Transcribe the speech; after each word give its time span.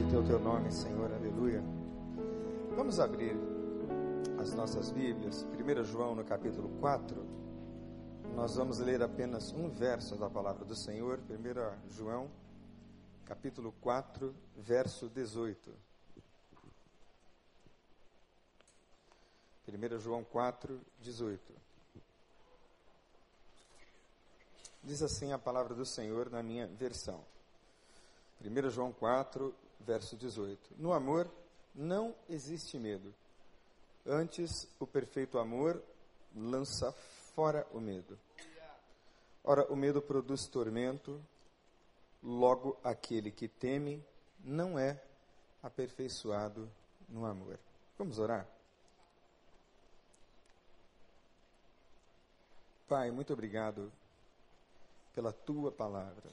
Bendito 0.00 0.16
é 0.16 0.18
o 0.18 0.26
teu 0.26 0.40
nome, 0.40 0.72
Senhor, 0.72 1.12
aleluia. 1.12 1.62
Vamos 2.74 2.98
abrir 2.98 3.36
as 4.40 4.54
nossas 4.54 4.90
Bíblias, 4.90 5.44
1 5.44 5.84
João 5.84 6.14
no 6.14 6.24
capítulo 6.24 6.70
4. 6.80 7.22
Nós 8.34 8.56
vamos 8.56 8.78
ler 8.78 9.02
apenas 9.02 9.52
um 9.52 9.68
verso 9.68 10.16
da 10.16 10.30
palavra 10.30 10.64
do 10.64 10.74
Senhor, 10.74 11.20
1 11.28 11.90
João, 11.90 12.30
capítulo 13.26 13.74
4, 13.82 14.34
verso 14.56 15.06
18. 15.10 15.70
1 19.68 19.98
João 19.98 20.24
4, 20.24 20.80
18. 21.02 21.52
Diz 24.82 25.02
assim 25.02 25.34
a 25.34 25.38
palavra 25.38 25.74
do 25.74 25.84
Senhor 25.84 26.30
na 26.30 26.42
minha 26.42 26.66
versão. 26.68 27.22
1 28.42 28.70
João 28.70 28.92
4, 28.92 29.54
verso 29.80 30.16
18. 30.16 30.74
No 30.78 30.92
amor 30.92 31.30
não 31.74 32.14
existe 32.28 32.78
medo. 32.78 33.14
Antes, 34.06 34.68
o 34.78 34.86
perfeito 34.86 35.38
amor 35.38 35.82
lança 36.34 36.92
fora 37.34 37.66
o 37.72 37.80
medo. 37.80 38.18
Ora, 39.42 39.70
o 39.72 39.76
medo 39.76 40.02
produz 40.02 40.46
tormento, 40.46 41.20
logo 42.22 42.78
aquele 42.84 43.30
que 43.30 43.48
teme 43.48 44.04
não 44.44 44.78
é 44.78 45.02
aperfeiçoado 45.62 46.70
no 47.08 47.24
amor. 47.24 47.58
Vamos 47.98 48.18
orar? 48.18 48.46
Pai, 52.88 53.10
muito 53.10 53.32
obrigado 53.32 53.92
pela 55.14 55.32
tua 55.32 55.70
palavra. 55.70 56.30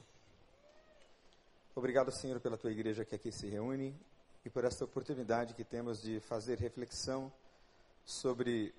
Obrigado, 1.78 2.10
Senhor, 2.10 2.40
pela 2.40 2.56
tua 2.56 2.72
igreja 2.72 3.04
que 3.04 3.14
aqui 3.14 3.30
se 3.30 3.46
reúne 3.46 3.94
e 4.44 4.50
por 4.50 4.64
esta 4.64 4.84
oportunidade 4.84 5.54
que 5.54 5.62
temos 5.62 6.02
de 6.02 6.18
fazer 6.18 6.58
reflexão 6.58 7.32
sobre 8.04 8.74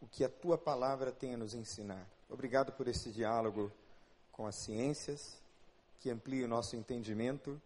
o 0.00 0.06
que 0.06 0.22
a 0.22 0.28
tua 0.28 0.56
palavra 0.56 1.10
tem 1.10 1.34
a 1.34 1.36
nos 1.36 1.52
ensinar. 1.52 2.06
Obrigado 2.30 2.70
por 2.70 2.86
esse 2.86 3.10
diálogo 3.10 3.72
com 4.30 4.46
as 4.46 4.54
ciências, 4.54 5.36
que 5.98 6.08
amplia 6.08 6.44
o 6.44 6.48
nosso 6.48 6.76
entendimento 6.76 7.60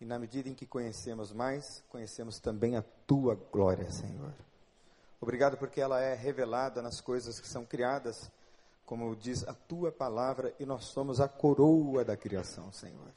e, 0.00 0.04
na 0.04 0.20
medida 0.20 0.48
em 0.48 0.54
que 0.54 0.66
conhecemos 0.66 1.32
mais, 1.32 1.82
conhecemos 1.88 2.38
também 2.38 2.76
a 2.76 2.84
tua 3.04 3.34
glória, 3.34 3.90
Senhor. 3.90 4.32
Obrigado 5.20 5.56
porque 5.56 5.80
ela 5.80 6.00
é 6.00 6.14
revelada 6.14 6.80
nas 6.80 7.00
coisas 7.00 7.40
que 7.40 7.48
são 7.48 7.64
criadas, 7.64 8.30
como 8.86 9.16
diz 9.16 9.42
a 9.48 9.52
tua 9.52 9.90
palavra, 9.90 10.54
e 10.60 10.64
nós 10.64 10.84
somos 10.84 11.20
a 11.20 11.26
coroa 11.26 12.04
da 12.04 12.16
criação, 12.16 12.70
Senhor. 12.70 13.10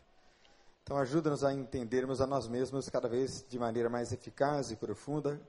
Então, 0.85 0.97
ajuda-nos 0.97 1.43
a 1.43 1.51
entendermos 1.51 2.21
a 2.21 2.27
nós 2.27 2.47
mesmos 2.47 2.87
cada 2.89 3.09
vez 3.09 3.43
de 3.49 3.57
maneira 3.57 3.89
mais 3.89 4.11
eficaz 4.11 4.69
e 4.69 4.75
profunda, 4.75 5.41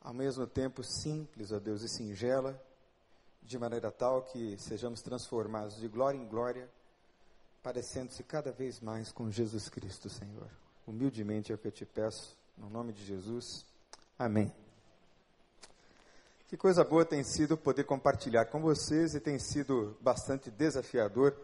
ao 0.00 0.14
mesmo 0.14 0.46
tempo 0.46 0.84
simples, 0.84 1.50
ó 1.50 1.58
Deus, 1.58 1.82
e 1.82 1.88
singela, 1.88 2.56
de 3.42 3.58
maneira 3.58 3.90
tal 3.90 4.22
que 4.22 4.56
sejamos 4.60 5.02
transformados 5.02 5.74
de 5.76 5.88
glória 5.88 6.16
em 6.16 6.24
glória, 6.24 6.70
parecendo-se 7.64 8.22
cada 8.22 8.52
vez 8.52 8.78
mais 8.78 9.10
com 9.10 9.28
Jesus 9.28 9.68
Cristo, 9.68 10.08
Senhor. 10.08 10.46
Humildemente 10.86 11.50
é 11.50 11.56
o 11.56 11.58
que 11.58 11.66
eu 11.66 11.72
te 11.72 11.84
peço, 11.84 12.36
no 12.56 12.70
nome 12.70 12.92
de 12.92 13.04
Jesus. 13.04 13.66
Amém. 14.16 14.54
Que 16.46 16.56
coisa 16.56 16.84
boa 16.84 17.04
tem 17.04 17.24
sido 17.24 17.56
poder 17.56 17.82
compartilhar 17.82 18.44
com 18.44 18.60
vocês 18.60 19.16
e 19.16 19.20
tem 19.20 19.40
sido 19.40 19.96
bastante 20.00 20.48
desafiador 20.48 21.36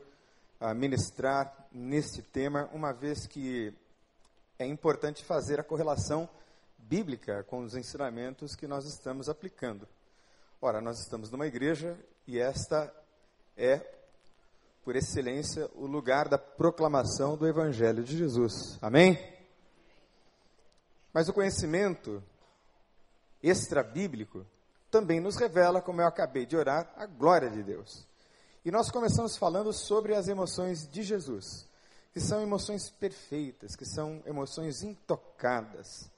a 0.61 0.75
ministrar 0.75 1.69
nesse 1.71 2.23
tema, 2.23 2.69
uma 2.73 2.93
vez 2.93 3.27
que 3.27 3.73
é 4.59 4.67
importante 4.67 5.25
fazer 5.25 5.61
a 5.61 5.65
correlação 5.65 6.29
bíblica 6.77 7.45
com 7.45 7.61
os 7.61 7.75
ensinamentos 7.75 8.57
que 8.57 8.67
nós 8.67 8.85
estamos 8.87 9.29
aplicando. 9.29 9.87
Ora, 10.61 10.81
nós 10.81 10.99
estamos 11.01 11.31
numa 11.31 11.47
igreja 11.47 11.97
e 12.27 12.39
esta 12.39 12.93
é, 13.57 13.79
por 14.85 14.97
excelência, 14.97 15.71
o 15.75 15.87
lugar 15.87 16.29
da 16.29 16.39
proclamação 16.39 17.37
do 17.37 17.47
Evangelho 17.47 18.03
de 18.03 18.17
Jesus. 18.17 18.79
Amém? 18.81 19.19
Mas 21.13 21.29
o 21.29 21.33
conhecimento 21.33 22.23
extra-bíblico 23.43 24.47
também 24.91 25.21
nos 25.21 25.37
revela, 25.37 25.83
como 25.83 26.01
eu 26.01 26.07
acabei 26.07 26.47
de 26.47 26.57
orar, 26.57 26.91
a 26.97 27.05
glória 27.05 27.51
de 27.51 27.63
Deus. 27.63 28.08
E 28.69 28.71
nós 28.71 28.91
começamos 28.91 29.35
falando 29.35 29.73
sobre 29.73 30.15
as 30.15 30.29
emoções 30.29 30.87
de 30.87 31.03
Jesus, 31.03 31.67
que 32.13 32.21
são 32.21 32.43
emoções 32.43 32.91
perfeitas, 32.91 33.75
que 33.75 33.87
são 33.87 34.23
emoções 34.27 34.83
intocadas. 34.83 36.11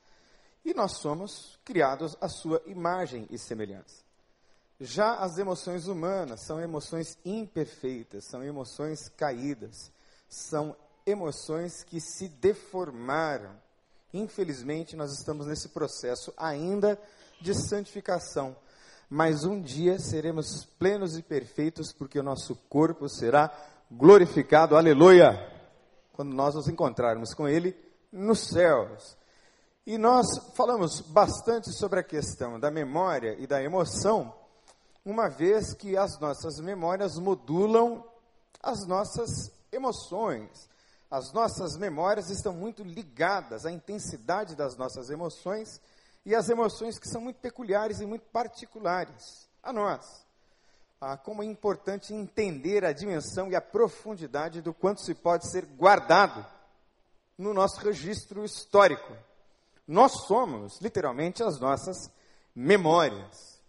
E 0.65 0.75
nós 0.75 0.97
somos 0.97 1.61
criados 1.65 2.17
à 2.21 2.29
sua 2.29 2.61
imagem 2.67 3.25
e 3.31 3.39
semelhança. 3.39 4.03
Já 4.81 5.15
as 5.15 5.39
emoções 5.39 5.87
humanas 5.87 6.45
são 6.45 6.61
emoções 6.61 7.17
imperfeitas, 7.25 8.25
são 8.29 8.43
emoções 8.43 9.09
caídas, 9.11 9.93
são 10.29 10.77
emoções 11.07 11.85
que 11.85 12.01
se 12.01 12.27
deformaram. 12.27 13.55
Infelizmente, 14.13 14.97
nós 14.97 15.13
estamos 15.13 15.47
nesse 15.47 15.69
processo 15.69 16.35
ainda 16.37 17.01
de 17.41 17.55
santificação 17.55 18.57
mas 19.11 19.45
um 19.45 19.61
dia 19.61 19.99
seremos 19.99 20.65
plenos 20.79 21.19
e 21.19 21.23
perfeitos, 21.23 21.93
porque 21.93 22.21
o 22.21 22.23
nosso 22.23 22.55
corpo 22.69 23.09
será 23.09 23.53
glorificado, 23.91 24.77
aleluia, 24.77 25.37
quando 26.13 26.33
nós 26.33 26.55
nos 26.55 26.69
encontrarmos 26.69 27.35
com 27.35 27.49
Ele 27.49 27.77
nos 28.13 28.47
céus. 28.47 29.19
E 29.85 29.99
nós 29.99 30.27
falamos 30.55 31.01
bastante 31.01 31.73
sobre 31.73 31.99
a 31.99 32.05
questão 32.05 32.61
da 32.61 32.71
memória 32.71 33.35
e 33.41 33.49
da 33.49 33.61
emoção, 33.61 34.33
uma 35.05 35.29
vez 35.29 35.75
que 35.75 35.97
as 35.97 36.21
nossas 36.21 36.61
memórias 36.61 37.19
modulam 37.19 38.05
as 38.63 38.87
nossas 38.87 39.51
emoções. 39.73 40.69
As 41.11 41.33
nossas 41.33 41.77
memórias 41.77 42.31
estão 42.31 42.53
muito 42.53 42.85
ligadas 42.85 43.67
à 43.67 43.73
intensidade 43.73 44.55
das 44.55 44.77
nossas 44.77 45.11
emoções 45.11 45.81
e 46.25 46.35
as 46.35 46.49
emoções 46.49 46.99
que 46.99 47.09
são 47.09 47.21
muito 47.21 47.41
peculiares 47.41 48.01
e 48.01 48.07
muito 48.07 48.27
particulares 48.27 49.49
a 49.63 49.73
nós. 49.73 50.27
Ah, 51.01 51.17
como 51.17 51.43
é 51.43 51.47
importante 51.47 52.13
entender 52.13 52.85
a 52.85 52.93
dimensão 52.93 53.49
e 53.49 53.57
a 53.57 53.61
profundidade 53.61 54.61
do 54.61 54.75
quanto 54.75 55.01
se 55.01 55.15
pode 55.15 55.51
ser 55.51 55.65
guardado 55.65 56.45
no 57.39 57.55
nosso 57.55 57.81
registro 57.81 58.45
histórico. 58.45 59.17
Nós 59.89 60.27
somos, 60.27 60.79
literalmente, 60.81 61.43
as 61.43 61.59
nossas 61.59 62.11
memórias. 62.55 63.61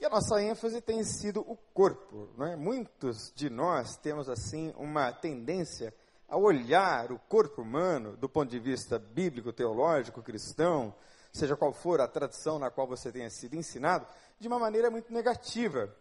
E 0.00 0.04
a 0.06 0.08
nossa 0.08 0.42
ênfase 0.42 0.80
tem 0.80 1.04
sido 1.04 1.40
o 1.40 1.56
corpo. 1.74 2.30
Não 2.38 2.46
é? 2.46 2.56
Muitos 2.56 3.30
de 3.36 3.50
nós 3.50 3.96
temos, 3.96 4.30
assim, 4.30 4.72
uma 4.76 5.12
tendência 5.12 5.94
a 6.26 6.38
olhar 6.38 7.12
o 7.12 7.18
corpo 7.18 7.60
humano 7.60 8.16
do 8.16 8.28
ponto 8.28 8.50
de 8.50 8.58
vista 8.58 8.98
bíblico, 8.98 9.52
teológico, 9.52 10.22
cristão, 10.22 10.94
seja 11.32 11.56
qual 11.56 11.72
for 11.72 12.00
a 12.00 12.06
tradição 12.06 12.58
na 12.58 12.70
qual 12.70 12.86
você 12.86 13.10
tenha 13.10 13.30
sido 13.30 13.54
ensinado, 13.54 14.06
de 14.38 14.46
uma 14.46 14.58
maneira 14.58 14.90
muito 14.90 15.12
negativa. 15.12 15.94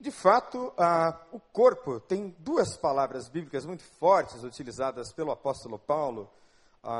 De 0.00 0.10
fato, 0.10 0.72
o 1.30 1.38
corpo 1.38 2.00
tem 2.00 2.34
duas 2.38 2.76
palavras 2.76 3.28
bíblicas 3.28 3.66
muito 3.66 3.84
fortes 4.00 4.42
utilizadas 4.42 5.12
pelo 5.12 5.30
apóstolo 5.30 5.78
Paulo 5.78 6.28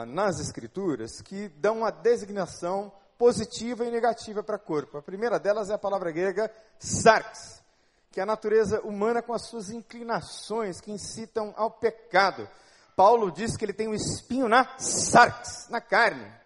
nas 0.06 0.38
Escrituras 0.38 1.20
que 1.20 1.48
dão 1.48 1.78
uma 1.78 1.90
designação 1.90 2.92
positiva 3.18 3.84
e 3.84 3.90
negativa 3.90 4.42
para 4.42 4.58
corpo. 4.58 4.98
A 4.98 5.02
primeira 5.02 5.40
delas 5.40 5.70
é 5.70 5.74
a 5.74 5.78
palavra 5.78 6.12
grega 6.12 6.52
sarx, 6.78 7.62
que 8.10 8.20
é 8.20 8.22
a 8.22 8.26
natureza 8.26 8.80
humana 8.82 9.22
com 9.22 9.32
as 9.32 9.46
suas 9.48 9.70
inclinações 9.70 10.80
que 10.80 10.92
incitam 10.92 11.52
ao 11.56 11.70
pecado. 11.70 12.48
Paulo 12.94 13.32
diz 13.32 13.56
que 13.56 13.64
ele 13.64 13.72
tem 13.72 13.88
um 13.88 13.94
espinho 13.94 14.48
na 14.48 14.78
sarx, 14.78 15.68
na 15.70 15.80
carne 15.80 16.41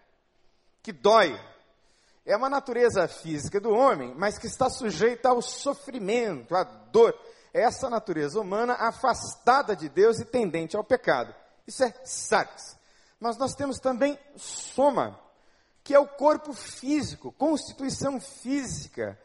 que 0.87 0.93
dói. 0.93 1.37
É 2.25 2.37
uma 2.37 2.49
natureza 2.49 3.09
física 3.09 3.59
do 3.59 3.71
homem, 3.71 4.13
mas 4.15 4.37
que 4.37 4.47
está 4.47 4.69
sujeita 4.69 5.27
ao 5.27 5.41
sofrimento, 5.41 6.55
à 6.55 6.63
dor. 6.63 7.13
É 7.53 7.63
essa 7.63 7.89
natureza 7.89 8.39
humana 8.39 8.73
afastada 8.79 9.75
de 9.75 9.89
Deus 9.89 10.17
e 10.19 10.23
tendente 10.23 10.77
ao 10.77 10.85
pecado. 10.85 11.35
Isso 11.67 11.83
é 11.83 11.93
sarx. 12.05 12.77
Mas 13.19 13.37
nós 13.37 13.53
temos 13.53 13.79
também 13.79 14.17
soma, 14.37 15.19
que 15.83 15.93
é 15.93 15.99
o 15.99 16.07
corpo 16.07 16.53
físico, 16.53 17.33
constituição 17.33 18.17
física. 18.21 19.19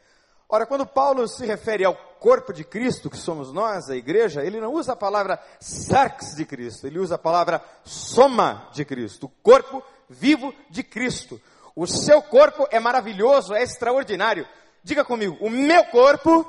Ora, 0.48 0.66
quando 0.66 0.84
Paulo 0.84 1.28
se 1.28 1.46
refere 1.46 1.84
ao 1.84 1.94
corpo 1.94 2.52
de 2.52 2.64
Cristo, 2.64 3.08
que 3.08 3.16
somos 3.16 3.52
nós, 3.52 3.88
a 3.88 3.94
igreja, 3.94 4.44
ele 4.44 4.60
não 4.60 4.72
usa 4.72 4.94
a 4.94 4.96
palavra 4.96 5.40
sarx 5.60 6.34
de 6.34 6.44
Cristo, 6.44 6.88
ele 6.88 6.98
usa 6.98 7.14
a 7.14 7.18
palavra 7.18 7.62
soma 7.84 8.68
de 8.72 8.84
Cristo, 8.84 9.26
o 9.26 9.28
corpo 9.28 9.80
vivo 10.12 10.54
de 10.70 10.82
Cristo. 10.82 11.40
O 11.74 11.86
seu 11.86 12.22
corpo 12.22 12.66
é 12.70 12.78
maravilhoso, 12.78 13.54
é 13.54 13.62
extraordinário. 13.62 14.46
Diga 14.84 15.04
comigo, 15.04 15.36
o 15.40 15.48
meu 15.48 15.84
corpo 15.86 16.46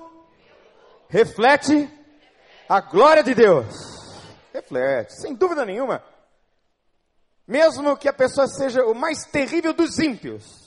reflete 1.08 1.90
a 2.68 2.82
glória 2.82 3.24
de 3.24 3.34
Deus. 3.34 3.66
Reflete, 4.54 5.14
sem 5.22 5.34
dúvida 5.34 5.66
nenhuma. 5.66 6.04
Mesmo 7.48 7.98
que 7.98 8.08
a 8.08 8.14
pessoa 8.14 8.48
seja 8.48 8.86
o 8.86 8.94
mais 8.94 9.26
terrível 9.26 9.74
dos 9.74 10.00
ímpios, 10.00 10.64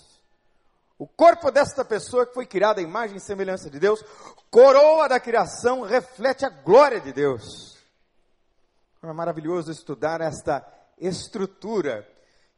o 0.98 1.06
corpo 1.06 1.50
desta 1.50 1.84
pessoa 1.84 2.26
que 2.26 2.34
foi 2.34 2.46
criada 2.46 2.80
à 2.80 2.82
imagem 2.82 3.16
e 3.16 3.20
semelhança 3.20 3.68
de 3.68 3.78
Deus, 3.78 4.02
coroa 4.50 5.08
da 5.08 5.20
criação, 5.20 5.82
reflete 5.82 6.44
a 6.44 6.48
glória 6.48 7.00
de 7.00 7.12
Deus. 7.12 7.76
É 9.02 9.12
maravilhoso 9.12 9.70
estudar 9.70 10.20
esta 10.20 10.66
estrutura. 10.98 12.08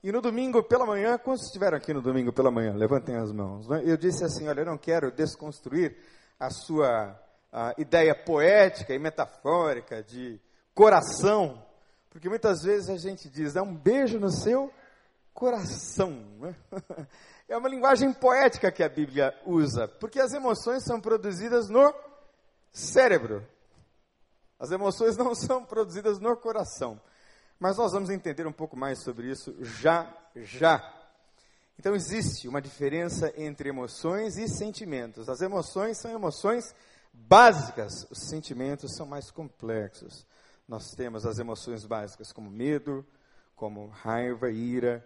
E 0.02 0.12
no 0.12 0.20
domingo 0.20 0.62
pela 0.62 0.86
manhã, 0.86 1.18
quantos 1.18 1.46
estiveram 1.46 1.76
aqui 1.76 1.92
no 1.92 2.00
domingo 2.00 2.32
pela 2.32 2.50
manhã? 2.50 2.72
Levantem 2.72 3.16
as 3.16 3.32
mãos. 3.32 3.68
Né? 3.68 3.82
Eu 3.84 3.96
disse 3.96 4.24
assim: 4.24 4.46
olha, 4.48 4.60
eu 4.60 4.66
não 4.66 4.78
quero 4.78 5.10
desconstruir 5.10 5.96
a 6.38 6.50
sua 6.50 7.18
a 7.52 7.74
ideia 7.78 8.14
poética 8.14 8.94
e 8.94 8.98
metafórica 8.98 10.02
de 10.02 10.40
coração, 10.74 11.64
porque 12.10 12.28
muitas 12.28 12.62
vezes 12.62 12.88
a 12.90 12.96
gente 12.96 13.28
diz, 13.28 13.56
é 13.56 13.62
um 13.62 13.74
beijo 13.74 14.18
no 14.18 14.30
seu 14.30 14.72
coração. 15.32 16.10
Né? 16.38 16.54
É 17.50 17.56
uma 17.56 17.70
linguagem 17.70 18.12
poética 18.12 18.70
que 18.70 18.82
a 18.82 18.90
Bíblia 18.90 19.34
usa, 19.46 19.88
porque 19.88 20.20
as 20.20 20.34
emoções 20.34 20.84
são 20.84 21.00
produzidas 21.00 21.70
no 21.70 21.94
cérebro. 22.70 23.42
As 24.58 24.70
emoções 24.70 25.16
não 25.16 25.34
são 25.34 25.64
produzidas 25.64 26.18
no 26.20 26.36
coração. 26.36 27.00
Mas 27.58 27.76
nós 27.76 27.92
vamos 27.92 28.10
entender 28.10 28.46
um 28.46 28.52
pouco 28.52 28.76
mais 28.76 29.02
sobre 29.02 29.30
isso 29.30 29.54
já, 29.60 30.14
já. 30.36 30.94
Então 31.78 31.94
existe 31.94 32.46
uma 32.48 32.62
diferença 32.62 33.32
entre 33.36 33.68
emoções 33.68 34.36
e 34.36 34.48
sentimentos. 34.48 35.28
As 35.28 35.40
emoções 35.40 35.98
são 35.98 36.10
emoções 36.10 36.74
básicas, 37.12 38.06
os 38.10 38.28
sentimentos 38.28 38.94
são 38.96 39.06
mais 39.06 39.30
complexos. 39.30 40.26
Nós 40.68 40.90
temos 40.92 41.26
as 41.26 41.38
emoções 41.38 41.84
básicas 41.84 42.32
como 42.32 42.50
medo, 42.50 43.04
como 43.56 43.88
raiva, 43.88 44.50
ira, 44.50 45.04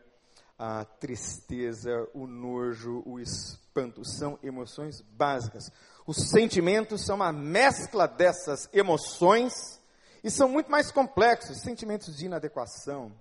a 0.58 0.84
tristeza, 0.84 2.08
o 2.12 2.26
nojo, 2.26 3.02
o 3.06 3.19
espanto, 3.19 4.04
são 4.04 4.38
emoções 4.43 5.00
básicas. 5.00 5.70
Os 6.06 6.28
sentimentos 6.31 7.04
são 7.04 7.16
uma 7.16 7.32
mescla 7.32 8.06
dessas 8.06 8.69
emoções 8.72 9.81
e 10.22 10.30
são 10.30 10.48
muito 10.48 10.70
mais 10.70 10.90
complexos, 10.90 11.62
sentimentos 11.62 12.16
de 12.16 12.26
inadequação, 12.26 13.12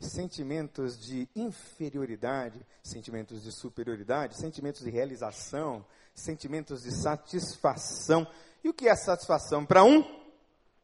sentimentos 0.00 0.98
de 0.98 1.28
inferioridade, 1.34 2.64
sentimentos 2.82 3.42
de 3.42 3.52
superioridade, 3.52 4.38
sentimentos 4.38 4.82
de 4.82 4.90
realização, 4.90 5.84
sentimentos 6.14 6.82
de 6.82 6.92
satisfação. 6.92 8.26
E 8.62 8.68
o 8.68 8.74
que 8.74 8.88
é 8.88 8.96
satisfação 8.96 9.64
para 9.64 9.84
um, 9.84 10.04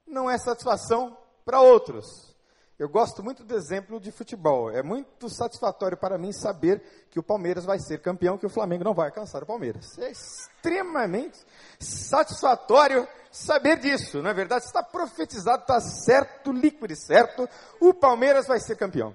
não 0.06 0.30
é 0.30 0.38
satisfação 0.38 1.16
para 1.44 1.60
outros. 1.60 2.32
Eu 2.78 2.88
gosto 2.88 3.22
muito 3.22 3.44
do 3.44 3.54
exemplo 3.54 4.00
de 4.00 4.10
futebol. 4.10 4.70
É 4.70 4.82
muito 4.82 5.28
satisfatório 5.28 5.96
para 5.96 6.18
mim 6.18 6.32
saber 6.32 6.82
que 7.10 7.18
o 7.18 7.22
Palmeiras 7.22 7.64
vai 7.64 7.78
ser 7.78 8.00
campeão, 8.00 8.36
que 8.36 8.46
o 8.46 8.50
Flamengo 8.50 8.82
não 8.82 8.94
vai 8.94 9.06
alcançar 9.06 9.42
o 9.42 9.46
Palmeiras. 9.46 9.96
É 9.98 10.10
extremamente 10.10 11.38
satisfatório 11.78 13.06
saber 13.32 13.79
disso. 13.79 14.23
Na 14.23 14.31
é 14.31 14.34
verdade, 14.34 14.67
está 14.67 14.82
profetizado, 14.82 15.62
está 15.62 15.81
certo, 15.81 16.52
líquido 16.52 16.93
e 16.93 16.96
certo. 16.96 17.49
O 17.81 17.94
Palmeiras 17.94 18.46
vai 18.46 18.61
ser 18.61 18.76
campeão. 18.76 19.14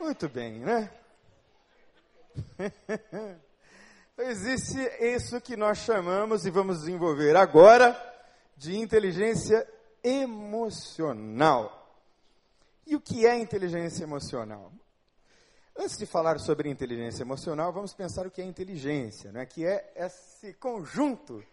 Muito 0.00 0.28
bem, 0.28 0.60
né? 0.60 0.90
Existe 4.18 4.78
isso 5.00 5.40
que 5.40 5.56
nós 5.56 5.78
chamamos 5.78 6.46
e 6.46 6.50
vamos 6.50 6.80
desenvolver 6.80 7.36
agora 7.36 7.94
de 8.56 8.76
inteligência 8.76 9.66
emocional. 10.02 11.82
E 12.86 12.94
o 12.94 13.00
que 13.00 13.26
é 13.26 13.36
inteligência 13.36 14.04
emocional? 14.04 14.72
Antes 15.76 15.98
de 15.98 16.06
falar 16.06 16.38
sobre 16.38 16.70
inteligência 16.70 17.22
emocional, 17.22 17.72
vamos 17.72 17.92
pensar 17.92 18.26
o 18.26 18.30
que 18.30 18.40
é 18.40 18.44
inteligência, 18.44 19.30
né? 19.32 19.44
que 19.44 19.66
é 19.66 19.92
esse 19.96 20.54
conjunto 20.54 21.44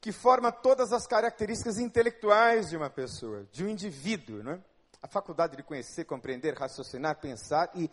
que 0.00 0.12
forma 0.12 0.52
todas 0.52 0.92
as 0.92 1.06
características 1.06 1.78
intelectuais 1.78 2.68
de 2.68 2.76
uma 2.76 2.90
pessoa, 2.90 3.46
de 3.50 3.64
um 3.64 3.68
indivíduo. 3.68 4.42
Né? 4.42 4.60
A 5.02 5.08
faculdade 5.08 5.56
de 5.56 5.62
conhecer, 5.62 6.04
compreender, 6.04 6.54
raciocinar, 6.54 7.16
pensar 7.16 7.70
e 7.74 7.90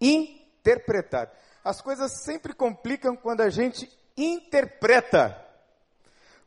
interpretar. 0.00 1.32
As 1.64 1.80
coisas 1.80 2.22
sempre 2.24 2.52
complicam 2.52 3.16
quando 3.16 3.40
a 3.40 3.50
gente 3.50 3.90
interpreta. 4.16 5.40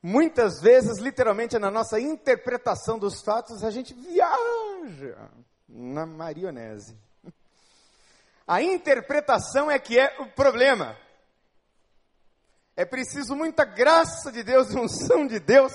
Muitas 0.01 0.61
vezes, 0.61 0.99
literalmente, 0.99 1.57
na 1.57 1.71
nossa 1.71 1.99
interpretação 1.99 2.99
dos 2.99 3.21
fatos, 3.21 3.63
a 3.63 3.71
gente 3.71 3.93
viaja 3.93 5.29
na 5.67 6.05
marionese. 6.05 6.95
A 8.47 8.61
interpretação 8.61 9.69
é 9.69 9.77
que 9.77 9.99
é 9.99 10.15
o 10.19 10.27
problema. 10.27 10.95
É 12.77 12.85
preciso 12.85 13.35
muita 13.35 13.65
graça 13.65 14.31
de 14.31 14.43
Deus 14.43 14.69
e 14.69 14.77
unção 14.77 15.25
de 15.25 15.39
Deus 15.39 15.73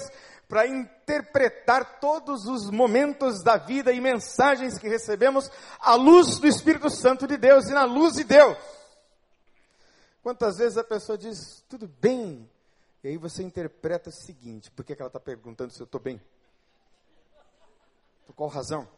para 0.49 0.69
interpretar 0.69 1.99
todos 1.99 2.47
os 2.47 2.71
momentos 2.71 3.43
da 3.43 3.57
vida 3.57 3.93
e 3.93 4.01
mensagens 4.01 4.79
que 4.79 4.89
recebemos 4.89 5.51
à 5.81 5.97
luz 5.97 6.39
do 6.39 6.47
Espírito 6.47 6.89
Santo 6.89 7.27
de 7.27 7.37
Deus 7.37 7.67
e 7.67 7.73
na 7.73 7.85
luz 7.85 8.15
de 8.15 8.23
Deus. 8.23 8.57
Quantas 10.23 10.59
vezes 10.59 10.79
a 10.79 10.85
pessoa 10.85 11.19
diz, 11.19 11.65
tudo 11.69 11.89
bem, 11.89 12.49
e 13.03 13.09
aí 13.09 13.17
você 13.17 13.43
interpreta 13.43 14.09
o 14.09 14.13
seguinte: 14.13 14.71
por 14.71 14.85
que, 14.85 14.93
ela 14.93 15.09
está 15.09 15.19
perguntando 15.19 15.73
se 15.73 15.81
eu 15.81 15.87
estou 15.87 16.01
bem? 16.01 16.23
Por 18.27 18.35
qual 18.35 18.49
razão? 18.49 18.89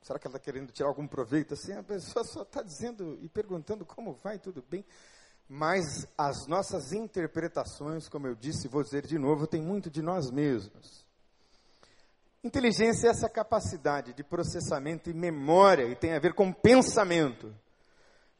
Será 0.00 0.18
que 0.18 0.26
ela 0.26 0.36
está 0.36 0.44
querendo 0.44 0.72
tirar 0.72 0.88
algum 0.88 1.06
proveito? 1.06 1.52
Assim, 1.52 1.74
a 1.74 1.82
pessoa 1.82 2.24
só 2.24 2.42
está 2.42 2.62
dizendo 2.62 3.18
e 3.20 3.28
perguntando 3.28 3.84
como 3.84 4.14
vai, 4.14 4.38
tudo 4.38 4.64
bem. 4.66 4.82
Mas 5.48 5.84
as 6.16 6.46
nossas 6.46 6.92
interpretações, 6.92 8.08
como 8.08 8.26
eu 8.26 8.34
disse, 8.34 8.68
vou 8.68 8.82
dizer 8.82 9.06
de 9.06 9.18
novo, 9.18 9.46
tem 9.46 9.60
muito 9.60 9.90
de 9.90 10.02
nós 10.02 10.30
mesmos. 10.30 11.04
Inteligência 12.42 13.08
é 13.08 13.10
essa 13.10 13.28
capacidade 13.28 14.12
de 14.12 14.22
processamento 14.22 15.08
e 15.08 15.14
memória, 15.14 15.84
e 15.84 15.94
tem 15.94 16.12
a 16.12 16.18
ver 16.18 16.34
com 16.34 16.52
pensamento. 16.52 17.54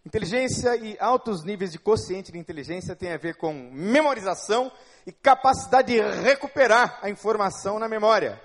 Inteligência 0.04 0.76
e 0.76 0.98
altos 0.98 1.42
níveis 1.42 1.72
de 1.72 1.78
consciente 1.78 2.30
de 2.30 2.38
inteligência 2.38 2.94
têm 2.94 3.12
a 3.12 3.16
ver 3.16 3.36
com 3.36 3.54
memorização 3.72 4.70
e 5.06 5.12
capacidade 5.12 5.94
de 5.94 6.00
recuperar 6.00 6.98
a 7.00 7.08
informação 7.08 7.78
na 7.78 7.88
memória. 7.88 8.38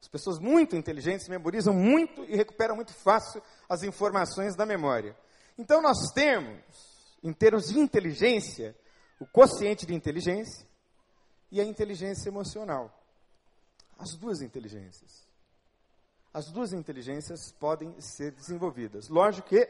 As 0.00 0.08
pessoas 0.08 0.38
muito 0.38 0.76
inteligentes 0.76 1.28
memorizam 1.28 1.72
muito 1.72 2.22
e 2.24 2.36
recuperam 2.36 2.76
muito 2.76 2.92
fácil 2.92 3.42
as 3.68 3.82
informações 3.82 4.54
da 4.54 4.66
memória. 4.66 5.16
Então 5.56 5.80
nós 5.80 6.12
temos, 6.14 6.62
em 7.22 7.32
termos 7.32 7.68
de 7.68 7.78
inteligência, 7.78 8.76
o 9.18 9.26
consciente 9.26 9.86
de 9.86 9.94
inteligência 9.94 10.66
e 11.50 11.60
a 11.60 11.64
inteligência 11.64 12.28
emocional. 12.28 12.94
As 13.98 14.14
duas 14.14 14.40
inteligências. 14.40 15.26
As 16.32 16.50
duas 16.52 16.72
inteligências 16.72 17.52
podem 17.52 18.00
ser 18.00 18.32
desenvolvidas. 18.32 19.08
Lógico 19.08 19.48
que 19.48 19.68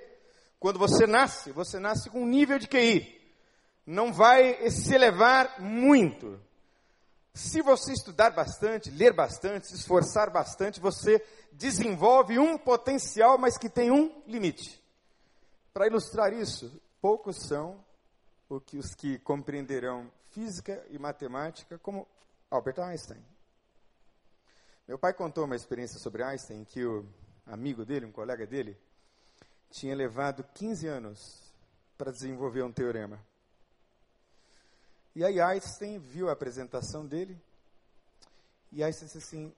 quando 0.61 0.79
você 0.79 1.07
nasce, 1.07 1.53
você 1.53 1.79
nasce 1.79 2.11
com 2.11 2.23
um 2.23 2.27
nível 2.27 2.59
de 2.59 2.67
QI. 2.67 3.17
Não 3.87 4.13
vai 4.13 4.71
se 4.71 4.95
elevar 4.95 5.61
muito. 5.61 6.39
Se 7.33 7.63
você 7.63 7.93
estudar 7.93 8.31
bastante, 8.31 8.91
ler 8.91 9.15
bastante, 9.15 9.69
se 9.69 9.77
esforçar 9.77 10.31
bastante, 10.31 10.81
você 10.81 11.25
desenvolve 11.53 12.39
um 12.39 12.59
potencial, 12.59 13.39
mas 13.39 13.57
que 13.57 13.71
tem 13.71 13.91
um 13.91 14.23
limite. 14.27 14.83
Para 15.73 15.87
ilustrar 15.87 16.33
isso, 16.33 16.71
poucos 17.01 17.37
são 17.47 17.85
os 18.49 18.95
que 18.95 19.19
compreenderão 19.19 20.11
física 20.31 20.85
e 20.91 20.99
matemática 20.99 21.79
como 21.79 22.07
Albert 22.51 22.81
Einstein. 22.81 23.23
Meu 24.87 24.99
pai 24.99 25.13
contou 25.13 25.45
uma 25.45 25.57
experiência 25.57 25.99
sobre 25.99 26.23
Einstein 26.23 26.65
que 26.65 26.85
o 26.85 27.07
amigo 27.47 27.85
dele, 27.85 28.07
um 28.07 28.13
colega 28.13 28.47
dele, 28.47 28.77
tinha 29.71 29.95
levado 29.95 30.43
15 30.55 30.87
anos 30.87 31.53
para 31.97 32.11
desenvolver 32.11 32.63
um 32.63 32.73
teorema. 32.73 33.23
E 35.15 35.25
aí 35.25 35.41
Einstein 35.41 35.99
viu 35.99 36.29
a 36.29 36.33
apresentação 36.33 37.05
dele, 37.05 37.39
e 38.73 38.83
Einstein 38.83 39.07
disse 39.07 39.19
assim, 39.19 39.55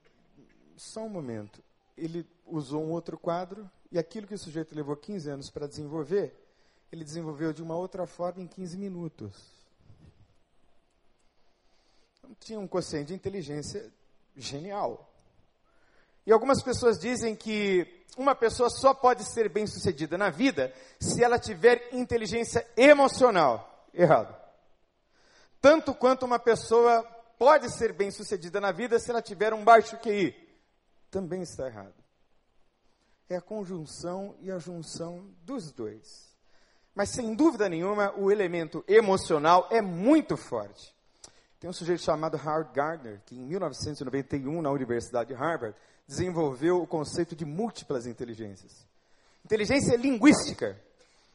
só 0.75 1.01
um 1.01 1.09
momento, 1.09 1.63
ele 1.97 2.27
usou 2.45 2.83
um 2.83 2.91
outro 2.91 3.17
quadro, 3.17 3.69
e 3.91 3.99
aquilo 3.99 4.27
que 4.27 4.33
o 4.33 4.39
sujeito 4.39 4.75
levou 4.75 4.97
15 4.97 5.29
anos 5.29 5.49
para 5.49 5.67
desenvolver, 5.67 6.35
ele 6.91 7.03
desenvolveu 7.03 7.53
de 7.53 7.63
uma 7.63 7.75
outra 7.75 8.05
forma 8.05 8.41
em 8.41 8.47
15 8.47 8.77
minutos. 8.77 9.33
Então, 12.17 12.35
tinha 12.39 12.59
um 12.59 12.67
quociente 12.67 13.07
de 13.07 13.13
inteligência 13.13 13.91
genial. 14.35 15.09
E 16.25 16.31
algumas 16.31 16.61
pessoas 16.61 16.99
dizem 16.99 17.35
que 17.35 18.05
uma 18.17 18.35
pessoa 18.35 18.69
só 18.69 18.93
pode 18.93 19.23
ser 19.23 19.49
bem 19.49 19.65
sucedida 19.65 20.17
na 20.17 20.29
vida 20.29 20.73
se 20.99 21.23
ela 21.23 21.39
tiver 21.39 21.89
inteligência 21.93 22.67
emocional. 22.75 23.87
Errado. 23.93 24.35
Tanto 25.61 25.93
quanto 25.93 26.25
uma 26.25 26.39
pessoa 26.39 27.03
pode 27.37 27.69
ser 27.71 27.93
bem 27.93 28.11
sucedida 28.11 28.59
na 28.59 28.71
vida 28.71 28.99
se 28.99 29.09
ela 29.09 29.21
tiver 29.21 29.53
um 29.53 29.63
baixo 29.63 29.97
QI. 29.97 30.35
Também 31.09 31.41
está 31.41 31.67
errado. 31.67 31.93
é 33.29 33.37
a 33.37 33.41
conjunção 33.41 34.35
e 34.41 34.51
a 34.51 34.59
junção 34.59 35.25
dos 35.43 35.71
dois. 35.71 36.30
Mas 36.93 37.09
sem 37.09 37.35
dúvida 37.35 37.69
nenhuma, 37.69 38.13
o 38.17 38.31
elemento 38.31 38.83
emocional 38.87 39.67
é 39.71 39.81
muito 39.81 40.35
forte. 40.35 40.93
Tem 41.59 41.69
um 41.69 41.73
sujeito 41.73 42.01
chamado 42.01 42.37
Howard 42.37 42.71
Gardner, 42.73 43.21
que 43.25 43.35
em 43.35 43.45
1991, 43.45 44.61
na 44.61 44.71
Universidade 44.71 45.29
de 45.29 45.35
Harvard, 45.35 45.75
desenvolveu 46.07 46.81
o 46.81 46.87
conceito 46.87 47.35
de 47.35 47.45
múltiplas 47.45 48.05
inteligências. 48.05 48.85
Inteligência 49.45 49.95
linguística, 49.95 50.77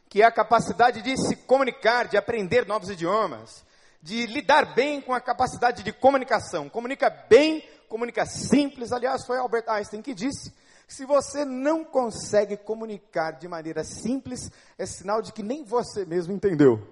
que 0.08 0.22
é 0.22 0.24
a 0.24 0.32
capacidade 0.32 1.00
de 1.00 1.16
se 1.16 1.36
comunicar, 1.36 2.08
de 2.08 2.16
aprender 2.16 2.66
novos 2.66 2.90
idiomas, 2.90 3.64
de 4.02 4.26
lidar 4.26 4.74
bem 4.74 5.00
com 5.00 5.14
a 5.14 5.20
capacidade 5.20 5.82
de 5.82 5.92
comunicação. 5.92 6.68
Comunica 6.68 7.08
bem, 7.08 7.66
comunica 7.88 8.26
simples. 8.26 8.92
Aliás, 8.92 9.24
foi 9.26 9.38
Albert 9.38 9.68
Einstein 9.68 10.02
que 10.02 10.14
disse: 10.14 10.52
se 10.86 11.04
você 11.04 11.44
não 11.44 11.84
consegue 11.84 12.56
comunicar 12.56 13.32
de 13.32 13.48
maneira 13.48 13.84
simples, 13.84 14.50
é 14.78 14.86
sinal 14.86 15.20
de 15.20 15.32
que 15.32 15.42
nem 15.42 15.64
você 15.64 16.04
mesmo 16.04 16.32
entendeu. 16.32 16.86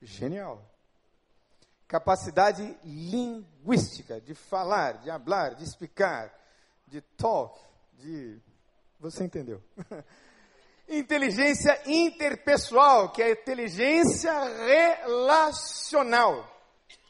Genial 0.00 0.72
capacidade 1.92 2.74
linguística 2.82 4.18
de 4.18 4.34
falar, 4.34 5.02
de 5.02 5.10
hablar, 5.10 5.54
de 5.54 5.62
explicar, 5.62 6.32
de 6.86 7.02
talk, 7.02 7.60
de. 7.98 8.40
Você 8.98 9.24
entendeu? 9.24 9.62
inteligência 10.88 11.78
interpessoal, 11.84 13.10
que 13.10 13.22
é 13.22 13.26
a 13.26 13.32
inteligência 13.32 14.32
relacional. 15.02 16.48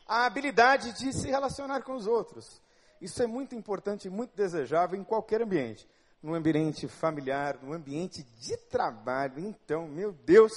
A 0.05 0.27
habilidade 0.27 0.93
de 0.95 1.13
se 1.13 1.29
relacionar 1.29 1.83
com 1.83 1.95
os 1.95 2.09
outros. 2.09 2.62
Isso 3.03 3.21
é 3.21 3.27
muito 3.27 3.57
importante 3.57 4.07
e 4.07 4.11
muito 4.11 4.37
desejável 4.37 4.99
em 4.99 5.03
qualquer 5.03 5.43
ambiente. 5.43 5.89
No 6.23 6.35
ambiente 6.35 6.87
familiar, 6.87 7.59
no 7.61 7.73
ambiente 7.73 8.23
de 8.23 8.57
trabalho. 8.57 9.41
Então, 9.41 9.89
meu 9.89 10.13
Deus, 10.13 10.53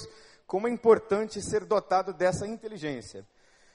como 0.46 0.68
é 0.68 0.70
importante 0.70 1.42
ser 1.42 1.64
dotado 1.64 2.12
dessa 2.12 2.46
inteligência. 2.46 3.26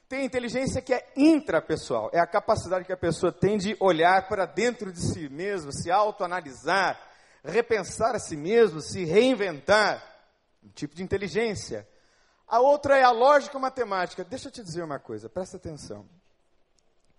Tem 0.08 0.25
inteligência 0.25 0.82
que 0.82 0.94
é 0.94 1.06
intrapessoal, 1.18 2.10
é 2.13 2.20
a 2.20 2.28
capacidade 2.28 2.86
que 2.86 2.94
a 2.94 2.98
pessoa 2.98 3.32
tem 3.32 3.58
de 3.58 3.75
olhar 3.80 4.28
para 4.30 4.46
dentro 4.46 4.92
de 4.92 5.01
si 5.01 5.28
mesmo, 5.28 5.72
se 5.74 5.92
autoanalisar, 5.92 7.00
repensar 7.44 8.16
a 8.16 8.20
si 8.20 8.38
mesmo, 8.38 8.80
se 8.80 9.04
reinventar. 9.04 10.01
Um 10.63 10.70
tipo 10.70 10.96
de 10.96 11.04
inteligência. 11.04 11.88
A 12.48 12.60
outra 12.60 12.98
é 12.98 13.04
a 13.04 13.12
lógica 13.12 13.58
matemática. 13.60 14.24
Deixa 14.24 14.48
eu 14.48 14.51
te 14.51 14.63
dizer 14.63 14.84
uma 14.84 15.00
coisa, 15.00 15.28
presta 15.28 15.58
atenção. 15.58 16.06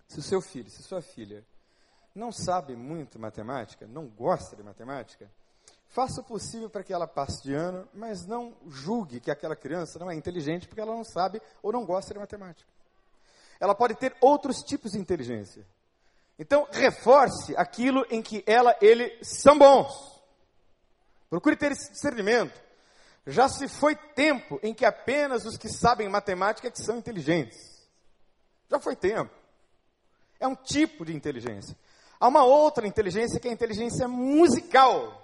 Se 0.07 0.19
o 0.19 0.23
seu 0.23 0.41
filho, 0.41 0.69
se 0.69 0.83
sua 0.83 1.01
filha 1.01 1.45
não 2.13 2.31
sabe 2.31 2.75
muito 2.75 3.19
matemática, 3.19 3.87
não 3.87 4.07
gosta 4.07 4.55
de 4.55 4.63
matemática, 4.63 5.29
faça 5.87 6.21
o 6.21 6.23
possível 6.23 6.69
para 6.69 6.83
que 6.83 6.93
ela 6.93 7.07
passe 7.07 7.43
de 7.43 7.53
ano, 7.53 7.87
mas 7.93 8.25
não 8.25 8.55
julgue 8.67 9.19
que 9.19 9.31
aquela 9.31 9.55
criança 9.55 9.97
não 9.97 10.11
é 10.11 10.15
inteligente 10.15 10.67
porque 10.67 10.81
ela 10.81 10.93
não 10.93 11.03
sabe 11.03 11.41
ou 11.61 11.71
não 11.71 11.85
gosta 11.85 12.13
de 12.13 12.19
matemática 12.19 12.73
ela 13.63 13.73
pode 13.73 13.95
ter 13.95 14.13
outros 14.19 14.57
tipos 14.57 14.91
de 14.91 14.99
inteligência. 14.99 15.65
Então, 16.37 16.67
reforce 16.69 17.55
aquilo 17.55 18.05
em 18.09 18.21
que 18.21 18.43
ela, 18.45 18.75
ele 18.81 19.17
são 19.23 19.57
bons. 19.57 20.21
Procure 21.29 21.55
ter 21.55 21.71
esse 21.71 21.89
discernimento. 21.93 22.61
Já 23.25 23.47
se 23.47 23.69
foi 23.69 23.95
tempo 23.95 24.59
em 24.61 24.73
que 24.73 24.85
apenas 24.85 25.45
os 25.45 25.55
que 25.57 25.69
sabem 25.69 26.09
matemática 26.09 26.67
é 26.67 26.71
que 26.71 26.83
são 26.83 26.97
inteligentes. 26.97 27.57
Já 28.69 28.81
foi 28.81 28.97
tempo. 28.97 29.33
É 30.39 30.47
um 30.47 30.55
tipo 30.55 31.05
de 31.05 31.15
inteligência. 31.15 31.75
Há 32.19 32.27
uma 32.27 32.43
outra 32.43 32.87
inteligência 32.87 33.39
que 33.39 33.47
é 33.47 33.51
a 33.51 33.53
inteligência 33.53 34.07
musical. 34.07 35.19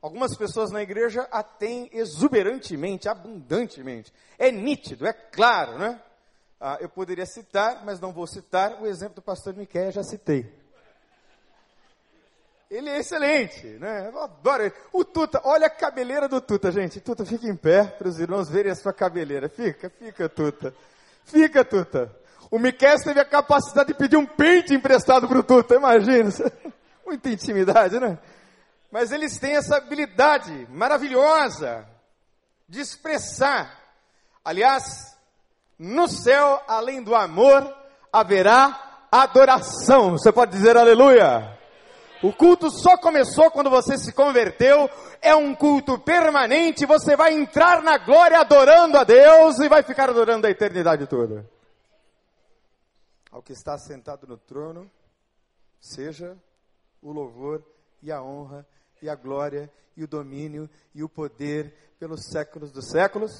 Algumas 0.00 0.36
pessoas 0.36 0.70
na 0.70 0.82
igreja 0.82 1.28
a 1.30 1.42
têm 1.42 1.90
exuberantemente, 1.92 3.08
abundantemente. 3.08 4.12
É 4.38 4.50
nítido, 4.50 5.06
é 5.06 5.12
claro, 5.12 5.78
né? 5.78 6.00
Ah, 6.60 6.78
eu 6.80 6.88
poderia 6.88 7.26
citar, 7.26 7.84
mas 7.84 8.00
não 8.00 8.12
vou 8.12 8.26
citar, 8.26 8.80
o 8.80 8.86
exemplo 8.86 9.16
do 9.16 9.22
pastor 9.22 9.54
Miquel, 9.54 9.90
já 9.90 10.02
citei. 10.02 10.60
Ele 12.70 12.88
é 12.88 12.98
excelente, 12.98 13.66
né? 13.66 14.08
Eu 14.08 14.22
adoro 14.22 14.62
ele. 14.62 14.74
O 14.92 15.04
Tuta, 15.04 15.40
olha 15.44 15.66
a 15.66 15.70
cabeleira 15.70 16.28
do 16.28 16.40
Tuta, 16.40 16.70
gente. 16.70 17.00
Tuta, 17.00 17.24
fica 17.26 17.48
em 17.48 17.56
pé 17.56 17.84
para 17.84 18.08
os 18.08 18.20
irmãos 18.20 18.48
verem 18.48 18.70
a 18.70 18.76
sua 18.76 18.92
cabeleira. 18.92 19.48
Fica, 19.48 19.90
fica, 19.90 20.28
Tuta. 20.28 20.72
Fica, 21.24 21.64
Tuta. 21.64 22.14
O 22.50 22.58
Miquel 22.58 22.96
teve 23.02 23.20
a 23.20 23.24
capacidade 23.24 23.88
de 23.88 23.94
pedir 23.94 24.16
um 24.16 24.26
pente 24.26 24.74
emprestado 24.74 25.28
para 25.28 25.38
o 25.38 25.42
Tuta, 25.42 25.76
imagina. 25.76 26.30
Muita 27.06 27.28
intimidade, 27.28 28.00
né? 28.00 28.18
Mas 28.90 29.12
eles 29.12 29.38
têm 29.38 29.54
essa 29.54 29.76
habilidade 29.76 30.66
maravilhosa 30.70 31.86
de 32.68 32.80
expressar. 32.80 33.78
Aliás, 34.44 35.16
no 35.78 36.08
céu, 36.08 36.60
além 36.66 37.02
do 37.02 37.14
amor, 37.14 37.72
haverá 38.12 39.06
adoração. 39.12 40.12
Você 40.12 40.32
pode 40.32 40.50
dizer 40.52 40.76
aleluia? 40.76 41.56
O 42.22 42.32
culto 42.32 42.70
só 42.70 42.98
começou 42.98 43.50
quando 43.50 43.70
você 43.70 43.96
se 43.96 44.12
converteu, 44.12 44.90
é 45.22 45.34
um 45.34 45.54
culto 45.54 45.98
permanente, 45.98 46.84
você 46.84 47.16
vai 47.16 47.32
entrar 47.32 47.82
na 47.82 47.96
glória 47.96 48.38
adorando 48.38 48.98
a 48.98 49.04
Deus 49.04 49.58
e 49.58 49.68
vai 49.68 49.82
ficar 49.82 50.10
adorando 50.10 50.46
a 50.46 50.50
eternidade 50.50 51.06
toda. 51.06 51.48
Ao 53.30 53.42
que 53.42 53.52
está 53.52 53.78
sentado 53.78 54.26
no 54.26 54.36
trono, 54.36 54.90
seja 55.80 56.36
o 57.00 57.12
louvor 57.12 57.64
e 58.02 58.10
a 58.10 58.22
honra 58.22 58.66
e 59.00 59.08
a 59.08 59.14
glória 59.14 59.72
e 59.96 60.02
o 60.02 60.08
domínio 60.08 60.68
e 60.94 61.02
o 61.02 61.08
poder 61.08 61.74
pelos 61.98 62.28
séculos 62.30 62.72
dos 62.72 62.90
séculos. 62.90 63.30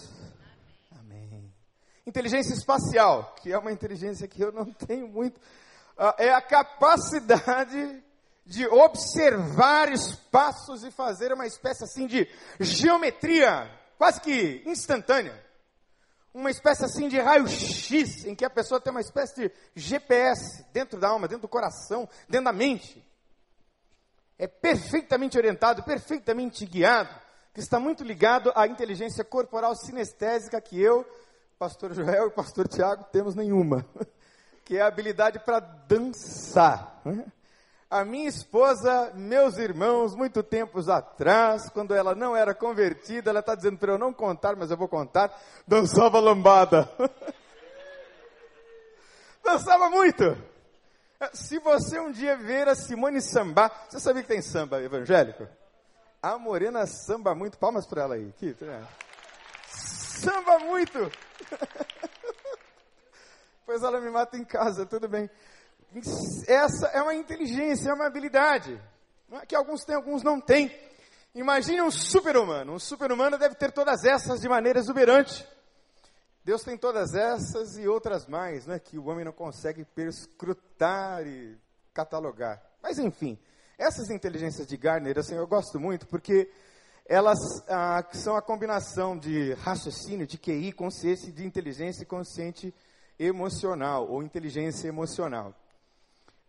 Inteligência 2.06 2.54
espacial, 2.54 3.34
que 3.36 3.52
é 3.52 3.58
uma 3.58 3.72
inteligência 3.72 4.26
que 4.26 4.42
eu 4.42 4.52
não 4.52 4.72
tenho 4.86 5.08
muito, 5.08 5.38
uh, 5.38 6.14
é 6.18 6.32
a 6.32 6.40
capacidade 6.40 8.02
de 8.44 8.66
observar 8.66 9.92
espaços 9.92 10.82
e 10.82 10.90
fazer 10.90 11.32
uma 11.32 11.46
espécie 11.46 11.84
assim 11.84 12.06
de 12.06 12.28
geometria 12.58 13.70
quase 13.96 14.20
que 14.20 14.62
instantânea. 14.66 15.49
Uma 16.32 16.50
espécie 16.50 16.84
assim 16.84 17.08
de 17.08 17.18
raio-x, 17.18 18.24
em 18.24 18.34
que 18.34 18.44
a 18.44 18.50
pessoa 18.50 18.80
tem 18.80 18.90
uma 18.90 19.00
espécie 19.00 19.34
de 19.34 19.52
GPS 19.74 20.64
dentro 20.72 20.98
da 20.98 21.08
alma, 21.08 21.26
dentro 21.26 21.42
do 21.42 21.48
coração, 21.48 22.08
dentro 22.28 22.44
da 22.44 22.52
mente. 22.52 23.04
É 24.38 24.46
perfeitamente 24.46 25.36
orientado, 25.36 25.82
perfeitamente 25.82 26.64
guiado, 26.64 27.14
que 27.52 27.60
está 27.60 27.80
muito 27.80 28.04
ligado 28.04 28.52
à 28.54 28.66
inteligência 28.66 29.24
corporal 29.24 29.74
sinestésica 29.74 30.60
que 30.60 30.80
eu 30.80 31.04
pastor 31.60 31.92
Joel 31.92 32.28
e 32.28 32.30
pastor 32.30 32.66
Tiago 32.66 33.04
temos 33.12 33.34
nenhuma, 33.34 33.84
que 34.64 34.78
é 34.78 34.80
a 34.80 34.86
habilidade 34.86 35.38
para 35.40 35.60
dançar. 35.60 37.02
A 37.90 38.04
minha 38.04 38.28
esposa, 38.28 39.10
meus 39.16 39.58
irmãos, 39.58 40.14
muito 40.14 40.44
tempos 40.44 40.88
atrás, 40.88 41.68
quando 41.70 41.92
ela 41.92 42.14
não 42.14 42.36
era 42.36 42.54
convertida, 42.54 43.30
ela 43.30 43.40
está 43.40 43.56
dizendo 43.56 43.78
para 43.78 43.94
eu 43.94 43.98
não 43.98 44.12
contar, 44.12 44.54
mas 44.54 44.70
eu 44.70 44.76
vou 44.76 44.86
contar, 44.86 45.36
dançava 45.66 46.20
lambada. 46.20 46.88
dançava 49.42 49.90
muito. 49.90 50.40
Se 51.32 51.58
você 51.58 51.98
um 51.98 52.12
dia 52.12 52.36
ver 52.36 52.68
a 52.68 52.76
Simone 52.76 53.20
Sambá, 53.20 53.68
você 53.88 53.98
sabia 53.98 54.22
que 54.22 54.28
tem 54.28 54.40
samba 54.40 54.80
evangélico? 54.80 55.48
A 56.22 56.38
Morena 56.38 56.86
samba 56.86 57.34
muito, 57.34 57.58
palmas 57.58 57.88
para 57.88 58.02
ela 58.02 58.14
aí. 58.14 58.28
Aqui, 58.28 58.54
tá 58.54 58.86
samba 59.66 60.60
muito. 60.60 61.10
pois 63.66 63.82
ela 63.82 64.00
me 64.00 64.10
mata 64.10 64.36
em 64.36 64.44
casa, 64.44 64.86
tudo 64.86 65.08
bem. 65.08 65.28
Essa 66.46 66.88
é 66.88 67.02
uma 67.02 67.14
inteligência, 67.14 67.90
é 67.90 67.94
uma 67.94 68.06
habilidade. 68.06 68.80
É 69.32 69.46
que 69.46 69.54
alguns 69.54 69.84
têm, 69.84 69.96
alguns 69.96 70.22
não 70.22 70.40
têm. 70.40 70.70
Imagine 71.34 71.82
um 71.82 71.90
super-humano. 71.90 72.74
Um 72.74 72.78
super-humano 72.78 73.38
deve 73.38 73.54
ter 73.54 73.72
todas 73.72 74.04
essas 74.04 74.40
de 74.40 74.48
maneira 74.48 74.78
exuberante. 74.78 75.46
Deus 76.44 76.62
tem 76.62 76.76
todas 76.76 77.14
essas 77.14 77.76
e 77.76 77.86
outras 77.86 78.26
mais, 78.26 78.66
né, 78.66 78.78
que 78.78 78.98
o 78.98 79.06
homem 79.06 79.24
não 79.24 79.32
consegue 79.32 79.84
perscrutar 79.84 81.26
e 81.26 81.56
catalogar. 81.92 82.62
Mas 82.82 82.98
enfim, 82.98 83.38
essas 83.78 84.10
inteligências 84.10 84.66
de 84.66 84.76
Gardner, 84.76 85.18
assim, 85.18 85.34
eu 85.34 85.46
gosto 85.46 85.78
muito 85.78 86.06
porque 86.06 86.50
elas 87.06 87.38
ah, 87.68 88.04
são 88.12 88.36
a 88.36 88.42
combinação 88.42 89.18
de 89.18 89.52
raciocínio, 89.54 90.26
de 90.26 90.38
QI, 90.38 90.72
consciência, 90.72 91.30
de 91.30 91.44
inteligência 91.44 92.02
e 92.04 92.06
consciente 92.06 92.74
emocional, 93.18 94.08
ou 94.08 94.22
inteligência 94.22 94.88
emocional. 94.88 95.54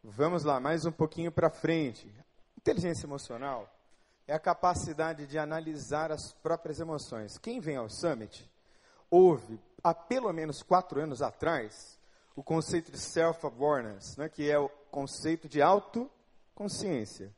Vamos 0.03 0.43
lá, 0.43 0.59
mais 0.59 0.83
um 0.83 0.91
pouquinho 0.91 1.31
para 1.31 1.51
frente. 1.51 2.11
Inteligência 2.57 3.05
emocional 3.05 3.71
é 4.27 4.33
a 4.33 4.39
capacidade 4.39 5.27
de 5.27 5.37
analisar 5.37 6.11
as 6.11 6.33
próprias 6.33 6.79
emoções. 6.79 7.37
Quem 7.37 7.59
vem 7.59 7.75
ao 7.75 7.87
Summit 7.87 8.49
ouve, 9.11 9.61
há 9.83 9.93
pelo 9.93 10.33
menos 10.33 10.63
quatro 10.63 10.99
anos 10.99 11.21
atrás, 11.21 11.99
o 12.35 12.41
conceito 12.41 12.91
de 12.91 12.97
self-awareness, 12.97 14.17
né, 14.17 14.27
que 14.27 14.49
é 14.49 14.57
o 14.57 14.69
conceito 14.89 15.47
de 15.47 15.61
autoconsciência. 15.61 17.31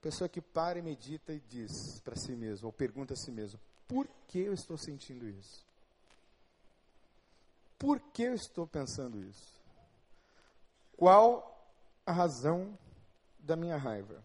Pessoa 0.00 0.28
que 0.28 0.40
para 0.40 0.80
e 0.80 0.82
medita 0.82 1.32
e 1.32 1.38
diz 1.38 2.00
para 2.00 2.16
si 2.16 2.34
mesmo, 2.34 2.66
ou 2.66 2.72
pergunta 2.72 3.14
a 3.14 3.16
si 3.16 3.30
mesmo: 3.30 3.60
por 3.86 4.08
que 4.26 4.40
eu 4.40 4.52
estou 4.52 4.76
sentindo 4.76 5.28
isso? 5.28 5.64
Por 7.78 8.00
que 8.00 8.24
eu 8.24 8.34
estou 8.34 8.66
pensando 8.66 9.22
isso? 9.22 9.62
Qual 10.96 11.51
a 12.12 12.14
razão 12.14 12.78
da 13.38 13.56
minha 13.56 13.76
raiva? 13.76 14.22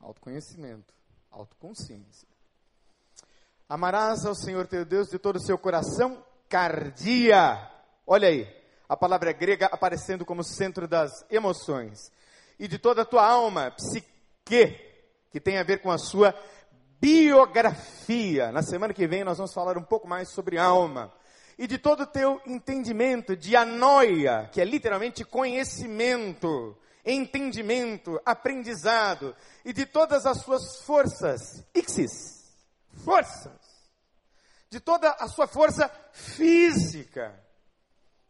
Autoconhecimento, 0.00 0.92
autoconsciência. 1.30 2.28
Amarás 3.68 4.26
ao 4.26 4.34
Senhor 4.34 4.66
teu 4.66 4.84
Deus 4.84 5.08
de 5.08 5.18
todo 5.18 5.36
o 5.36 5.40
seu 5.40 5.56
coração, 5.56 6.22
cardia. 6.48 7.70
Olha 8.06 8.28
aí, 8.28 8.46
a 8.88 8.96
palavra 8.96 9.32
grega 9.32 9.66
aparecendo 9.66 10.24
como 10.24 10.44
centro 10.44 10.86
das 10.86 11.10
emoções. 11.30 12.10
E 12.58 12.66
de 12.66 12.78
toda 12.78 13.02
a 13.02 13.06
tua 13.06 13.24
alma, 13.24 13.70
psique, 13.70 14.78
que 15.30 15.40
tem 15.40 15.58
a 15.58 15.64
ver 15.64 15.80
com 15.80 15.90
a 15.90 15.98
sua 15.98 16.34
biografia. 17.00 18.50
Na 18.50 18.62
semana 18.62 18.92
que 18.92 19.06
vem 19.06 19.24
nós 19.24 19.38
vamos 19.38 19.54
falar 19.54 19.78
um 19.78 19.82
pouco 19.82 20.08
mais 20.08 20.28
sobre 20.30 20.58
alma. 20.58 21.12
E 21.58 21.66
de 21.66 21.78
todo 21.78 22.02
o 22.02 22.06
teu 22.06 22.40
entendimento, 22.46 23.34
de 23.34 23.56
anoia, 23.56 24.48
que 24.52 24.60
é 24.60 24.64
literalmente 24.64 25.24
conhecimento, 25.24 26.76
entendimento, 27.04 28.20
aprendizado, 28.26 29.34
e 29.64 29.72
de 29.72 29.86
todas 29.86 30.26
as 30.26 30.42
suas 30.42 30.82
forças, 30.82 31.64
ixis, 31.74 32.44
forças, 33.04 33.58
de 34.68 34.80
toda 34.80 35.10
a 35.12 35.28
sua 35.28 35.46
força 35.46 35.88
física. 36.12 37.42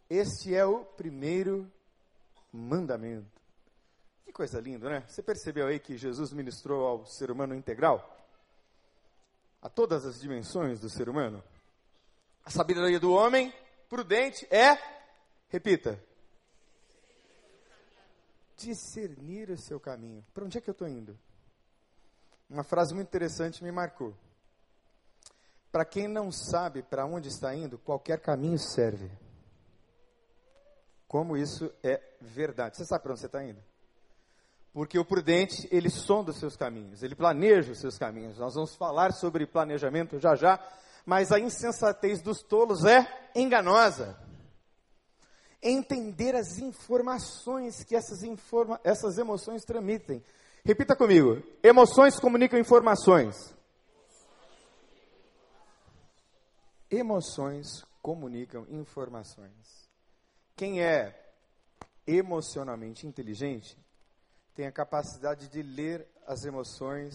Este 0.08 0.54
é 0.54 0.64
o 0.64 0.84
primeiro 0.84 1.70
mandamento. 2.52 3.40
Que 4.24 4.32
coisa 4.32 4.60
linda, 4.60 4.88
né? 4.88 5.04
Você 5.08 5.22
percebeu 5.22 5.66
aí 5.66 5.80
que 5.80 5.96
Jesus 5.96 6.32
ministrou 6.32 6.86
ao 6.86 7.06
ser 7.06 7.30
humano 7.30 7.54
integral? 7.54 8.16
A 9.60 9.68
todas 9.68 10.04
as 10.04 10.20
dimensões 10.20 10.78
do 10.78 10.88
ser 10.88 11.08
humano? 11.08 11.42
A 12.46 12.50
sabedoria 12.50 13.00
do 13.00 13.12
homem 13.12 13.52
prudente 13.88 14.46
é, 14.54 14.78
repita, 15.48 16.00
discernir 18.56 19.50
o 19.50 19.58
seu 19.58 19.80
caminho. 19.80 20.24
Para 20.32 20.44
onde 20.44 20.56
é 20.56 20.60
que 20.60 20.70
eu 20.70 20.72
estou 20.72 20.86
indo? 20.86 21.18
Uma 22.48 22.62
frase 22.62 22.94
muito 22.94 23.08
interessante 23.08 23.64
me 23.64 23.72
marcou. 23.72 24.16
Para 25.72 25.84
quem 25.84 26.06
não 26.06 26.30
sabe 26.30 26.84
para 26.84 27.04
onde 27.04 27.26
está 27.28 27.52
indo, 27.52 27.78
qualquer 27.78 28.20
caminho 28.20 28.58
serve. 28.60 29.10
Como 31.08 31.36
isso 31.36 31.68
é 31.82 32.00
verdade. 32.20 32.76
Você 32.76 32.84
sabe 32.84 33.02
para 33.02 33.10
onde 33.10 33.20
você 33.22 33.26
está 33.26 33.44
indo? 33.44 33.60
Porque 34.72 35.00
o 35.00 35.04
prudente, 35.04 35.68
ele 35.72 35.90
sonda 35.90 36.30
os 36.30 36.38
seus 36.38 36.56
caminhos, 36.56 37.02
ele 37.02 37.16
planeja 37.16 37.72
os 37.72 37.80
seus 37.80 37.98
caminhos. 37.98 38.38
Nós 38.38 38.54
vamos 38.54 38.76
falar 38.76 39.12
sobre 39.12 39.46
planejamento 39.46 40.20
já 40.20 40.36
já, 40.36 40.64
mas 41.06 41.30
a 41.30 41.38
insensatez 41.38 42.20
dos 42.20 42.42
tolos 42.42 42.84
é 42.84 43.30
enganosa. 43.32 44.18
Entender 45.62 46.34
as 46.34 46.58
informações 46.58 47.84
que 47.84 47.94
essas, 47.94 48.24
informa 48.24 48.80
essas 48.82 49.16
emoções 49.16 49.64
tramitem. 49.64 50.22
Repita 50.64 50.96
comigo: 50.96 51.40
emoções 51.62 52.18
comunicam 52.18 52.58
informações. 52.58 53.54
Emoções 56.90 57.84
comunicam 58.02 58.66
informações. 58.68 59.88
Quem 60.56 60.82
é 60.82 61.34
emocionalmente 62.06 63.06
inteligente 63.06 63.76
tem 64.54 64.66
a 64.66 64.72
capacidade 64.72 65.48
de 65.48 65.62
ler 65.62 66.06
as 66.26 66.44
emoções 66.44 67.14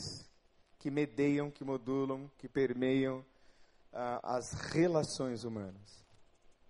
que 0.77 0.91
medeiam, 0.91 1.49
que 1.49 1.63
modulam, 1.63 2.29
que 2.37 2.47
permeiam 2.47 3.25
ah, 3.93 4.35
as 4.35 4.51
relações 4.71 5.43
humanas. 5.43 6.05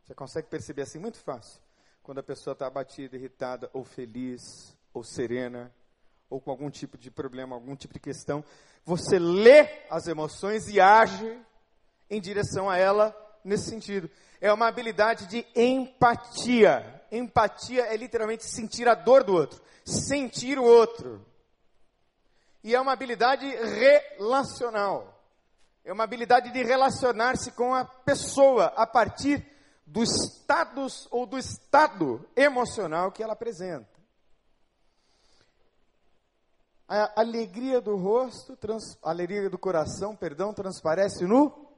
Você 0.04 0.16
consegue 0.16 0.48
perceber 0.48 0.84
assim 0.84 1.00
muito 1.00 1.18
fácil. 1.18 1.62
Quando 2.04 2.20
a 2.20 2.24
pessoa 2.24 2.54
está 2.54 2.68
abatida, 2.68 3.16
irritada, 3.16 3.70
ou 3.74 3.84
feliz, 3.84 4.76
ou 4.94 5.04
serena, 5.04 5.72
ou 6.30 6.42
com 6.42 6.50
algum 6.50 6.70
tipo 6.70 6.98
de 6.98 7.12
problema, 7.12 7.56
algum 7.56 7.76
tipo 7.76 7.94
de 7.94 8.00
questão, 8.00 8.44
você 8.84 9.20
lê 9.20 9.86
as 9.90 10.08
emoções 10.08 10.68
e 10.68 10.80
age 10.80 11.40
em 12.10 12.20
direção 12.20 12.70
a 12.70 12.78
ela 12.78 13.16
nesse 13.44 13.70
sentido. 13.70 14.10
É 14.40 14.52
uma 14.52 14.68
habilidade 14.68 15.28
de 15.28 15.46
empatia. 15.56 17.04
Empatia 17.12 17.86
é 17.86 17.96
literalmente 17.96 18.44
sentir 18.46 18.88
a 18.88 18.96
dor 18.96 19.24
do 19.24 19.34
outro, 19.34 19.62
sentir 19.86 20.58
o 20.58 20.64
outro. 20.64 21.26
E 22.64 22.74
é 22.74 22.82
uma 22.82 22.94
habilidade 22.94 23.46
relacional. 23.46 25.21
É 25.84 25.92
uma 25.92 26.04
habilidade 26.04 26.52
de 26.52 26.64
relacionar-se 26.64 27.52
com 27.52 27.74
a 27.74 27.84
pessoa 27.84 28.66
a 28.76 28.86
partir 28.86 29.46
dos 29.86 30.10
status 30.10 31.08
ou 31.12 31.26
do 31.26 31.38
estado 31.38 32.26
emocional 32.36 33.12
que 33.12 33.24
ela 33.24 33.34
apresenta. 33.34 33.90
A 36.88 37.22
alegria 37.22 37.80
do 37.82 37.96
rosto, 37.96 38.56
trans, 38.58 38.98
alegria 39.02 39.50
do 39.50 39.58
coração, 39.58 40.16
perdão, 40.16 40.54
transparece 40.54 41.26
no 41.26 41.72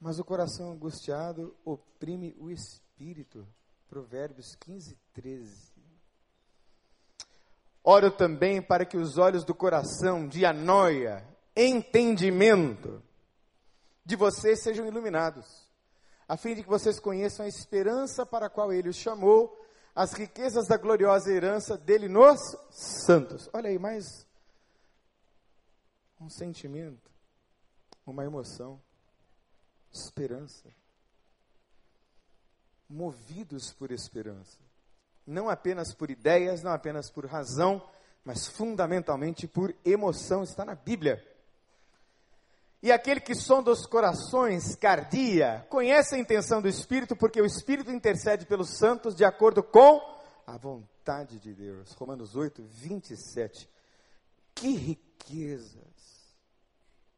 mas 0.00 0.18
o 0.18 0.24
coração 0.24 0.72
angustiado 0.72 1.54
oprime 1.62 2.34
o 2.38 2.50
espírito. 2.50 3.46
Provérbios 3.86 4.54
15, 4.56 4.96
13. 5.12 5.70
Oro 7.84 8.10
também 8.10 8.62
para 8.62 8.86
que 8.86 8.96
os 8.96 9.18
olhos 9.18 9.44
do 9.44 9.54
coração, 9.54 10.26
de 10.26 10.46
anoia, 10.46 11.26
entendimento, 11.56 13.02
de 14.04 14.16
vocês 14.16 14.62
sejam 14.62 14.86
iluminados, 14.86 15.68
a 16.26 16.36
fim 16.36 16.54
de 16.54 16.62
que 16.62 16.68
vocês 16.68 16.98
conheçam 16.98 17.44
a 17.44 17.48
esperança 17.48 18.24
para 18.24 18.46
a 18.46 18.50
qual 18.50 18.72
ele 18.72 18.88
os 18.88 18.96
chamou, 18.96 19.56
as 19.94 20.12
riquezas 20.12 20.66
da 20.68 20.76
gloriosa 20.76 21.30
herança 21.30 21.76
dele 21.76 22.08
nos 22.08 22.40
santos. 22.70 23.48
Olha 23.52 23.68
aí, 23.68 23.78
mais 23.78 24.26
um 26.20 26.28
sentimento, 26.28 27.10
uma 28.06 28.24
emoção 28.24 28.80
esperança. 29.92 30.68
Movidos 32.88 33.72
por 33.72 33.90
esperança. 33.90 34.58
Não 35.26 35.48
apenas 35.48 35.94
por 35.94 36.10
ideias, 36.10 36.62
não 36.62 36.72
apenas 36.72 37.10
por 37.10 37.24
razão, 37.26 37.86
mas 38.24 38.48
fundamentalmente 38.48 39.46
por 39.46 39.74
emoção. 39.84 40.42
Está 40.42 40.64
na 40.64 40.74
Bíblia. 40.74 41.24
E 42.82 42.90
aquele 42.90 43.20
que 43.20 43.34
sonda 43.34 43.70
os 43.70 43.84
corações, 43.84 44.74
cardia, 44.74 45.66
conhece 45.68 46.14
a 46.14 46.18
intenção 46.18 46.62
do 46.62 46.68
Espírito, 46.68 47.14
porque 47.14 47.40
o 47.40 47.44
Espírito 47.44 47.90
intercede 47.90 48.46
pelos 48.46 48.78
santos 48.78 49.14
de 49.14 49.22
acordo 49.22 49.62
com 49.62 50.00
a 50.46 50.56
vontade 50.56 51.38
de 51.38 51.52
Deus. 51.52 51.92
Romanos 51.92 52.34
8, 52.34 52.62
27. 52.62 53.68
Que 54.54 54.70
riquezas 54.70 55.90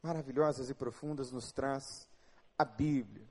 maravilhosas 0.03 0.69
e 0.69 0.75
profundas 0.75 1.31
nos 1.31 1.53
traz 1.53 2.09
a 2.59 2.65
Bíblia. 2.65 3.27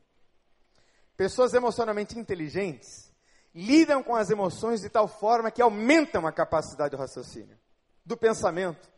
Pessoas 1.17 1.54
emocionalmente 1.54 2.17
inteligentes 2.17 3.12
lidam 3.54 4.02
com 4.02 4.15
as 4.15 4.30
emoções 4.30 4.80
de 4.80 4.89
tal 4.89 5.08
forma 5.08 5.52
que 5.52 5.62
aumentam 5.62 6.26
a 6.26 6.32
capacidade 6.32 6.91
do 6.91 6.98
raciocínio, 6.98 7.60
do 8.06 8.15
pensamento 8.15 8.89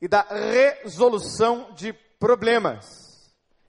e 0.00 0.06
da 0.06 0.22
resolução 0.22 1.72
de 1.72 1.94
problemas. 2.22 2.86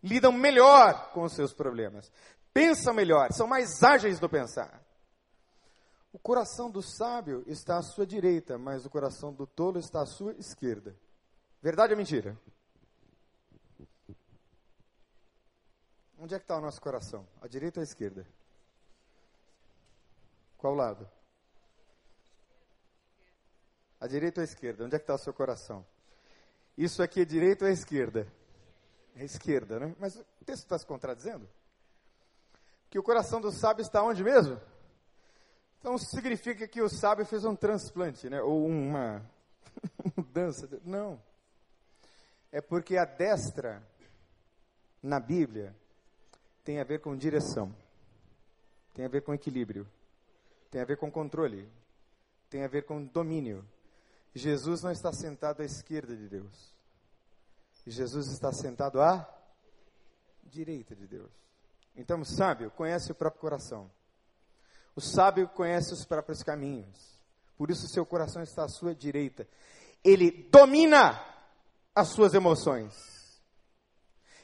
Lidam 0.03 0.31
melhor 0.31 1.11
com 1.11 1.23
os 1.23 1.33
seus 1.33 1.51
problemas, 1.51 2.11
pensam 2.53 2.93
melhor, 2.93 3.31
são 3.31 3.47
mais 3.47 3.81
ágeis 3.81 4.19
no 4.19 4.29
pensar. 4.29 4.79
O 6.11 6.19
coração 6.19 6.69
do 6.69 6.83
sábio 6.83 7.43
está 7.47 7.79
à 7.79 7.81
sua 7.81 8.05
direita, 8.05 8.55
mas 8.59 8.85
o 8.85 8.91
coração 8.91 9.33
do 9.33 9.47
tolo 9.47 9.79
está 9.79 10.03
à 10.03 10.05
sua 10.05 10.33
esquerda. 10.33 10.95
Verdade 11.63 11.93
ou 11.93 11.97
mentira? 11.97 12.37
Onde 16.19 16.35
é 16.35 16.37
que 16.37 16.43
está 16.43 16.55
o 16.57 16.61
nosso 16.61 16.79
coração? 16.79 17.27
À 17.41 17.47
direita 17.47 17.79
ou 17.79 17.81
à 17.81 17.83
esquerda? 17.83 18.27
Qual 20.57 20.75
lado? 20.75 21.09
À 23.99 24.05
direita 24.05 24.41
ou 24.41 24.43
à 24.43 24.45
esquerda? 24.45 24.85
Onde 24.85 24.95
é 24.95 24.99
que 24.99 25.03
está 25.03 25.15
o 25.15 25.17
seu 25.17 25.33
coração? 25.33 25.83
Isso 26.77 27.01
aqui 27.01 27.21
é 27.21 27.25
direita 27.25 27.65
ou 27.65 27.71
é 27.71 27.73
esquerda? 27.73 28.31
É 29.15 29.23
esquerda, 29.23 29.79
né? 29.79 29.95
Mas 29.99 30.15
o 30.15 30.45
texto 30.45 30.63
está 30.63 30.77
se 30.77 30.85
contradizendo? 30.85 31.47
Que 32.89 32.97
o 32.97 33.03
coração 33.03 33.39
do 33.39 33.51
sábio 33.51 33.81
está 33.81 34.03
onde 34.03 34.23
mesmo? 34.23 34.59
Então 35.79 35.97
significa 35.97 36.67
que 36.67 36.81
o 36.81 36.89
sábio 36.89 37.25
fez 37.25 37.43
um 37.43 37.55
transplante, 37.55 38.29
né? 38.29 38.41
Ou 38.41 38.65
uma 38.65 39.23
mudança. 40.15 40.67
Não. 40.83 41.21
É 42.51 42.61
porque 42.61 42.97
a 42.97 43.05
destra 43.05 43.83
na 45.01 45.19
Bíblia 45.19 45.75
tem 46.63 46.79
a 46.79 46.83
ver 46.83 47.01
com 47.01 47.17
direção, 47.17 47.75
tem 48.93 49.03
a 49.05 49.09
ver 49.09 49.21
com 49.21 49.33
equilíbrio, 49.33 49.85
tem 50.71 50.81
a 50.81 50.85
ver 50.85 50.97
com 50.97 51.11
controle, 51.11 51.69
tem 52.49 52.63
a 52.63 52.67
ver 52.67 52.85
com 52.85 53.03
domínio. 53.03 53.67
Jesus 54.33 54.81
não 54.81 54.91
está 54.91 55.11
sentado 55.11 55.61
à 55.61 55.65
esquerda 55.65 56.15
de 56.15 56.29
Deus. 56.29 56.72
Jesus 57.91 58.27
está 58.27 58.51
sentado 58.51 59.01
à 59.01 59.27
direita 60.43 60.95
de 60.95 61.07
Deus. 61.07 61.31
Então, 61.95 62.21
o 62.21 62.25
sábio 62.25 62.71
conhece 62.71 63.11
o 63.11 63.15
próprio 63.15 63.41
coração. 63.41 63.91
O 64.95 65.01
sábio 65.01 65.47
conhece 65.49 65.93
os 65.93 66.05
próprios 66.05 66.43
caminhos. 66.43 67.19
Por 67.57 67.69
isso, 67.69 67.87
seu 67.87 68.05
coração 68.05 68.41
está 68.41 68.63
à 68.65 68.69
sua 68.69 68.95
direita. 68.95 69.47
Ele 70.03 70.31
domina 70.51 71.19
as 71.95 72.09
suas 72.09 72.33
emoções. 72.33 73.41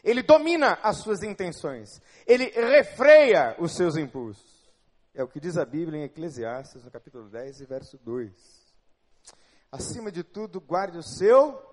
Ele 0.03 0.23
domina 0.23 0.79
as 0.81 0.97
suas 0.97 1.23
intenções. 1.23 2.01
Ele 2.25 2.45
refreia 2.45 3.55
os 3.59 3.75
seus 3.75 3.95
impulsos. 3.97 4.59
É 5.13 5.23
o 5.23 5.27
que 5.27 5.39
diz 5.39 5.57
a 5.57 5.65
Bíblia 5.65 5.99
em 5.99 6.03
Eclesiastes, 6.03 6.83
no 6.83 6.91
capítulo 6.91 7.29
10, 7.29 7.61
verso 7.61 7.97
2. 7.97 8.31
Acima 9.71 10.11
de 10.11 10.23
tudo, 10.23 10.61
guarde 10.61 10.97
o 10.97 11.03
seu. 11.03 11.68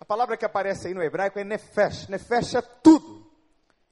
A 0.00 0.04
palavra 0.04 0.36
que 0.36 0.44
aparece 0.44 0.88
aí 0.88 0.94
no 0.94 1.02
hebraico 1.02 1.38
é 1.38 1.44
nefesh. 1.44 2.08
Nefesh 2.08 2.54
é 2.54 2.62
tudo. 2.62 3.26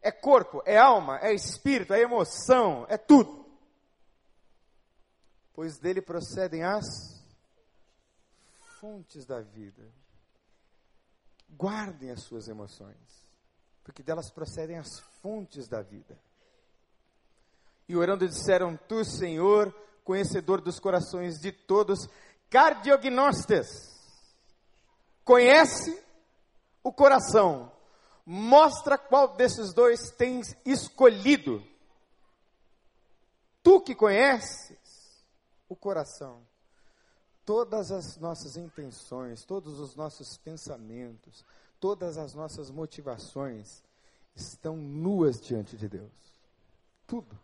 É 0.01 0.13
corpo, 0.13 0.63
é 0.65 0.77
alma, 0.77 1.19
é 1.21 1.35
espírito, 1.35 1.93
é 1.93 2.01
emoção, 2.01 2.87
é 2.89 2.97
tudo. 2.97 3.45
Pois 5.53 5.79
dele 5.79 6.01
procedem 6.01 6.63
as 6.63 6.85
fontes 8.79 9.27
da 9.27 9.41
vida. 9.41 9.83
Guardem 11.51 12.11
as 12.11 12.23
suas 12.23 12.47
emoções, 12.47 12.97
porque 13.83 14.03
delas 14.03 14.31
procedem 14.31 14.79
as 14.79 15.01
fontes 15.23 15.67
da 15.67 15.83
vida. 15.83 16.17
E 17.89 17.97
orando 17.97 18.29
disseram: 18.29 18.77
Tu, 18.77 19.05
Senhor, 19.05 19.75
conhecedor 20.05 20.61
dos 20.61 20.79
corações 20.79 21.41
de 21.41 21.51
todos, 21.51 22.09
cardiognostes, 22.51 23.96
conhece 25.27 26.01
o 26.85 26.93
coração, 26.93 27.71
mostra 28.25 28.97
qual 28.97 29.37
desses 29.37 29.75
dois 29.75 30.13
tens 30.13 30.57
escolhido. 30.65 31.63
Tu 33.61 33.81
que 33.81 33.95
conheces 33.95 34.79
o 35.69 35.75
coração, 35.75 36.47
todas 37.45 37.91
as 37.91 38.17
nossas 38.19 38.57
intenções, 38.57 39.45
todos 39.45 39.81
os 39.81 39.97
nossos 39.97 40.39
pensamentos, 40.39 41.45
todas 41.81 42.17
as 42.17 42.33
nossas 42.33 42.71
motivações 42.71 43.83
estão 44.37 44.77
nuas 44.77 45.41
diante 45.41 45.77
de 45.77 45.89
Deus. 45.89 46.13
Tudo. 47.05 47.37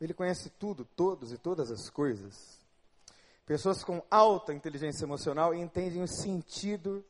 Ele 0.00 0.14
conhece 0.14 0.48
tudo, 0.48 0.84
todos 0.84 1.32
e 1.32 1.38
todas 1.38 1.72
as 1.72 1.90
coisas. 1.90 2.59
Pessoas 3.50 3.82
com 3.82 4.00
alta 4.08 4.54
inteligência 4.54 5.04
emocional 5.04 5.52
entendem 5.52 6.00
o 6.00 6.06
sentido 6.06 7.04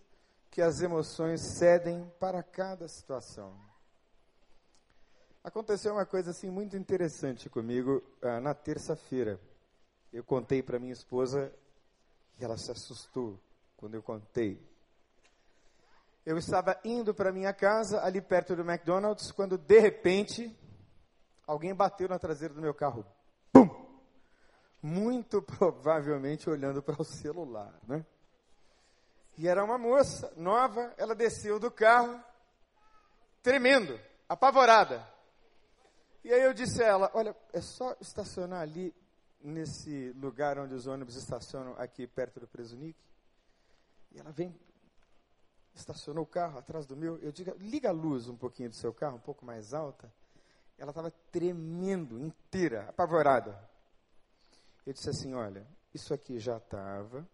que 0.50 0.62
as 0.62 0.80
emoções 0.80 1.42
cedem 1.58 2.10
para 2.18 2.42
cada 2.42 2.88
situação. 2.88 3.54
Aconteceu 5.44 5.92
uma 5.92 6.06
coisa 6.06 6.30
assim 6.30 6.48
muito 6.48 6.78
interessante 6.78 7.50
comigo 7.50 8.02
ah, 8.22 8.40
na 8.40 8.54
terça-feira. 8.54 9.38
Eu 10.10 10.24
contei 10.24 10.62
para 10.62 10.78
minha 10.78 10.94
esposa 10.94 11.52
e 12.38 12.42
ela 12.42 12.56
se 12.56 12.70
assustou 12.70 13.38
quando 13.76 13.96
eu 13.96 14.02
contei. 14.02 14.58
Eu 16.24 16.38
estava 16.38 16.80
indo 16.82 17.12
para 17.12 17.32
minha 17.32 17.52
casa, 17.52 18.02
ali 18.02 18.22
perto 18.22 18.56
do 18.56 18.62
McDonald's, 18.62 19.30
quando 19.30 19.58
de 19.58 19.78
repente 19.78 20.58
alguém 21.46 21.74
bateu 21.74 22.08
na 22.08 22.18
traseira 22.18 22.54
do 22.54 22.62
meu 22.62 22.72
carro. 22.72 23.04
Muito 24.82 25.42
provavelmente 25.58 26.48
olhando 26.48 26.82
para 26.82 27.00
o 27.00 27.04
celular, 27.04 27.74
né? 27.86 28.04
E 29.36 29.48
era 29.48 29.64
uma 29.64 29.78
moça 29.78 30.32
nova, 30.36 30.92
ela 30.98 31.14
desceu 31.14 31.58
do 31.58 31.70
carro, 31.70 32.22
tremendo, 33.42 33.98
apavorada. 34.28 35.06
E 36.22 36.32
aí 36.32 36.42
eu 36.42 36.52
disse 36.52 36.82
a 36.82 36.86
ela: 36.86 37.10
Olha, 37.14 37.34
é 37.52 37.60
só 37.60 37.96
estacionar 38.00 38.60
ali 38.60 38.94
nesse 39.42 40.12
lugar 40.12 40.58
onde 40.58 40.74
os 40.74 40.86
ônibus 40.86 41.16
estacionam 41.16 41.74
aqui 41.78 42.06
perto 42.06 42.40
do 42.40 42.46
Presunique. 42.46 43.02
E 44.12 44.18
ela 44.18 44.30
vem, 44.30 44.54
estacionou 45.74 46.24
o 46.24 46.26
carro 46.26 46.58
atrás 46.58 46.86
do 46.86 46.96
meu. 46.96 47.16
Eu 47.18 47.32
digo, 47.32 47.54
liga 47.58 47.88
a 47.88 47.92
luz 47.92 48.28
um 48.28 48.36
pouquinho 48.36 48.68
do 48.68 48.76
seu 48.76 48.92
carro, 48.92 49.16
um 49.16 49.20
pouco 49.20 49.44
mais 49.44 49.72
alta. 49.72 50.12
Ela 50.76 50.90
estava 50.90 51.10
tremendo, 51.30 52.18
inteira, 52.18 52.88
apavorada. 52.88 53.69
Eu 54.86 54.92
disse 54.92 55.10
assim: 55.10 55.34
olha, 55.34 55.66
isso 55.94 56.12
aqui 56.14 56.38
já 56.38 56.56
estava, 56.56 57.28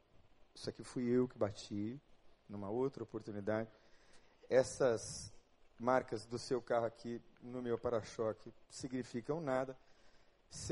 isso 0.55 0.69
aqui 0.69 0.83
fui 0.83 1.05
eu 1.05 1.29
que 1.29 1.39
bati, 1.39 2.01
numa 2.49 2.71
outra 2.71 3.03
oportunidade. 3.03 3.71
Essas 4.49 5.33
marcas 5.79 6.25
do 6.25 6.39
seu 6.39 6.63
carro 6.63 6.87
aqui 6.87 7.21
no 7.43 7.61
meu 7.61 7.79
para-choque 7.79 8.53
significam 8.71 9.41
nada 9.41 9.77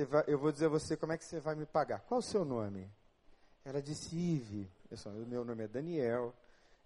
vai, 0.08 0.24
eu 0.26 0.38
vou 0.38 0.52
dizer 0.52 0.66
a 0.66 0.68
você 0.68 0.96
como 0.96 1.12
é 1.12 1.18
que 1.18 1.24
você 1.24 1.40
vai 1.40 1.54
me 1.54 1.66
pagar. 1.66 2.00
Qual 2.00 2.18
o 2.18 2.22
seu 2.22 2.44
nome? 2.44 2.90
Ela 3.64 3.82
disse, 3.82 4.14
Ive. 4.16 4.70
O 5.06 5.26
meu 5.26 5.44
nome 5.44 5.64
é 5.64 5.68
Daniel, 5.68 6.32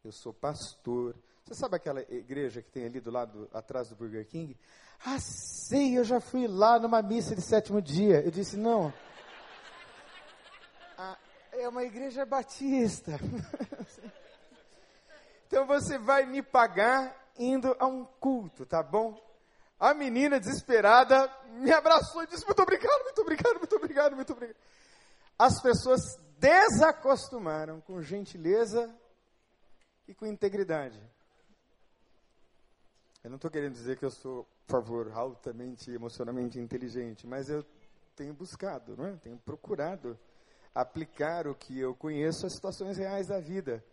eu 0.04 0.12
sou 0.12 0.32
pastor. 0.32 1.14
Você 1.44 1.54
sabe 1.54 1.76
aquela 1.76 2.00
igreja 2.12 2.62
que 2.62 2.70
tem 2.70 2.86
ali 2.86 3.00
do 3.00 3.10
lado, 3.10 3.48
atrás 3.52 3.88
do 3.88 3.96
Burger 3.96 4.26
King? 4.26 4.56
Ah, 5.04 5.18
sei, 5.20 5.98
eu 5.98 6.04
já 6.04 6.20
fui 6.20 6.46
lá 6.46 6.78
numa 6.78 7.02
missa 7.02 7.34
de 7.34 7.42
sétimo 7.42 7.82
dia. 7.82 8.22
Eu 8.22 8.30
disse, 8.30 8.56
não. 8.56 8.92
É 11.58 11.68
uma 11.68 11.82
igreja 11.82 12.24
batista. 12.24 13.18
então 15.46 15.66
você 15.66 15.98
vai 15.98 16.24
me 16.24 16.40
pagar 16.40 17.32
indo 17.36 17.74
a 17.80 17.86
um 17.86 18.04
culto, 18.04 18.64
tá 18.64 18.80
bom? 18.80 19.20
A 19.78 19.92
menina 19.92 20.38
desesperada 20.38 21.28
me 21.54 21.72
abraçou 21.72 22.22
e 22.22 22.28
disse: 22.28 22.46
Muito 22.46 22.62
obrigado, 22.62 23.02
muito 23.02 23.20
obrigado, 23.22 23.58
muito 23.58 23.76
obrigado, 23.76 24.14
muito 24.14 24.32
obrigado. 24.32 24.56
As 25.36 25.60
pessoas 25.60 26.00
desacostumaram 26.38 27.80
com 27.80 28.00
gentileza 28.00 28.94
e 30.06 30.14
com 30.14 30.26
integridade. 30.26 31.02
Eu 33.24 33.30
não 33.30 33.36
estou 33.36 33.50
querendo 33.50 33.72
dizer 33.72 33.98
que 33.98 34.04
eu 34.04 34.10
sou, 34.10 34.46
por 34.64 34.80
favor, 34.80 35.12
altamente 35.12 35.90
emocionalmente 35.90 36.60
inteligente, 36.60 37.26
mas 37.26 37.50
eu 37.50 37.64
tenho 38.14 38.32
buscado, 38.32 38.96
não 38.96 39.06
é? 39.06 39.16
tenho 39.16 39.36
procurado 39.38 40.16
aplicar 40.74 41.46
o 41.46 41.54
que 41.54 41.78
eu 41.78 41.94
conheço 41.94 42.46
às 42.46 42.54
situações 42.54 42.96
reais 42.96 43.28
da 43.28 43.40
vida. 43.40 43.84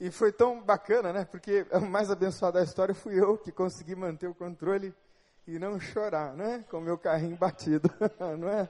E 0.00 0.10
foi 0.10 0.32
tão 0.32 0.62
bacana, 0.62 1.12
né? 1.12 1.24
Porque 1.24 1.66
o 1.72 1.80
mais 1.80 2.10
abençoado 2.10 2.58
da 2.58 2.64
história 2.64 2.94
fui 2.94 3.18
eu 3.18 3.38
que 3.38 3.52
consegui 3.52 3.94
manter 3.94 4.26
o 4.26 4.34
controle 4.34 4.94
e 5.46 5.58
não 5.58 5.78
chorar, 5.78 6.34
né? 6.34 6.64
Com 6.70 6.80
meu 6.80 6.98
carrinho 6.98 7.36
batido, 7.36 7.88
não 8.38 8.48
é? 8.48 8.68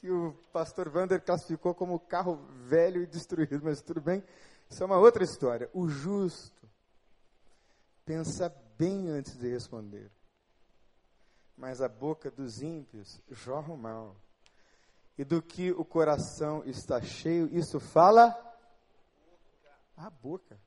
Que 0.00 0.10
o 0.10 0.32
pastor 0.52 0.88
Vander 0.88 1.22
classificou 1.22 1.74
como 1.74 1.98
carro 1.98 2.36
velho 2.66 3.02
e 3.02 3.06
destruído, 3.06 3.60
mas 3.62 3.80
tudo 3.82 4.00
bem, 4.00 4.22
isso 4.68 4.82
é 4.82 4.86
uma 4.86 4.98
outra 4.98 5.22
história. 5.22 5.70
O 5.72 5.88
justo 5.88 6.68
pensa 8.04 8.48
bem 8.76 9.08
antes 9.10 9.38
de 9.38 9.48
responder, 9.48 10.10
mas 11.56 11.80
a 11.80 11.88
boca 11.88 12.30
dos 12.30 12.62
ímpios 12.62 13.20
jorra 13.30 13.72
o 13.72 13.76
mal. 13.76 14.16
E 15.22 15.24
do 15.24 15.40
que 15.40 15.70
o 15.70 15.84
coração 15.84 16.64
está 16.66 17.00
cheio, 17.00 17.48
isso 17.56 17.78
fala 17.78 18.36
a 19.96 20.10
boca. 20.10 20.58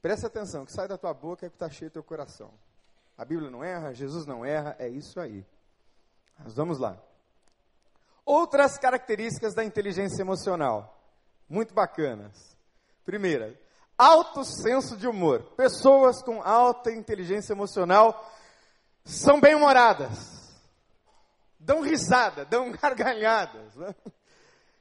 Presta 0.00 0.28
atenção, 0.28 0.64
que 0.64 0.70
sai 0.70 0.86
da 0.86 0.96
tua 0.96 1.12
boca 1.12 1.44
é 1.44 1.48
que 1.48 1.56
está 1.56 1.68
cheio 1.68 1.90
do 1.90 1.94
teu 1.94 2.04
coração. 2.04 2.54
A 3.16 3.24
Bíblia 3.24 3.50
não 3.50 3.64
erra, 3.64 3.92
Jesus 3.92 4.26
não 4.26 4.44
erra, 4.44 4.76
é 4.78 4.88
isso 4.88 5.18
aí. 5.18 5.44
Mas 6.38 6.54
vamos 6.54 6.78
lá. 6.78 6.96
Outras 8.24 8.78
características 8.78 9.54
da 9.54 9.64
inteligência 9.64 10.22
emocional, 10.22 11.02
muito 11.48 11.74
bacanas. 11.74 12.56
Primeira, 13.04 13.60
alto 13.98 14.44
senso 14.44 14.96
de 14.96 15.08
humor. 15.08 15.42
Pessoas 15.56 16.22
com 16.22 16.40
alta 16.40 16.92
inteligência 16.92 17.54
emocional 17.54 18.24
são 19.04 19.40
bem-humoradas, 19.40 20.37
dão 21.68 21.82
risada, 21.82 22.46
dão 22.46 22.72
gargalhadas. 22.80 23.74
Né? 23.76 23.94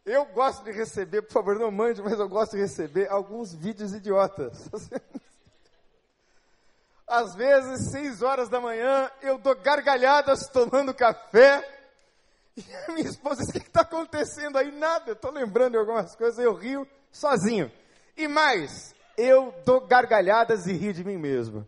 Eu 0.06 0.26
gosto 0.28 0.64
de 0.64 0.72
receber, 0.72 1.22
por 1.24 1.34
favor, 1.34 1.60
não 1.60 1.70
mande, 1.70 2.02
mas 2.02 2.18
eu 2.18 2.30
gosto 2.30 2.54
de 2.54 2.62
receber 2.62 3.10
alguns 3.10 3.54
vídeos 3.54 3.94
idiotas. 3.94 4.70
Às 7.06 7.36
vezes, 7.36 7.92
seis 7.92 8.22
horas 8.22 8.48
da 8.48 8.62
manhã, 8.62 9.12
eu 9.22 9.38
dou 9.38 9.56
gargalhadas 9.56 10.48
tomando 10.48 10.94
café. 10.94 11.76
E 12.56 12.64
a 12.88 12.92
minha 12.94 13.10
esposa 13.10 13.42
diz: 13.42 13.50
O 13.50 13.54
que 13.54 13.60
está 13.60 13.82
acontecendo 13.82 14.58
aí? 14.58 14.72
Nada, 14.72 15.10
eu 15.10 15.14
estou 15.14 15.32
lembrando 15.32 15.74
de 15.74 15.78
algumas 15.78 16.16
coisas, 16.16 16.40
eu 16.40 16.54
rio 16.54 16.88
sozinho. 17.12 17.72
E 18.16 18.28
mais, 18.28 18.94
eu 19.18 19.54
dou 19.66 19.82
gargalhadas 19.82 20.68
e 20.68 20.74
rio 20.74 20.94
de 20.94 21.04
mim 21.04 21.18
mesmo. 21.18 21.66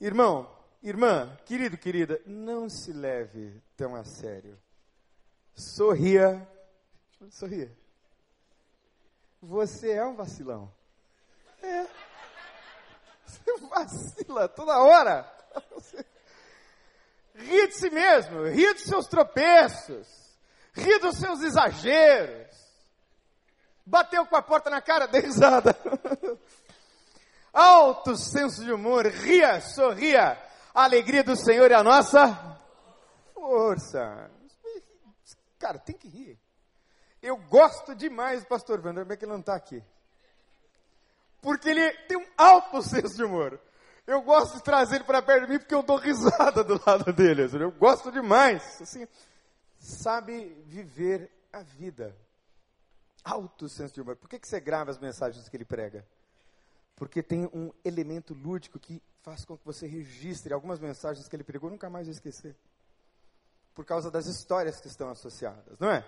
Irmão, 0.00 0.48
irmã, 0.82 1.36
querido, 1.46 1.78
querida, 1.78 2.20
não 2.26 2.68
se 2.68 2.92
leve 2.92 3.62
tão 3.76 3.94
a 3.94 4.04
sério. 4.04 4.58
Sorria. 5.54 6.46
Sorria. 7.30 7.70
Você 9.40 9.92
é 9.92 10.04
um 10.04 10.14
vacilão. 10.14 10.72
É. 11.62 11.86
Você 13.26 13.56
vacila 13.68 14.48
toda 14.48 14.78
hora. 14.78 15.30
Você... 15.70 16.04
Ri 17.34 17.68
de 17.68 17.74
si 17.74 17.90
mesmo, 17.90 18.44
ri 18.46 18.74
dos 18.74 18.84
seus 18.84 19.06
tropeços, 19.06 20.06
ri 20.74 20.98
dos 20.98 21.16
seus 21.16 21.40
exageros. 21.40 22.52
Bateu 23.84 24.24
com 24.26 24.36
a 24.36 24.42
porta 24.42 24.70
na 24.70 24.80
cara, 24.80 25.06
dê 25.08 25.20
risada. 25.20 25.76
Alto 27.52 28.16
senso 28.16 28.64
de 28.64 28.72
humor, 28.72 29.06
ria, 29.06 29.60
sorria. 29.60 30.38
A 30.74 30.84
alegria 30.84 31.22
do 31.22 31.36
Senhor 31.36 31.70
é 31.70 31.74
a 31.74 31.82
nossa 31.82 32.58
força. 33.34 34.30
Cara, 35.58 35.78
tem 35.78 35.96
que 35.96 36.08
rir. 36.08 36.38
Eu 37.22 37.36
gosto 37.36 37.94
demais 37.94 38.42
do 38.42 38.48
pastor 38.48 38.84
Wander, 38.84 39.04
como 39.04 39.12
é 39.12 39.16
que 39.16 39.24
ele 39.24 39.32
não 39.32 39.40
está 39.40 39.54
aqui? 39.54 39.82
Porque 41.40 41.68
ele 41.68 41.92
tem 42.08 42.16
um 42.16 42.26
alto 42.36 42.82
senso 42.88 43.16
de 43.16 43.24
humor. 43.24 43.60
Eu 44.06 44.22
gosto 44.22 44.56
de 44.56 44.62
trazer 44.62 44.96
ele 44.96 45.04
para 45.04 45.22
perto 45.22 45.46
de 45.46 45.52
mim 45.52 45.58
porque 45.58 45.74
eu 45.74 45.82
dou 45.82 45.96
risada 45.96 46.64
do 46.64 46.80
lado 46.84 47.12
dele. 47.12 47.42
Eu 47.52 47.70
gosto 47.70 48.10
demais. 48.10 48.80
Assim, 48.80 49.06
sabe 49.78 50.48
viver 50.66 51.30
a 51.52 51.62
vida. 51.62 52.16
Alto 53.22 53.68
senso 53.68 53.94
de 53.94 54.00
humor. 54.00 54.16
Por 54.16 54.28
que, 54.28 54.38
que 54.38 54.48
você 54.48 54.58
grava 54.58 54.90
as 54.90 54.98
mensagens 54.98 55.48
que 55.48 55.56
ele 55.56 55.64
prega? 55.64 56.04
Porque 56.96 57.22
tem 57.22 57.48
um 57.52 57.72
elemento 57.84 58.34
lúdico 58.34 58.78
que 58.78 59.00
faz 59.22 59.44
com 59.44 59.56
que 59.56 59.64
você 59.64 59.86
registre 59.86 60.52
algumas 60.52 60.80
mensagens 60.80 61.26
que 61.28 61.36
ele 61.36 61.44
pregou, 61.44 61.70
nunca 61.70 61.88
mais 61.88 62.08
esquecer. 62.08 62.56
Por 63.74 63.86
causa 63.86 64.10
das 64.10 64.26
histórias 64.26 64.80
que 64.80 64.88
estão 64.88 65.08
associadas, 65.08 65.78
não 65.78 65.90
é? 65.90 66.04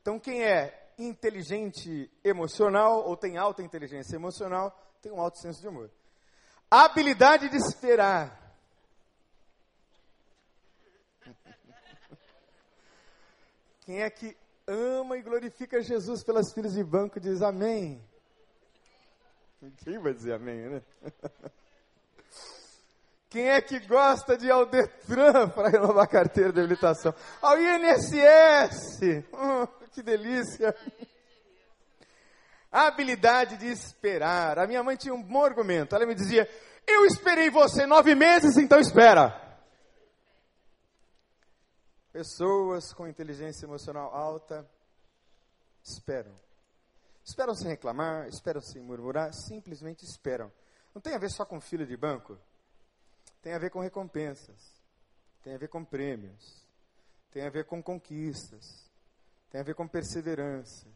Então, 0.00 0.18
quem 0.18 0.42
é 0.42 0.92
inteligente 0.98 2.10
emocional 2.22 3.06
ou 3.06 3.16
tem 3.16 3.36
alta 3.36 3.62
inteligência 3.62 4.16
emocional, 4.16 4.76
tem 5.00 5.12
um 5.12 5.20
alto 5.20 5.38
senso 5.38 5.60
de 5.60 5.68
humor. 5.68 5.90
A 6.70 6.86
habilidade 6.86 7.48
de 7.48 7.56
esperar. 7.56 8.56
Quem 13.82 14.02
é 14.02 14.10
que 14.10 14.36
ama 14.66 15.16
e 15.16 15.22
glorifica 15.22 15.80
Jesus 15.82 16.24
pelas 16.24 16.52
filhas 16.52 16.72
de 16.72 16.82
banco 16.82 17.20
diz 17.20 17.42
amém. 17.42 18.02
Quem 19.78 19.98
vai 19.98 20.12
dizer 20.12 20.34
amém, 20.34 20.68
né? 20.68 20.82
Quem 23.34 23.50
é 23.50 23.60
que 23.60 23.80
gosta 23.80 24.38
de 24.38 24.48
Aldetran 24.48 25.48
para 25.48 25.68
renovar 25.68 26.04
a 26.04 26.06
carteira 26.06 26.52
de 26.52 26.60
habilitação? 26.60 27.12
Ao 27.42 27.60
INSS! 27.60 29.24
Oh, 29.32 29.66
que 29.90 30.04
delícia! 30.04 30.72
A 32.70 32.86
habilidade 32.86 33.56
de 33.56 33.66
esperar. 33.66 34.56
A 34.60 34.68
minha 34.68 34.84
mãe 34.84 34.94
tinha 34.94 35.12
um 35.12 35.20
bom 35.20 35.44
argumento. 35.44 35.96
Ela 35.96 36.06
me 36.06 36.14
dizia: 36.14 36.48
Eu 36.86 37.04
esperei 37.06 37.50
você 37.50 37.84
nove 37.86 38.14
meses, 38.14 38.56
então 38.56 38.78
espera. 38.78 39.58
Pessoas 42.12 42.92
com 42.92 43.08
inteligência 43.08 43.66
emocional 43.66 44.14
alta 44.14 44.64
esperam. 45.82 46.38
Esperam 47.24 47.56
sem 47.56 47.66
reclamar, 47.66 48.28
esperam 48.28 48.60
sem 48.60 48.80
murmurar, 48.80 49.34
simplesmente 49.34 50.04
esperam. 50.04 50.52
Não 50.94 51.02
tem 51.02 51.16
a 51.16 51.18
ver 51.18 51.30
só 51.32 51.44
com 51.44 51.60
fila 51.60 51.84
de 51.84 51.96
banco. 51.96 52.38
Tem 53.44 53.52
a 53.52 53.58
ver 53.58 53.70
com 53.70 53.80
recompensas. 53.80 54.58
Tem 55.42 55.54
a 55.54 55.58
ver 55.58 55.68
com 55.68 55.84
prêmios. 55.84 56.66
Tem 57.30 57.46
a 57.46 57.50
ver 57.50 57.66
com 57.66 57.82
conquistas. 57.82 58.90
Tem 59.50 59.60
a 59.60 59.64
ver 59.64 59.74
com 59.74 59.86
perseverança. 59.86 60.88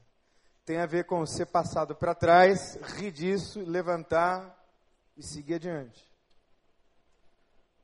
Tem 0.64 0.78
a 0.78 0.86
ver 0.86 1.04
com 1.04 1.26
ser 1.26 1.44
passado 1.44 1.94
para 1.94 2.14
trás, 2.14 2.76
rir 2.96 3.12
disso, 3.12 3.60
levantar 3.60 4.66
e 5.14 5.22
seguir 5.22 5.56
adiante. 5.56 6.02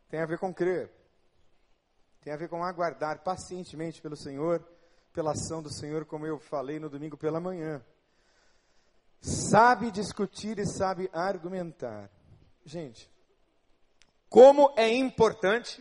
Tem 0.08 0.22
a 0.22 0.26
ver 0.26 0.38
com 0.38 0.52
crer. 0.52 0.90
Tem 2.22 2.32
a 2.32 2.36
ver 2.38 2.48
com 2.48 2.64
aguardar 2.64 3.22
pacientemente 3.22 4.00
pelo 4.00 4.16
Senhor, 4.16 4.66
pela 5.12 5.32
ação 5.32 5.62
do 5.62 5.70
Senhor, 5.70 6.06
como 6.06 6.26
eu 6.26 6.38
falei 6.38 6.78
no 6.78 6.88
domingo 6.88 7.18
pela 7.18 7.38
manhã. 7.38 7.84
Sabe 9.20 9.90
discutir 9.90 10.58
e 10.58 10.66
sabe 10.66 11.10
argumentar. 11.12 12.10
Gente, 12.64 13.12
como 14.34 14.74
é 14.76 14.92
importante 14.92 15.80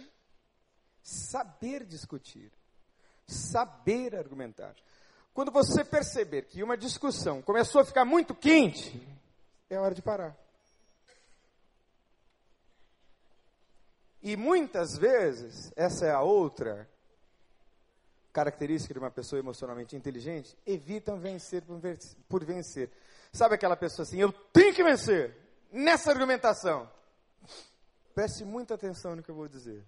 saber 1.01 1.83
discutir, 1.83 2.53
saber 3.25 4.15
argumentar. 4.15 4.75
Quando 5.33 5.51
você 5.51 5.83
perceber 5.83 6.43
que 6.43 6.61
uma 6.61 6.77
discussão 6.77 7.41
começou 7.41 7.81
a 7.81 7.83
ficar 7.83 8.05
muito 8.05 8.35
quente, 8.35 9.01
é 9.71 9.79
hora 9.79 9.95
de 9.95 10.03
parar. 10.03 10.37
E 14.21 14.37
muitas 14.37 14.99
vezes, 14.99 15.73
essa 15.75 16.05
é 16.05 16.11
a 16.11 16.21
outra 16.21 16.87
característica 18.31 18.93
de 18.93 18.99
uma 18.99 19.09
pessoa 19.09 19.39
emocionalmente 19.39 19.95
inteligente, 19.95 20.55
evitam 20.63 21.17
vencer 21.17 21.63
por 22.29 22.45
vencer. 22.45 22.91
Sabe 23.31 23.55
aquela 23.55 23.75
pessoa 23.75 24.03
assim, 24.03 24.21
eu 24.21 24.31
tenho 24.31 24.75
que 24.75 24.83
vencer 24.83 25.35
nessa 25.71 26.11
argumentação. 26.11 26.87
Preste 28.13 28.45
muita 28.45 28.75
atenção 28.75 29.15
no 29.15 29.23
que 29.23 29.31
eu 29.31 29.35
vou 29.35 29.47
dizer. 29.47 29.83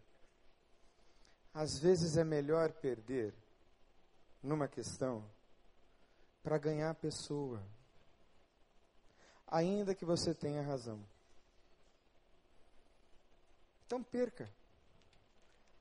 Às 1.53 1.77
vezes 1.77 2.17
é 2.17 2.23
melhor 2.23 2.71
perder 2.73 3.33
numa 4.41 4.67
questão 4.67 5.23
para 6.43 6.57
ganhar 6.57 6.89
a 6.89 6.95
pessoa, 6.95 7.63
ainda 9.47 9.95
que 9.95 10.05
você 10.05 10.33
tenha 10.33 10.61
razão. 10.61 10.99
Então 13.85 14.03
perca. 14.03 14.49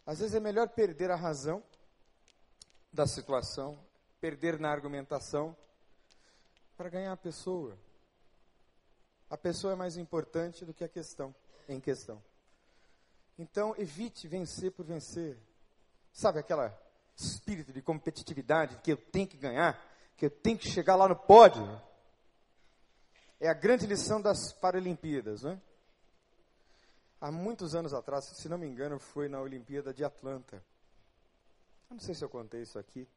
Às 0.06 0.18
vezes 0.18 0.34
é 0.34 0.40
melhor 0.40 0.68
perder 0.68 1.10
a 1.10 1.16
razão 1.16 1.62
da 2.92 3.06
situação, 3.06 3.78
perder 4.20 4.60
na 4.60 4.70
argumentação, 4.70 5.56
para 6.76 6.90
ganhar 6.90 7.12
a 7.12 7.16
pessoa. 7.16 7.78
A 9.30 9.36
pessoa 9.36 9.72
é 9.72 9.76
mais 9.76 9.96
importante 9.96 10.64
do 10.64 10.74
que 10.74 10.84
a 10.84 10.88
questão 10.88 11.34
em 11.68 11.80
questão. 11.80 12.22
Então, 13.38 13.74
evite 13.76 14.28
vencer 14.28 14.72
por 14.72 14.84
vencer. 14.84 15.36
Sabe 16.12 16.38
aquela 16.38 16.76
espírito 17.16 17.72
de 17.72 17.82
competitividade 17.82 18.76
que 18.78 18.92
eu 18.92 18.96
tenho 18.96 19.26
que 19.26 19.36
ganhar, 19.36 19.80
que 20.16 20.26
eu 20.26 20.30
tenho 20.30 20.58
que 20.58 20.68
chegar 20.68 20.96
lá 20.96 21.08
no 21.08 21.16
pódio? 21.16 21.80
É 23.40 23.48
a 23.48 23.54
grande 23.54 23.86
lição 23.86 24.20
das 24.20 24.52
Paralimpíadas, 24.52 25.42
né? 25.42 25.60
Há 27.20 27.30
muitos 27.32 27.74
anos 27.74 27.94
atrás, 27.94 28.24
se 28.24 28.48
não 28.48 28.58
me 28.58 28.66
engano, 28.66 28.98
foi 28.98 29.28
na 29.28 29.40
Olimpíada 29.40 29.92
de 29.92 30.04
Atlanta. 30.04 30.56
Eu 31.88 31.94
não 31.94 32.00
sei 32.00 32.14
se 32.14 32.24
eu 32.24 32.28
contei 32.28 32.62
isso 32.62 32.78
aqui, 32.78 33.08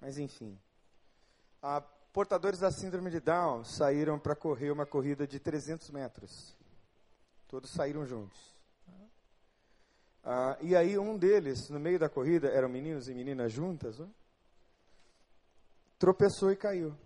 mas 0.00 0.18
enfim. 0.18 0.58
A 1.62 1.80
portadores 1.80 2.60
da 2.60 2.70
síndrome 2.70 3.10
de 3.10 3.20
Down 3.20 3.64
saíram 3.64 4.18
para 4.18 4.34
correr 4.34 4.70
uma 4.70 4.86
corrida 4.86 5.26
de 5.26 5.38
300 5.38 5.90
metros. 5.90 6.56
Todos 7.48 7.70
saíram 7.70 8.06
juntos. 8.06 8.53
Ah, 10.24 10.56
e 10.62 10.74
aí 10.74 10.98
um 10.98 11.18
deles, 11.18 11.68
no 11.68 11.78
meio 11.78 11.98
da 11.98 12.08
corrida, 12.08 12.48
eram 12.48 12.68
meninos 12.68 13.08
e 13.08 13.14
meninas 13.14 13.52
juntas, 13.52 13.98
né? 13.98 14.08
tropeçou 15.98 16.50
e 16.50 16.56
caiu. 16.56 16.96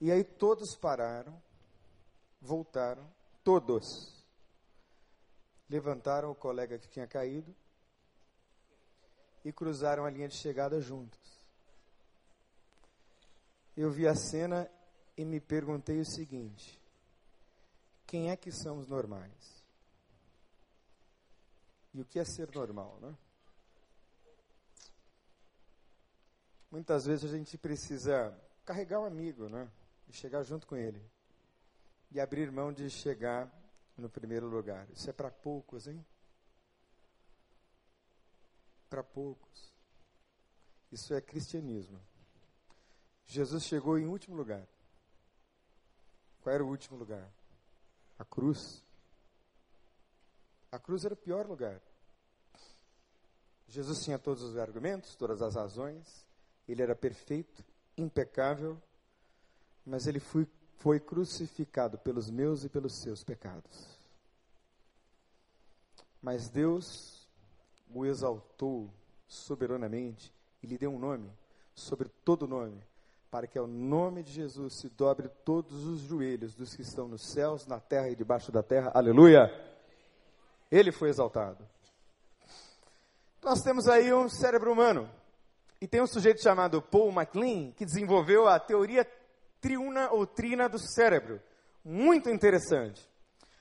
E 0.00 0.12
aí 0.12 0.24
todos 0.24 0.76
pararam, 0.76 1.40
voltaram, 2.40 3.10
todos. 3.42 3.84
Levantaram 5.68 6.30
o 6.30 6.34
colega 6.34 6.78
que 6.78 6.88
tinha 6.88 7.06
caído 7.06 7.54
e 9.44 9.52
cruzaram 9.52 10.04
a 10.04 10.10
linha 10.10 10.28
de 10.28 10.36
chegada 10.36 10.80
juntos. 10.80 11.20
Eu 13.76 13.90
vi 13.90 14.06
a 14.06 14.14
cena 14.14 14.70
e 15.16 15.24
me 15.24 15.40
perguntei 15.40 16.00
o 16.00 16.06
seguinte: 16.06 16.80
quem 18.06 18.30
é 18.30 18.36
que 18.36 18.50
são 18.52 18.78
os 18.78 18.88
normais? 18.88 19.57
E 21.94 22.00
o 22.00 22.04
que 22.04 22.18
é 22.18 22.24
ser 22.24 22.50
normal, 22.54 22.98
né? 23.00 23.16
Muitas 26.70 27.06
vezes 27.06 27.32
a 27.32 27.36
gente 27.36 27.56
precisa 27.56 28.38
carregar 28.64 29.00
um 29.00 29.06
amigo, 29.06 29.48
né? 29.48 29.70
E 30.06 30.12
chegar 30.12 30.42
junto 30.42 30.66
com 30.66 30.76
ele. 30.76 31.02
E 32.10 32.20
abrir 32.20 32.52
mão 32.52 32.72
de 32.72 32.88
chegar 32.90 33.50
no 33.96 34.08
primeiro 34.08 34.46
lugar. 34.46 34.88
Isso 34.90 35.08
é 35.08 35.12
para 35.12 35.30
poucos, 35.30 35.86
hein? 35.86 36.04
Para 38.88 39.02
poucos. 39.02 39.72
Isso 40.92 41.12
é 41.14 41.20
cristianismo. 41.20 42.00
Jesus 43.26 43.64
chegou 43.64 43.98
em 43.98 44.06
último 44.06 44.36
lugar. 44.36 44.66
Qual 46.40 46.54
era 46.54 46.64
o 46.64 46.68
último 46.68 46.96
lugar? 46.96 47.30
A 48.18 48.24
cruz. 48.24 48.82
A 50.70 50.78
cruz 50.78 51.04
era 51.04 51.14
o 51.14 51.16
pior 51.16 51.46
lugar. 51.46 51.80
Jesus 53.68 54.02
tinha 54.02 54.18
todos 54.18 54.42
os 54.42 54.56
argumentos, 54.56 55.14
todas 55.14 55.42
as 55.42 55.54
razões, 55.54 56.26
ele 56.66 56.82
era 56.82 56.94
perfeito 56.94 57.64
impecável, 57.96 58.80
mas 59.84 60.06
ele 60.06 60.20
foi, 60.20 60.46
foi 60.78 60.98
crucificado 60.98 61.98
pelos 61.98 62.30
meus 62.30 62.64
e 62.64 62.68
pelos 62.68 63.00
seus 63.02 63.22
pecados. 63.22 63.98
Mas 66.22 66.48
Deus 66.48 67.26
o 67.90 68.04
exaltou 68.04 68.90
soberanamente 69.26 70.32
e 70.62 70.66
lhe 70.66 70.78
deu 70.78 70.90
um 70.90 70.98
nome 70.98 71.30
sobre 71.78 72.08
todo 72.24 72.46
nome, 72.46 72.82
para 73.30 73.46
que 73.46 73.58
ao 73.58 73.66
nome 73.66 74.22
de 74.22 74.32
Jesus 74.32 74.74
se 74.74 74.88
dobre 74.88 75.28
todos 75.44 75.84
os 75.84 76.00
joelhos 76.00 76.54
dos 76.54 76.74
que 76.74 76.82
estão 76.82 77.06
nos 77.06 77.30
céus, 77.30 77.66
na 77.66 77.78
terra 77.78 78.08
e 78.08 78.16
debaixo 78.16 78.50
da 78.50 78.62
terra. 78.62 78.90
Aleluia! 78.94 79.67
Ele 80.70 80.92
foi 80.92 81.08
exaltado. 81.08 81.66
Nós 83.42 83.62
temos 83.62 83.88
aí 83.88 84.12
um 84.12 84.28
cérebro 84.28 84.72
humano. 84.72 85.08
E 85.80 85.86
tem 85.86 86.02
um 86.02 86.06
sujeito 86.06 86.42
chamado 86.42 86.82
Paul 86.82 87.12
MacLean 87.12 87.70
que 87.72 87.84
desenvolveu 87.84 88.48
a 88.48 88.58
teoria 88.58 89.06
triuna 89.60 90.10
ou 90.10 90.26
trina 90.26 90.68
do 90.68 90.78
cérebro. 90.78 91.40
Muito 91.84 92.28
interessante. 92.28 93.08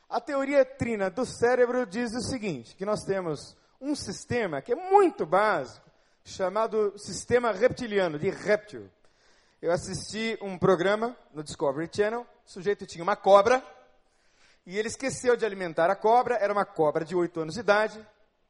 A 0.09 0.19
teoria 0.19 0.65
trina 0.65 1.09
do 1.09 1.25
cérebro 1.25 1.85
diz 1.85 2.13
o 2.13 2.21
seguinte: 2.21 2.75
que 2.75 2.85
nós 2.85 3.03
temos 3.03 3.55
um 3.79 3.95
sistema 3.95 4.61
que 4.61 4.73
é 4.73 4.75
muito 4.75 5.25
básico, 5.25 5.85
chamado 6.23 6.97
sistema 6.97 7.51
reptiliano, 7.51 8.17
de 8.17 8.29
réptil. 8.29 8.89
Eu 9.61 9.71
assisti 9.71 10.37
um 10.41 10.57
programa 10.57 11.15
no 11.33 11.43
Discovery 11.43 11.89
Channel, 11.91 12.21
o 12.21 12.49
sujeito 12.49 12.85
tinha 12.85 13.03
uma 13.03 13.15
cobra, 13.15 13.63
e 14.67 14.77
ele 14.77 14.89
esqueceu 14.89 15.37
de 15.37 15.45
alimentar 15.45 15.89
a 15.89 15.95
cobra, 15.95 16.35
era 16.35 16.51
uma 16.51 16.65
cobra 16.65 17.05
de 17.05 17.15
8 17.15 17.39
anos 17.39 17.53
de 17.53 17.61
idade, 17.61 18.05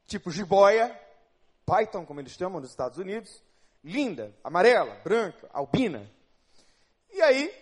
tipo 0.08 0.32
jiboia, 0.32 1.00
python, 1.64 2.08
como 2.08 2.20
eles 2.20 2.32
chamam 2.32 2.60
nos 2.60 2.72
Estados 2.72 2.98
Unidos, 2.98 3.44
linda, 3.84 4.34
amarela, 4.44 4.96
branca, 5.04 5.48
albina. 5.54 6.10
E 7.14 7.22
aí, 7.22 7.54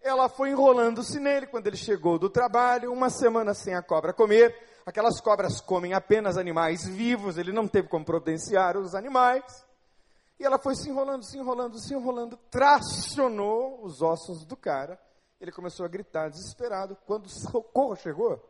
ela 0.00 0.28
foi 0.28 0.50
enrolando-se 0.50 1.20
nele 1.20 1.46
quando 1.46 1.68
ele 1.68 1.76
chegou 1.76 2.18
do 2.18 2.28
trabalho, 2.28 2.92
uma 2.92 3.08
semana 3.08 3.54
sem 3.54 3.76
a 3.76 3.82
cobra 3.82 4.12
comer. 4.12 4.82
Aquelas 4.84 5.20
cobras 5.20 5.60
comem 5.60 5.94
apenas 5.94 6.36
animais 6.36 6.88
vivos, 6.88 7.38
ele 7.38 7.52
não 7.52 7.68
teve 7.68 7.86
como 7.86 8.04
providenciar 8.04 8.76
os 8.76 8.96
animais. 8.96 9.64
E 10.40 10.44
ela 10.44 10.58
foi 10.58 10.74
se 10.74 10.90
enrolando, 10.90 11.22
se 11.22 11.38
enrolando, 11.38 11.78
se 11.78 11.94
enrolando, 11.94 12.36
tracionou 12.50 13.80
os 13.84 14.02
ossos 14.02 14.44
do 14.44 14.56
cara. 14.56 14.98
Ele 15.42 15.50
começou 15.50 15.84
a 15.84 15.88
gritar 15.88 16.30
desesperado. 16.30 16.96
Quando 17.04 17.26
o 17.26 17.28
socorro 17.28 17.96
chegou, 17.96 18.48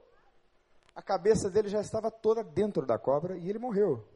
a 0.94 1.00
cabeça 1.00 1.48
dele 1.48 1.70
já 1.70 1.80
estava 1.80 2.10
toda 2.10 2.44
dentro 2.44 2.84
da 2.84 2.98
cobra 2.98 3.34
e 3.38 3.48
ele 3.48 3.58
morreu. 3.58 4.06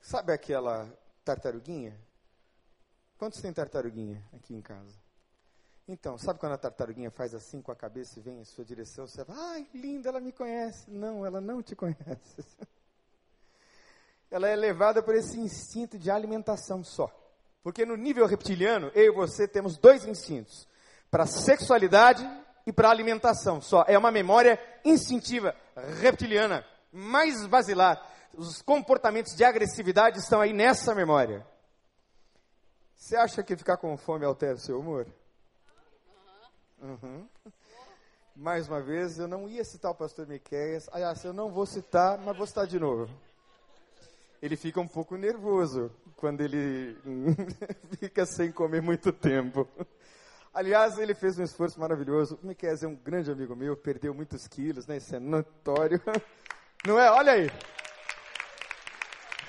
Sabe 0.00 0.32
aquela 0.32 0.88
tartaruguinha? 1.24 1.98
Quantos 3.18 3.40
tem 3.40 3.52
tartaruguinha 3.52 4.22
aqui 4.34 4.54
em 4.54 4.62
casa? 4.62 4.94
Então, 5.88 6.16
sabe 6.16 6.38
quando 6.38 6.52
a 6.52 6.58
tartaruguinha 6.58 7.10
faz 7.10 7.34
assim 7.34 7.60
com 7.60 7.72
a 7.72 7.76
cabeça 7.76 8.20
e 8.20 8.22
vem 8.22 8.38
em 8.38 8.44
sua 8.44 8.64
direção? 8.64 9.08
Você 9.08 9.24
fala, 9.24 9.36
ai, 9.50 9.68
linda, 9.74 10.10
ela 10.10 10.20
me 10.20 10.30
conhece. 10.30 10.88
Não, 10.88 11.26
ela 11.26 11.40
não 11.40 11.60
te 11.60 11.74
conhece. 11.74 12.44
ela 14.30 14.48
é 14.48 14.54
levada 14.54 15.02
por 15.02 15.16
esse 15.16 15.40
instinto 15.40 15.98
de 15.98 16.08
alimentação 16.08 16.84
só. 16.84 17.10
Porque 17.64 17.84
no 17.84 17.96
nível 17.96 18.26
reptiliano, 18.26 18.92
eu 18.94 19.12
e 19.12 19.16
você 19.16 19.48
temos 19.48 19.76
dois 19.76 20.04
instintos: 20.04 20.68
para 21.10 21.26
sexualidade 21.26 22.28
e 22.66 22.72
para 22.72 22.90
alimentação 22.90 23.60
só. 23.60 23.84
É 23.86 23.96
uma 23.96 24.10
memória 24.10 24.58
instintiva 24.84 25.54
reptiliana, 26.00 26.64
mais 26.92 27.46
basilar. 27.46 28.00
Os 28.34 28.60
comportamentos 28.60 29.34
de 29.34 29.44
agressividade 29.44 30.18
estão 30.18 30.40
aí 30.40 30.52
nessa 30.52 30.94
memória. 30.94 31.46
Você 32.96 33.16
acha 33.16 33.42
que 33.42 33.56
ficar 33.56 33.76
com 33.76 33.96
fome 33.96 34.24
altera 34.24 34.54
o 34.54 34.58
seu 34.58 34.80
humor? 34.80 35.06
Uhum. 36.82 37.26
Mais 38.34 38.68
uma 38.68 38.82
vez, 38.82 39.18
eu 39.18 39.26
não 39.26 39.48
ia 39.48 39.64
citar 39.64 39.90
o 39.90 39.94
pastor 39.94 40.26
Miqueias. 40.26 40.88
Aliás, 40.92 41.24
eu 41.24 41.32
não 41.32 41.50
vou 41.50 41.64
citar, 41.64 42.18
mas 42.18 42.36
vou 42.36 42.46
citar 42.46 42.66
de 42.66 42.78
novo. 42.78 43.08
Ele 44.42 44.56
fica 44.56 44.80
um 44.80 44.86
pouco 44.86 45.16
nervoso 45.16 45.90
quando 46.16 46.42
ele 46.42 46.96
fica 47.98 48.26
sem 48.26 48.52
comer 48.52 48.82
muito 48.82 49.10
tempo. 49.12 49.66
Aliás, 50.56 50.98
ele 50.98 51.12
fez 51.12 51.38
um 51.38 51.42
esforço 51.42 51.78
maravilhoso. 51.78 52.38
O 52.42 52.46
Miqueias 52.46 52.82
é 52.82 52.88
um 52.88 52.96
grande 52.96 53.30
amigo 53.30 53.54
meu, 53.54 53.76
perdeu 53.76 54.14
muitos 54.14 54.48
quilos, 54.48 54.86
né? 54.86 54.96
Isso 54.96 55.14
é 55.14 55.18
notório. 55.18 56.00
Não 56.82 56.98
é? 56.98 57.10
Olha 57.10 57.32
aí. 57.32 57.50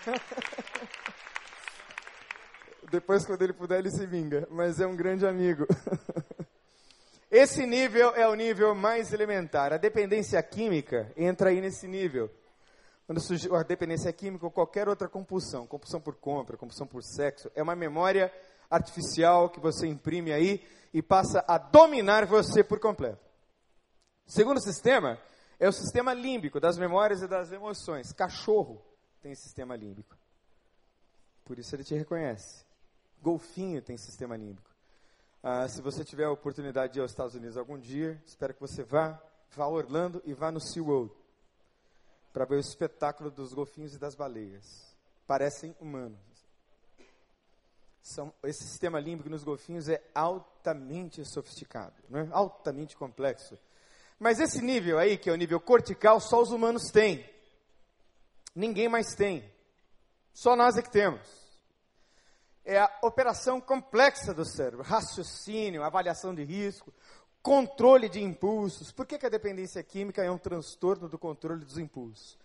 Depois, 2.92 3.26
quando 3.26 3.42
ele 3.42 3.54
puder, 3.54 3.80
ele 3.80 3.90
se 3.90 4.06
vinga. 4.06 4.46
Mas 4.52 4.82
é 4.82 4.86
um 4.86 4.98
grande 4.98 5.26
amigo. 5.26 5.66
Esse 7.32 7.66
nível 7.66 8.14
é 8.14 8.28
o 8.28 8.36
nível 8.36 8.76
mais 8.76 9.14
elementar. 9.14 9.72
A 9.72 9.78
dependência 9.78 10.44
química 10.44 11.10
entra 11.16 11.52
aí 11.52 11.62
nesse 11.62 11.88
nível. 11.88 12.30
Quando 13.06 13.22
surge 13.22 13.48
a 13.56 13.64
dependência 13.64 14.12
química 14.12 14.46
ou 14.46 14.52
qualquer 14.52 14.90
outra 14.90 15.08
compulsão, 15.08 15.66
compulsão 15.66 16.02
por 16.02 16.16
compra, 16.16 16.58
compulsão 16.58 16.86
por 16.86 17.02
sexo, 17.02 17.50
é 17.56 17.64
uma 17.64 17.78
memória 17.78 18.30
artificial 18.70 19.50
que 19.50 19.60
você 19.60 19.88
imprime 19.88 20.32
aí 20.32 20.66
e 20.94 21.02
passa 21.02 21.44
a 21.48 21.58
dominar 21.58 22.26
você 22.26 22.64
por 22.64 22.80
completo. 22.80 23.26
Segundo 24.26 24.62
sistema 24.62 25.20
é 25.60 25.68
o 25.68 25.74
sistema 25.74 26.14
límbico 26.14 26.60
das 26.60 26.78
memórias 26.78 27.22
e 27.22 27.28
das 27.28 27.52
emoções. 27.52 28.12
Cachorro 28.12 28.84
tem 29.22 29.34
sistema 29.36 29.76
límbico. 29.76 30.18
Por 31.44 31.58
isso 31.58 31.76
ele 31.76 31.84
te 31.84 31.96
reconhece. 31.96 32.66
Golfinho 33.22 33.82
tem 33.82 33.98
sistema 33.98 34.36
límbico. 34.36 34.70
Ah, 35.42 35.68
se 35.68 35.82
você 35.82 36.04
tiver 36.04 36.26
a 36.26 36.32
oportunidade 36.32 36.94
de 36.94 37.00
ir 37.00 37.02
aos 37.02 37.12
Estados 37.12 37.36
Unidos 37.36 37.58
algum 37.58 37.80
dia, 37.80 38.22
espero 38.26 38.54
que 38.54 38.60
você 38.60 38.84
vá, 38.84 39.22
vá 39.52 39.64
a 39.64 39.70
Orlando 39.70 40.22
e 40.26 40.34
vá 40.34 40.52
no 40.52 40.60
SeaWorld 40.60 41.14
para 42.34 42.46
ver 42.46 42.56
o 42.56 42.60
espetáculo 42.60 43.32
dos 43.32 43.54
golfinhos 43.54 43.96
e 43.96 43.98
das 43.98 44.14
baleias. 44.14 44.96
Parecem 45.26 45.76
humanos. 45.80 46.20
São, 48.08 48.34
esse 48.44 48.64
sistema 48.64 49.00
límbico 49.00 49.30
nos 49.30 49.44
golfinhos 49.44 49.90
é 49.90 50.02
altamente 50.16 51.26
sofisticado, 51.26 51.96
né? 52.10 52.28
altamente 52.32 52.96
complexo. 52.96 53.58
Mas 54.18 54.40
esse 54.40 54.62
nível 54.62 54.98
aí, 54.98 55.18
que 55.18 55.30
é 55.30 55.34
o 55.34 55.36
nível 55.36 55.60
cortical, 55.60 56.20
só 56.20 56.42
os 56.42 56.52
humanos 56.52 56.84
têm. 56.92 57.30
Ninguém 58.56 58.88
mais 58.88 59.14
tem. 59.14 59.44
Só 60.34 60.56
nós 60.56 60.78
é 60.78 60.82
que 60.82 60.90
temos 60.90 61.48
é 62.68 62.80
a 62.80 62.92
operação 63.02 63.62
complexa 63.62 64.34
do 64.34 64.46
cérebro, 64.46 64.84
raciocínio, 64.84 65.84
avaliação 65.84 66.36
de 66.36 66.44
risco, 66.44 66.94
controle 67.42 68.10
de 68.10 68.22
impulsos. 68.22 68.92
Por 68.92 69.06
que, 69.06 69.18
que 69.18 69.26
a 69.26 69.30
dependência 69.30 69.82
química 69.82 70.22
é 70.22 70.30
um 70.30 70.38
transtorno 70.38 71.08
do 71.08 71.18
controle 71.18 71.64
dos 71.64 71.78
impulsos? 71.78 72.38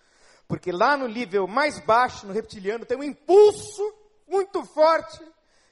Porque 0.46 0.70
lá 0.70 0.96
no 0.96 1.09
nível 1.09 1.48
mais 1.48 1.81
baixo, 1.81 2.25
no 2.25 2.33
reptiliano, 2.33 2.87
tem 2.87 2.96
um 2.96 3.03
impulso 3.03 3.83
muito 4.29 4.64
forte 4.64 5.20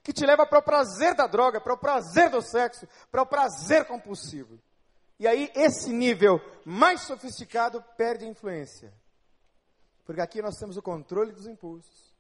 que 0.03 0.13
te 0.13 0.25
leva 0.25 0.47
para 0.47 0.59
o 0.59 0.63
prazer 0.63 1.15
da 1.15 1.27
droga, 1.27 1.61
para 1.61 1.75
o 1.75 1.79
prazer 1.79 2.31
do 2.31 2.43
sexo, 2.43 2.87
para 3.11 3.23
o 3.23 3.27
prazer 3.27 3.87
compulsivo. 3.87 4.59
E 5.19 5.27
aí 5.27 5.51
esse 5.55 5.93
nível 5.93 6.41
mais 6.65 7.03
sofisticado 7.03 7.83
perde 7.97 8.27
influência. 8.27 8.93
Porque 10.05 10.21
aqui 10.21 10.41
nós 10.41 10.57
temos 10.57 10.77
o 10.77 10.83
controle 10.83 11.33
dos 11.33 11.47
impulsos 11.47 12.11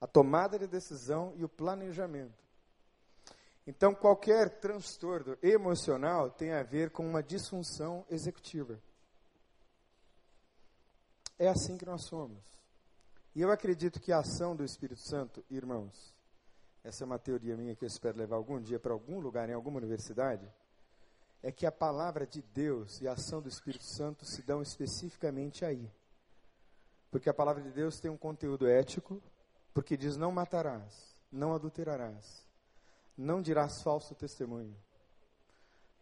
a 0.00 0.06
tomada 0.06 0.58
de 0.58 0.66
decisão 0.66 1.34
e 1.36 1.44
o 1.44 1.48
planejamento. 1.48 2.40
Então, 3.66 3.94
qualquer 3.94 4.58
transtorno 4.58 5.36
emocional 5.42 6.30
tem 6.30 6.52
a 6.52 6.62
ver 6.62 6.90
com 6.90 7.06
uma 7.06 7.22
disfunção 7.22 8.04
executiva. 8.08 8.80
É 11.38 11.48
assim 11.48 11.76
que 11.76 11.84
nós 11.84 12.06
somos. 12.06 12.42
E 13.34 13.42
eu 13.42 13.50
acredito 13.52 14.00
que 14.00 14.12
a 14.12 14.20
ação 14.20 14.56
do 14.56 14.64
Espírito 14.64 15.00
Santo, 15.00 15.44
irmãos, 15.50 16.14
essa 16.82 17.04
é 17.04 17.06
uma 17.06 17.18
teoria 17.18 17.56
minha 17.56 17.76
que 17.76 17.84
eu 17.84 17.88
espero 17.88 18.18
levar 18.18 18.36
algum 18.36 18.60
dia 18.60 18.78
para 18.78 18.92
algum 18.92 19.20
lugar, 19.20 19.48
em 19.48 19.52
alguma 19.52 19.78
universidade, 19.78 20.50
é 21.42 21.52
que 21.52 21.66
a 21.66 21.72
palavra 21.72 22.26
de 22.26 22.42
Deus 22.42 23.00
e 23.00 23.08
a 23.08 23.12
ação 23.12 23.40
do 23.40 23.48
Espírito 23.48 23.84
Santo 23.84 24.24
se 24.24 24.42
dão 24.42 24.62
especificamente 24.62 25.64
aí. 25.64 25.90
Porque 27.10 27.28
a 27.28 27.34
palavra 27.34 27.62
de 27.62 27.70
Deus 27.70 27.98
tem 27.98 28.10
um 28.10 28.16
conteúdo 28.16 28.68
ético, 28.68 29.22
porque 29.74 29.96
diz: 29.96 30.16
Não 30.16 30.30
matarás, 30.30 31.16
não 31.30 31.54
adulterarás, 31.54 32.46
não 33.16 33.42
dirás 33.42 33.82
falso 33.82 34.14
testemunho. 34.14 34.76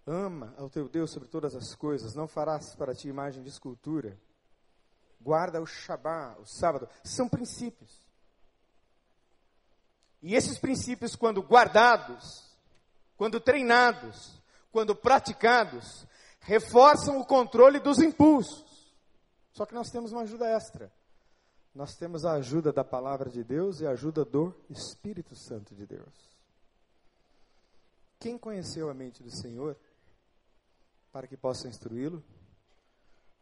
Ama 0.07 0.55
ao 0.57 0.71
teu 0.71 0.89
Deus 0.89 1.11
sobre 1.11 1.29
todas 1.29 1.55
as 1.55 1.75
coisas, 1.75 2.15
não 2.15 2.27
farás 2.27 2.75
para 2.75 2.95
ti 2.95 3.09
imagem 3.09 3.43
de 3.43 3.49
escultura. 3.49 4.19
Guarda 5.21 5.61
o 5.61 5.67
Shabá, 5.67 6.37
o 6.39 6.47
sábado. 6.47 6.89
São 7.05 7.29
princípios. 7.29 8.08
E 10.21 10.35
esses 10.35 10.59
princípios, 10.59 11.15
quando 11.15 11.43
guardados, 11.43 12.57
quando 13.17 13.41
treinados, 13.41 14.41
quando 14.73 14.95
praticados, 14.95 16.07
reforçam 16.41 17.19
o 17.19 17.25
controle 17.25 17.79
dos 17.79 17.99
impulsos. 17.99 18.93
Só 19.53 19.65
que 19.65 19.75
nós 19.75 19.91
temos 19.91 20.13
uma 20.13 20.23
ajuda 20.23 20.47
extra 20.49 20.91
nós 21.79 21.95
temos 21.95 22.25
a 22.25 22.33
ajuda 22.33 22.73
da 22.73 22.83
palavra 22.83 23.31
de 23.31 23.45
Deus 23.45 23.81
e 23.81 23.87
a 23.87 23.91
ajuda 23.91 24.25
do 24.25 24.53
Espírito 24.69 25.37
Santo 25.37 25.77
de 25.77 25.87
Deus. 25.87 26.13
Quem 28.19 28.37
conheceu 28.37 28.91
a 28.91 28.95
mente 28.95 29.23
do 29.23 29.31
Senhor 29.31 29.77
para 31.13 31.29
que 31.29 31.37
possa 31.37 31.69
instruí-lo? 31.69 32.21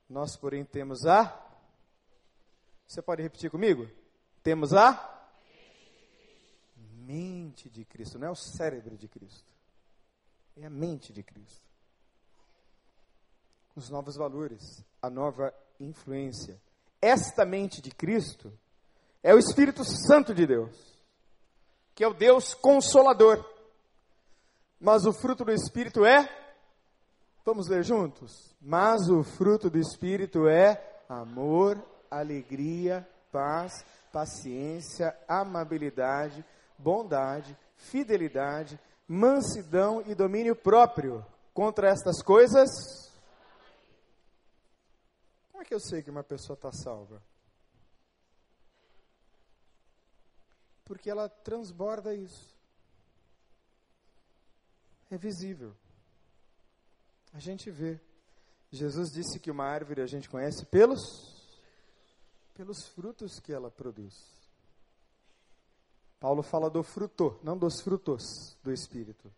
Nós, 0.07 0.37
porém, 0.37 0.67
temos 0.67 1.07
a. 1.07 1.35
Você 2.87 3.01
pode 3.01 3.23
repetir 3.23 3.51
comigo? 3.51 3.89
Temos 4.43 4.75
a 4.75 4.93
mente 7.07 7.71
de 7.71 7.85
Cristo, 7.85 8.19
não 8.19 8.29
é 8.29 8.31
o 8.31 8.35
cérebro 8.35 8.97
de 8.97 9.07
Cristo. 9.07 9.49
É 10.57 10.67
a 10.67 10.71
mente 10.71 11.13
de 11.13 11.23
Cristo. 11.23 11.65
Os 13.75 13.91
novos 13.91 14.17
valores, 14.17 14.85
a 15.01 15.09
nova 15.09 15.55
influência. 15.79 16.61
Esta 17.01 17.45
mente 17.45 17.81
de 17.81 17.91
Cristo 17.91 18.53
é 19.23 19.35
o 19.35 19.39
Espírito 19.39 19.85
Santo 19.85 20.35
de 20.35 20.47
Deus, 20.47 20.75
que 21.95 22.03
é 22.03 22.09
o 22.09 22.15
Deus 22.15 22.55
consolador. 22.55 23.45
Mas 24.81 25.05
o 25.05 25.13
fruto 25.13 25.45
do 25.45 25.53
Espírito 25.53 26.05
é. 26.05 26.29
Vamos 27.45 27.69
ler 27.69 27.85
juntos? 27.85 28.55
Mas 28.61 29.09
o 29.09 29.23
fruto 29.23 29.71
do 29.71 29.79
Espírito 29.79 30.49
é 30.49 30.83
amor, 31.09 31.81
alegria, 32.11 33.09
paz, 33.31 33.85
paciência, 34.13 35.17
amabilidade, 35.29 36.45
bondade, 36.79 37.57
fidelidade, 37.77 38.79
mansidão 39.07 40.03
e 40.07 40.15
domínio 40.15 40.55
próprio. 40.55 41.25
Contra 41.53 41.89
estas 41.89 42.23
coisas. 42.23 42.69
Como 45.51 45.63
é 45.63 45.65
que 45.65 45.75
eu 45.75 45.81
sei 45.81 46.03
que 46.03 46.11
uma 46.11 46.23
pessoa 46.23 46.55
está 46.55 46.71
salva? 46.73 47.23
Porque 50.85 51.11
ela 51.11 51.29
transborda 51.29 52.15
isso. 52.15 52.55
É 55.11 55.17
visível. 55.17 55.75
A 57.33 57.39
gente 57.39 57.71
vê. 57.71 57.99
Jesus 58.71 59.11
disse 59.11 59.41
que 59.41 59.51
uma 59.51 59.65
árvore 59.65 60.03
a 60.03 60.07
gente 60.07 60.29
conhece 60.29 60.67
pelos 60.67 61.35
pelos 62.57 62.89
frutos 62.89 63.39
que 63.39 63.53
ela 63.53 63.71
produz. 63.71 64.36
Paulo 66.19 66.43
fala 66.43 66.71
do 66.71 66.83
fruto, 66.83 67.39
não 67.43 67.57
dos 67.57 67.81
frutos 67.81 68.57
do 68.63 68.73
Espírito. 68.73 69.33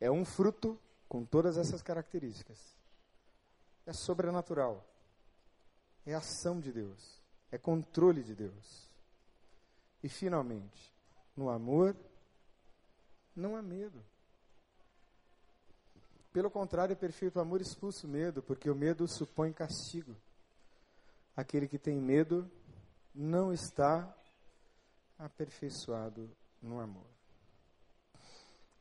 É 0.00 0.10
um 0.10 0.24
fruto 0.24 0.78
com 1.08 1.24
todas 1.24 1.56
essas 1.56 1.82
características. 1.82 2.58
É 3.86 3.92
sobrenatural. 3.92 4.84
É 6.06 6.14
ação 6.14 6.60
de 6.60 6.72
Deus. 6.72 7.20
É 7.50 7.58
controle 7.58 8.22
de 8.22 8.34
Deus. 8.34 8.88
E 10.02 10.08
finalmente, 10.08 10.92
no 11.36 11.48
amor, 11.48 11.96
não 13.34 13.56
há 13.56 13.62
medo. 13.62 14.04
Pelo 16.32 16.50
contrário, 16.50 16.94
o 16.94 16.98
perfeito 16.98 17.38
amor 17.40 17.60
expulsa 17.60 18.06
o 18.06 18.10
medo, 18.10 18.42
porque 18.42 18.68
o 18.68 18.74
medo 18.74 19.06
supõe 19.06 19.52
castigo. 19.52 20.16
Aquele 21.36 21.68
que 21.68 21.78
tem 21.78 22.00
medo 22.00 22.50
não 23.14 23.52
está 23.52 24.12
aperfeiçoado 25.18 26.30
no 26.60 26.80
amor. 26.80 27.06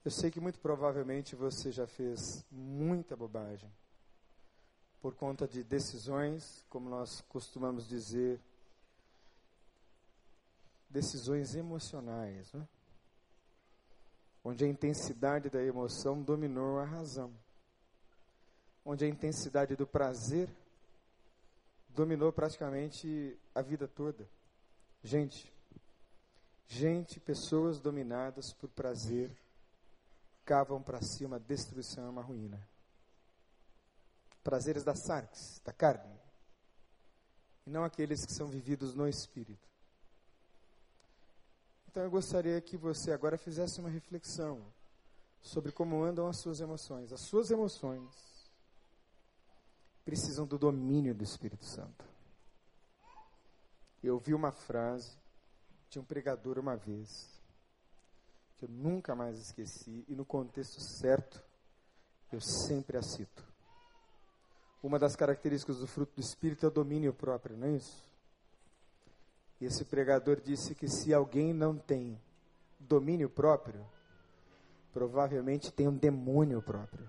Eu 0.03 0.11
sei 0.11 0.29
que 0.29 0.39
muito 0.39 0.59
provavelmente 0.59 1.35
você 1.35 1.71
já 1.71 1.87
fez 1.87 2.45
muita 2.51 3.15
bobagem 3.15 3.71
por 5.01 5.15
conta 5.15 5.47
de 5.47 5.63
decisões, 5.63 6.65
como 6.69 6.89
nós 6.89 7.21
costumamos 7.21 7.87
dizer, 7.87 8.39
decisões 10.89 11.55
emocionais, 11.55 12.51
né? 12.53 12.67
onde 14.43 14.65
a 14.65 14.67
intensidade 14.67 15.49
da 15.49 15.63
emoção 15.63 16.21
dominou 16.21 16.79
a 16.79 16.85
razão, 16.85 17.33
onde 18.85 19.05
a 19.05 19.07
intensidade 19.07 19.75
do 19.75 19.87
prazer 19.87 20.49
dominou 21.89 22.33
praticamente 22.33 23.39
a 23.55 23.61
vida 23.61 23.87
toda. 23.87 24.27
Gente, 25.03 25.52
Gente, 26.67 27.19
pessoas 27.19 27.79
dominadas 27.79 28.53
por 28.53 28.69
prazer, 28.69 29.31
cavam 30.45 30.81
para 30.81 31.01
si 31.01 31.25
uma 31.25 31.39
destruição, 31.39 32.09
uma 32.09 32.21
ruína. 32.21 32.61
Prazeres 34.43 34.83
da 34.83 34.95
sarx, 34.95 35.61
da 35.63 35.71
carne, 35.71 36.19
e 37.65 37.69
não 37.69 37.83
aqueles 37.83 38.25
que 38.25 38.33
são 38.33 38.47
vividos 38.47 38.93
no 38.93 39.07
espírito. 39.07 39.69
Então 41.87 42.03
eu 42.03 42.09
gostaria 42.09 42.59
que 42.59 42.75
você 42.75 43.11
agora 43.11 43.37
fizesse 43.37 43.79
uma 43.79 43.89
reflexão 43.89 44.65
sobre 45.41 45.71
como 45.71 46.03
andam 46.03 46.27
as 46.27 46.39
suas 46.39 46.59
emoções. 46.59 47.13
As 47.13 47.21
suas 47.21 47.51
emoções 47.51 48.09
precisam 50.03 50.45
do 50.45 50.57
domínio 50.57 51.13
do 51.13 51.23
Espírito 51.23 51.63
Santo. 51.65 52.03
Eu 54.01 54.15
ouvi 54.15 54.33
uma 54.33 54.51
frase 54.51 55.22
tinha 55.93 56.01
um 56.01 56.05
pregador 56.05 56.57
uma 56.57 56.75
vez, 56.75 57.07
que 58.57 58.65
eu 58.65 58.69
nunca 58.69 59.13
mais 59.13 59.37
esqueci, 59.37 60.03
e 60.07 60.15
no 60.15 60.25
contexto 60.25 60.81
certo, 60.81 61.39
eu 62.31 62.41
sempre 62.41 62.97
a 62.97 63.01
cito. 63.03 63.45
Uma 64.81 64.97
das 64.97 65.15
características 65.15 65.77
do 65.77 65.85
fruto 65.85 66.15
do 66.15 66.21
Espírito 66.21 66.65
é 66.65 66.69
o 66.69 66.71
domínio 66.71 67.13
próprio, 67.13 67.55
não 67.55 67.67
é 67.67 67.73
isso? 67.73 68.03
E 69.61 69.65
esse 69.65 69.85
pregador 69.85 70.41
disse 70.41 70.73
que 70.73 70.87
se 70.87 71.13
alguém 71.13 71.53
não 71.53 71.77
tem 71.77 72.19
domínio 72.79 73.29
próprio, 73.29 73.85
provavelmente 74.91 75.71
tem 75.71 75.87
um 75.87 75.95
demônio 75.95 76.59
próprio. 76.59 77.07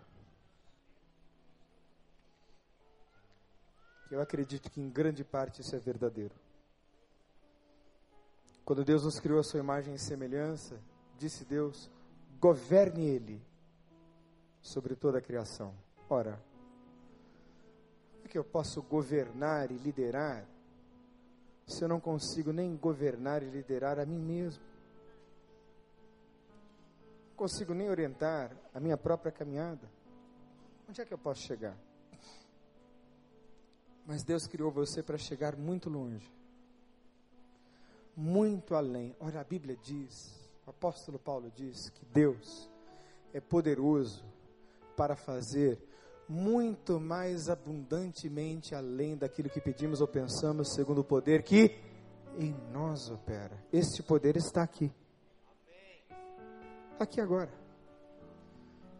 Eu 4.10 4.20
acredito 4.20 4.70
que 4.70 4.80
em 4.80 4.90
grande 4.90 5.24
parte 5.24 5.62
isso 5.62 5.74
é 5.74 5.78
verdadeiro. 5.78 6.34
Quando 8.64 8.82
Deus 8.82 9.04
nos 9.04 9.20
criou 9.20 9.38
a 9.38 9.42
sua 9.42 9.60
imagem 9.60 9.94
e 9.94 9.98
semelhança, 9.98 10.80
disse 11.18 11.44
Deus: 11.44 11.90
governe 12.40 13.04
Ele 13.04 13.42
sobre 14.62 14.96
toda 14.96 15.18
a 15.18 15.22
criação. 15.22 15.74
Ora, 16.08 16.42
como 18.12 18.24
é 18.24 18.28
que 18.28 18.38
eu 18.38 18.44
posso 18.44 18.82
governar 18.82 19.70
e 19.70 19.76
liderar 19.76 20.46
se 21.66 21.84
eu 21.84 21.88
não 21.88 22.00
consigo 22.00 22.52
nem 22.52 22.74
governar 22.74 23.42
e 23.42 23.50
liderar 23.50 23.98
a 23.98 24.06
mim 24.06 24.22
mesmo? 24.22 24.62
Não 27.30 27.36
consigo 27.36 27.74
nem 27.74 27.90
orientar 27.90 28.56
a 28.72 28.80
minha 28.80 28.96
própria 28.96 29.30
caminhada. 29.30 29.86
Onde 30.88 31.02
é 31.02 31.04
que 31.04 31.12
eu 31.12 31.18
posso 31.18 31.42
chegar? 31.42 31.76
Mas 34.06 34.22
Deus 34.22 34.46
criou 34.46 34.70
você 34.70 35.02
para 35.02 35.18
chegar 35.18 35.56
muito 35.56 35.90
longe 35.90 36.32
muito 38.16 38.74
além. 38.74 39.14
Olha, 39.20 39.40
a 39.40 39.44
Bíblia 39.44 39.76
diz, 39.82 40.48
o 40.66 40.70
apóstolo 40.70 41.18
Paulo 41.18 41.50
diz 41.54 41.90
que 41.90 42.04
Deus 42.06 42.70
é 43.32 43.40
poderoso 43.40 44.24
para 44.96 45.16
fazer 45.16 45.78
muito 46.28 46.98
mais 46.98 47.48
abundantemente 47.48 48.74
além 48.74 49.16
daquilo 49.16 49.50
que 49.50 49.60
pedimos 49.60 50.00
ou 50.00 50.08
pensamos, 50.08 50.72
segundo 50.74 51.00
o 51.00 51.04
poder 51.04 51.42
que 51.42 51.76
em 52.38 52.54
nós 52.72 53.10
opera. 53.10 53.62
Este 53.72 54.02
poder 54.02 54.36
está 54.36 54.62
aqui. 54.62 54.92
Está 56.92 57.04
aqui 57.04 57.20
agora. 57.20 57.52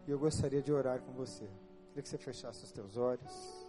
E 0.07 0.11
eu 0.11 0.19
gostaria 0.19 0.61
de 0.61 0.71
orar 0.71 1.01
com 1.01 1.13
você. 1.13 1.45
Queria 1.89 2.03
que 2.03 2.09
você 2.09 2.17
fechasse 2.17 2.63
os 2.63 2.71
teus 2.71 2.95
olhos. 2.97 3.64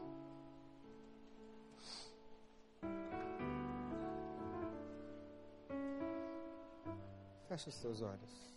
Feche 7.56 7.70
os 7.70 7.74
seus 7.76 8.02
olhos. 8.02 8.54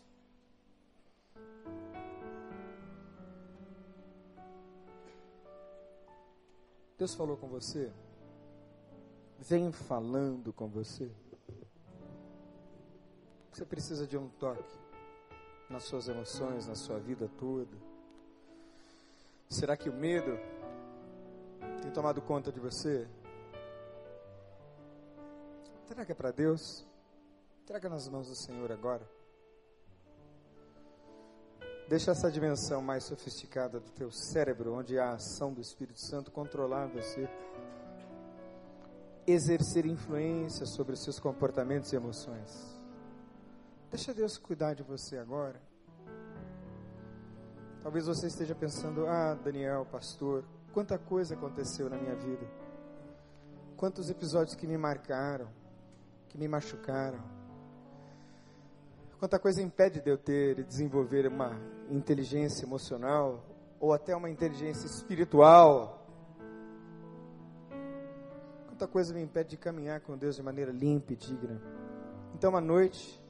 Deus 6.97 7.15
falou 7.15 7.37
com 7.37 7.47
você? 7.47 7.93
Vem 9.37 9.71
falando 9.71 10.51
com 10.51 10.67
você. 10.67 11.09
Você 13.53 13.63
precisa 13.63 14.05
de 14.05 14.17
um 14.17 14.27
toque 14.27 14.77
nas 15.69 15.85
suas 15.85 16.09
emoções, 16.09 16.67
na 16.67 16.75
sua 16.75 16.99
vida 16.99 17.29
toda. 17.39 17.77
Será 19.47 19.77
que 19.77 19.89
o 19.89 19.93
medo 19.93 20.37
tem 21.81 21.91
tomado 21.91 22.21
conta 22.21 22.51
de 22.51 22.59
você? 22.59 23.07
Será 25.87 26.05
que 26.05 26.11
é 26.11 26.15
para 26.15 26.31
Deus? 26.31 26.88
Entrega 27.69 27.87
nas 27.87 28.09
mãos 28.09 28.27
do 28.27 28.35
Senhor 28.35 28.71
agora. 28.71 29.07
Deixa 31.87 32.09
essa 32.09 32.31
dimensão 32.31 32.81
mais 32.81 33.03
sofisticada 33.03 33.79
do 33.79 33.91
teu 33.91 34.09
cérebro, 34.09 34.73
onde 34.73 34.97
a 34.97 35.11
ação 35.11 35.53
do 35.53 35.61
Espírito 35.61 35.99
Santo 35.99 36.31
controlar 36.31 36.87
você, 36.87 37.29
exercer 39.27 39.85
influência 39.85 40.65
sobre 40.65 40.93
os 40.93 41.03
seus 41.03 41.19
comportamentos 41.19 41.93
e 41.93 41.95
emoções. 41.95 42.81
Deixa 43.91 44.15
Deus 44.15 44.35
cuidar 44.39 44.73
de 44.73 44.81
você 44.81 45.19
agora. 45.19 45.61
Talvez 47.83 48.07
você 48.07 48.25
esteja 48.25 48.55
pensando: 48.55 49.05
ah, 49.05 49.35
Daniel, 49.35 49.85
pastor, 49.85 50.43
quanta 50.73 50.97
coisa 50.97 51.35
aconteceu 51.35 51.87
na 51.87 51.97
minha 51.97 52.15
vida. 52.15 52.49
Quantos 53.77 54.09
episódios 54.09 54.55
que 54.55 54.65
me 54.65 54.75
marcaram, 54.75 55.47
que 56.29 56.35
me 56.35 56.47
machucaram. 56.47 57.37
Quanta 59.19 59.37
coisa 59.37 59.61
impede 59.61 59.99
de 59.99 60.09
eu 60.09 60.17
ter 60.17 60.59
e 60.59 60.63
desenvolver 60.63 61.27
uma 61.27 61.59
inteligência 61.89 62.65
emocional 62.65 63.43
ou 63.77 63.91
até 63.91 64.15
uma 64.15 64.29
inteligência 64.29 64.85
espiritual. 64.85 66.07
Quanta 68.65 68.87
coisa 68.87 69.13
me 69.13 69.21
impede 69.21 69.49
de 69.49 69.57
caminhar 69.57 69.99
com 69.99 70.17
Deus 70.17 70.37
de 70.37 70.41
maneira 70.41 70.71
limpa 70.71 71.11
e 71.11 71.17
digna. 71.17 71.61
Então, 72.33 72.55
à 72.55 72.61
noite, 72.61 73.21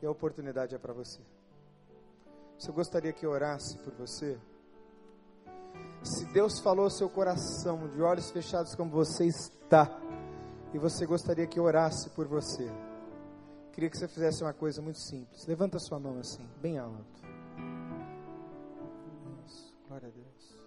e 0.00 0.06
a 0.06 0.10
oportunidade 0.10 0.74
é 0.74 0.78
para 0.78 0.94
você. 0.94 1.20
Se 2.58 2.70
eu 2.70 2.74
gostaria 2.74 3.12
que 3.12 3.26
eu 3.26 3.30
orasse 3.30 3.76
por 3.80 3.92
você, 3.92 4.38
se 6.02 6.24
Deus 6.32 6.58
falou 6.60 6.84
ao 6.84 6.90
seu 6.90 7.10
coração, 7.10 7.86
de 7.88 8.00
olhos 8.00 8.30
fechados 8.30 8.74
como 8.74 8.90
você 8.90 9.26
está, 9.26 9.94
e 10.72 10.78
você 10.78 11.04
gostaria 11.04 11.46
que 11.46 11.58
eu 11.58 11.64
orasse 11.64 12.08
por 12.10 12.26
você, 12.26 12.66
queria 13.78 13.90
que 13.90 13.96
você 13.96 14.08
fizesse 14.08 14.42
uma 14.42 14.52
coisa 14.52 14.82
muito 14.82 14.98
simples. 14.98 15.46
Levanta 15.46 15.78
sua 15.78 16.00
mão 16.00 16.18
assim, 16.18 16.44
bem 16.60 16.78
alto. 16.78 17.22
Isso, 19.46 19.72
glória 19.86 20.08
a 20.08 20.10
Deus. 20.10 20.58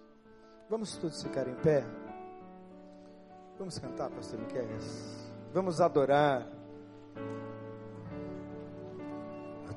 Vamos 0.70 0.96
todos 0.96 1.22
ficar 1.22 1.46
em 1.46 1.56
pé? 1.56 1.84
Vamos 3.60 3.78
cantar, 3.80 4.10
pastor 4.12 4.40
Miquel? 4.40 4.66
Vamos 5.54 5.82
adorar 5.82 6.50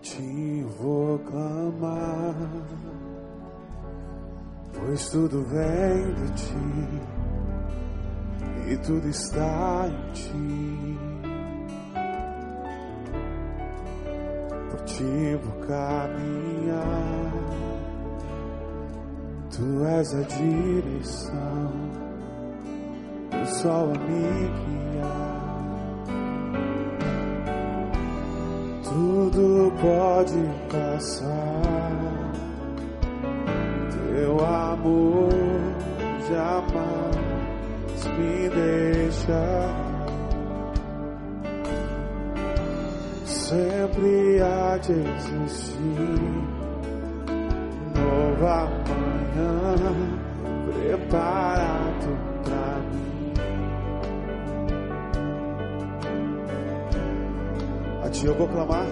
ti 0.00 0.62
vou 0.78 1.18
clamar, 1.20 2.34
pois 4.74 5.08
tudo 5.08 5.42
vem 5.44 6.14
de 6.14 6.32
ti 6.34 7.00
e 8.70 8.76
tudo 8.76 9.08
está 9.08 9.88
em 9.88 10.12
ti. 10.12 11.13
Por 14.84 14.92
ti 14.92 15.38
vou 15.42 15.66
caminhar, 15.66 17.32
tu 19.50 19.82
és 19.86 20.14
a 20.14 20.20
direção, 20.20 21.72
o 23.32 23.46
sol 23.46 23.92
a 23.94 23.98
me 23.98 24.50
guiar. 24.50 25.44
tudo 28.82 29.72
pode 29.80 30.42
passar. 30.70 31.62
Teu 33.90 34.38
amor 34.44 35.32
jamais 36.28 38.04
me 38.18 38.50
deixará. 38.50 39.83
Sempre 43.44 44.40
há 44.40 44.78
de 44.78 44.92
existir 44.92 45.84
nova 47.94 48.70
manhã 48.88 49.74
preparado 50.72 52.08
para 52.42 52.80
mim. 52.90 53.34
A 58.02 58.08
ti 58.08 58.26
eu 58.26 58.34
vou 58.34 58.48
clamar. 58.48 58.86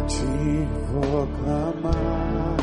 A 0.00 0.06
ti 0.06 0.68
vou 0.90 1.28
clamar. 1.44 2.56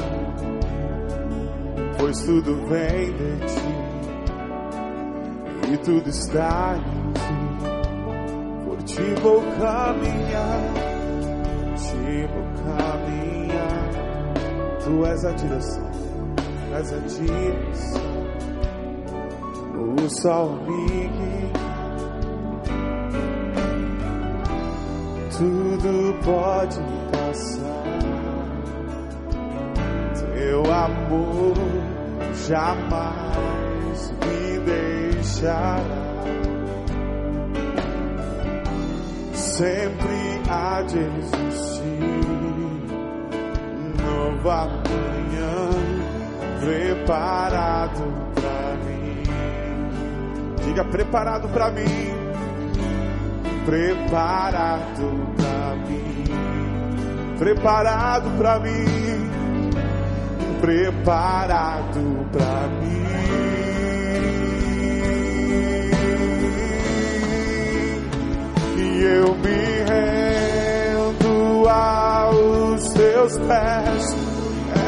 Pois 1.97 2.22
tudo 2.22 2.68
vem 2.68 3.13
de 3.13 3.38
ti. 3.45 3.78
E 5.72 5.78
tudo 5.78 6.09
está 6.09 6.76
em 6.78 7.07
ti 8.98 9.14
vou 9.22 9.41
caminhar. 9.60 10.62
Ti 11.78 12.28
vou 12.34 12.48
caminhar. 12.66 13.89
Tu 14.84 15.06
és 15.06 15.26
a 15.26 15.32
direção. 15.32 15.91
Tu 16.36 16.76
és 16.76 16.93
a 16.93 17.00
direção. 17.00 18.08
O 19.95 20.10
sol 20.10 20.50
me 20.66 20.98
tudo 25.38 26.16
pode 26.26 26.80
passar. 27.12 27.84
Teu 30.34 30.62
amor 30.74 31.54
jamais 32.48 34.12
me 34.12 34.60
deixará. 34.66 36.07
Sempre 39.58 40.41
há 40.49 40.84
de 40.84 40.99
existir 40.99 41.97
nova 44.03 44.68
manhã 44.68 45.70
preparado 46.60 48.03
para 48.36 48.76
mim. 48.86 49.24
Diga 50.64 50.84
preparado 50.86 51.49
para 51.49 51.72
mim 51.72 52.28
preparado 53.68 55.03
para 55.36 55.76
mim, 55.76 56.24
preparado 57.38 58.30
para 58.38 58.60
mim, 58.60 59.30
preparado 60.62 62.30
para 62.32 62.68
mim. 62.80 63.07
E 68.98 69.04
eu 69.04 69.36
me 69.36 69.84
rendo 69.86 71.70
aos 71.70 72.84
teus 72.93 73.38
pés, 73.38 74.16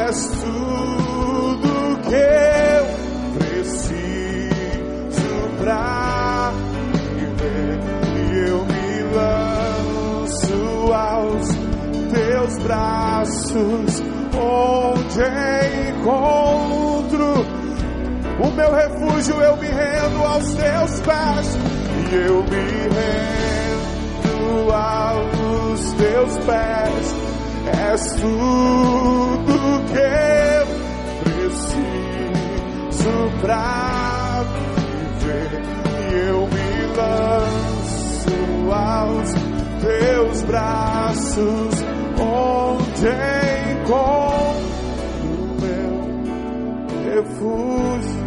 és 0.04 0.26
tudo 0.42 2.00
que 2.02 2.16
eu 2.16 2.86
preciso 3.38 4.50
pra 5.58 6.52
eu 8.34 8.64
me 8.64 9.02
lanço 9.14 10.92
aos 10.92 11.46
teus 12.12 12.58
braços, 12.64 14.02
onde 14.34 15.22
encontro 15.90 17.46
o 18.42 18.50
meu 18.56 18.74
refúgio. 18.74 19.40
Eu 19.40 19.56
me 19.56 19.68
rendo 19.68 20.24
aos 20.24 20.52
teus 20.54 21.00
pés, 21.02 21.56
e 22.10 22.14
eu 22.26 22.42
me 22.42 22.88
rendo 22.92 23.49
aos 24.70 25.92
teus 25.92 26.36
pés. 26.44 27.14
És 27.92 28.02
tudo 28.14 29.54
que 29.90 29.98
eu 29.98 30.66
preciso 31.24 32.30
pra 33.40 34.44
viver, 35.20 35.50
e 36.10 36.14
eu 36.28 36.40
me 36.46 36.70
lanço 36.96 38.38
aos 38.72 39.30
teus 39.80 40.42
braços, 40.42 41.74
onde 42.18 43.08
encontro 43.72 44.70
o 45.24 45.28
meu 45.60 45.94
refúgio, 47.14 48.19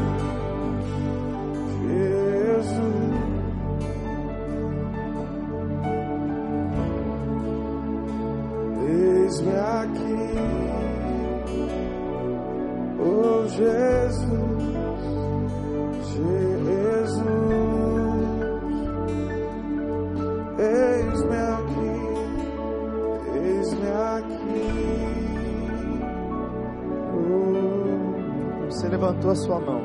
Você 28.74 28.90
levantou 28.90 29.30
a 29.30 29.36
sua 29.36 29.60
mão. 29.60 29.82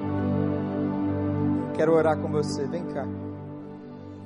Quero 1.77 1.93
orar 1.93 2.19
com 2.19 2.33
você. 2.33 2.67
Vem 2.67 2.87
cá. 2.87 3.05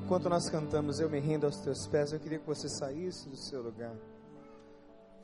Enquanto 0.04 0.28
nós 0.28 0.48
cantamos, 0.48 1.00
eu 1.00 1.10
me 1.10 1.18
rendo 1.18 1.46
aos 1.46 1.56
teus 1.58 1.84
pés. 1.88 2.12
Eu 2.12 2.20
queria 2.20 2.38
que 2.38 2.46
você 2.46 2.68
saísse 2.68 3.28
do 3.28 3.36
seu 3.36 3.60
lugar. 3.60 3.92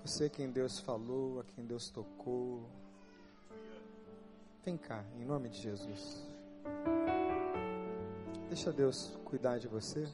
Você 0.04 0.24
a 0.24 0.28
quem 0.28 0.50
Deus 0.50 0.80
falou, 0.80 1.38
a 1.38 1.44
quem 1.44 1.64
Deus 1.64 1.88
tocou. 1.88 2.68
Vem 4.64 4.76
cá, 4.76 5.04
em 5.16 5.24
nome 5.24 5.48
de 5.50 5.62
Jesus. 5.62 6.28
Deixa 8.48 8.72
Deus 8.72 9.16
cuidar 9.24 9.58
de 9.58 9.68
você. 9.68 10.04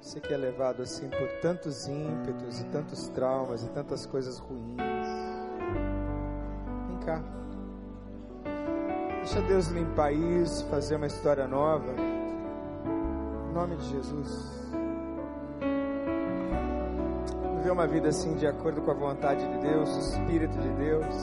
Você 0.00 0.18
que 0.18 0.32
é 0.32 0.38
levado 0.38 0.80
assim 0.80 1.10
por 1.10 1.28
tantos 1.42 1.86
ímpetos 1.86 2.60
e 2.60 2.64
tantos 2.70 3.08
traumas 3.10 3.62
e 3.62 3.68
tantas 3.68 4.06
coisas 4.06 4.38
ruins. 4.38 5.19
Deixa 9.18 9.40
Deus 9.42 9.68
limpar 9.68 10.12
isso, 10.12 10.66
fazer 10.66 10.96
uma 10.96 11.06
história 11.06 11.46
nova. 11.46 11.92
Em 13.48 13.52
nome 13.52 13.76
de 13.76 13.90
Jesus. 13.90 14.60
Viver 17.56 17.70
uma 17.70 17.86
vida 17.86 18.08
assim 18.08 18.34
de 18.34 18.46
acordo 18.46 18.80
com 18.82 18.90
a 18.90 18.94
vontade 18.94 19.46
de 19.46 19.58
Deus, 19.58 19.94
o 19.94 19.98
Espírito 20.00 20.58
de 20.58 20.68
Deus. 20.70 21.14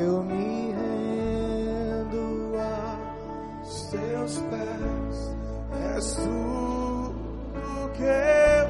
Eu 0.00 0.22
me 0.22 0.72
rendo 0.72 2.52
aos 2.58 3.86
teus 3.90 4.38
pés, 4.38 5.36
és 5.94 6.14
tudo 6.14 7.14
que 7.94 8.02
eu 8.02 8.68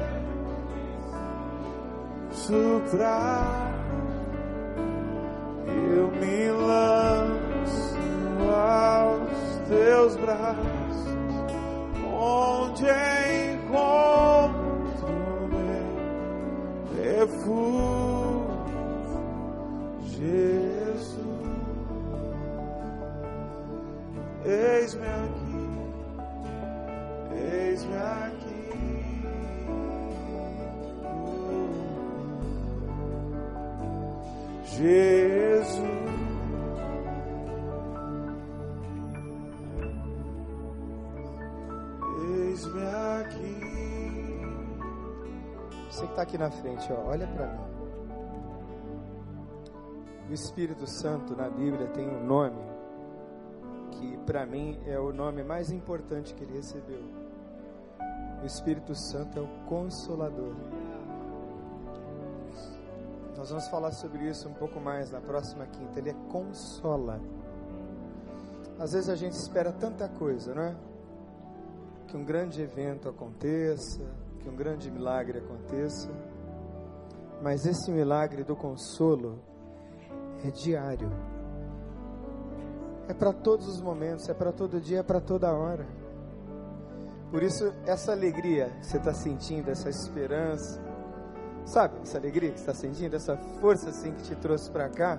suprar. 2.31 3.68
Eu 5.87 6.11
me 6.11 6.51
lanço 6.51 7.97
aos 8.51 9.57
teus 9.67 10.15
braços, 10.17 11.05
onde 12.13 12.85
encontro 13.53 15.07
meu 15.51 15.89
refúgio, 17.17 18.49
Jesus. 20.03 21.19
Eis-me 24.45 25.07
aqui, 25.07 25.18
Jesus. 34.79 35.77
Eis-me 42.21 42.85
aqui. 43.19 43.59
Você 45.89 46.05
que 46.05 46.11
está 46.11 46.21
aqui 46.21 46.37
na 46.37 46.49
frente, 46.49 46.89
ó, 46.93 47.09
olha 47.09 47.27
para 47.27 47.47
mim. 47.47 47.59
O 50.29 50.33
Espírito 50.33 50.87
Santo 50.87 51.35
na 51.35 51.49
Bíblia 51.49 51.87
tem 51.87 52.07
um 52.07 52.25
nome 52.25 52.61
que 53.91 54.17
para 54.19 54.45
mim 54.45 54.79
é 54.85 54.97
o 54.97 55.11
nome 55.11 55.43
mais 55.43 55.71
importante 55.71 56.33
que 56.33 56.43
ele 56.43 56.53
recebeu. 56.53 57.03
O 58.41 58.45
Espírito 58.45 58.95
Santo 58.95 59.39
é 59.39 59.41
o 59.41 59.47
Consolador. 59.67 60.55
Nós 63.39 63.51
vamos 63.51 63.69
falar 63.69 63.93
sobre 63.93 64.27
isso 64.27 64.49
um 64.49 64.53
pouco 64.53 64.81
mais 64.81 65.11
na 65.11 65.21
próxima 65.21 65.65
quinta. 65.65 65.97
Ele 65.97 66.09
é 66.09 66.15
consola. 66.29 67.21
Às 68.77 68.91
vezes 68.91 69.07
a 69.07 69.15
gente 69.15 69.31
espera 69.31 69.71
tanta 69.71 70.09
coisa, 70.09 70.53
não 70.53 70.61
é? 70.61 70.75
Que 72.05 72.17
um 72.17 72.25
grande 72.25 72.61
evento 72.61 73.07
aconteça, 73.07 74.03
que 74.39 74.49
um 74.49 74.55
grande 74.57 74.91
milagre 74.91 75.37
aconteça. 75.37 76.09
Mas 77.41 77.65
esse 77.65 77.89
milagre 77.91 78.43
do 78.43 78.57
consolo 78.57 79.39
é 80.43 80.51
diário. 80.51 81.09
É 83.07 83.13
para 83.13 83.31
todos 83.31 83.69
os 83.69 83.79
momentos, 83.79 84.27
é 84.27 84.33
para 84.33 84.51
todo 84.51 84.81
dia, 84.81 84.99
é 84.99 85.03
para 85.03 85.21
toda 85.21 85.49
hora. 85.53 85.87
Por 87.31 87.41
isso, 87.41 87.73
essa 87.85 88.11
alegria 88.11 88.69
que 88.81 88.87
você 88.87 88.97
está 88.97 89.13
sentindo, 89.13 89.71
essa 89.71 89.89
esperança, 89.89 90.88
sabe? 91.69 91.99
Essa 92.01 92.17
alegria 92.17 92.51
que 92.51 92.59
está 92.59 92.73
sentindo, 92.73 93.15
essa 93.15 93.37
força 93.61 93.89
assim 93.89 94.11
que 94.11 94.23
te 94.23 94.35
trouxe 94.35 94.69
para 94.69 94.89
cá, 94.89 95.17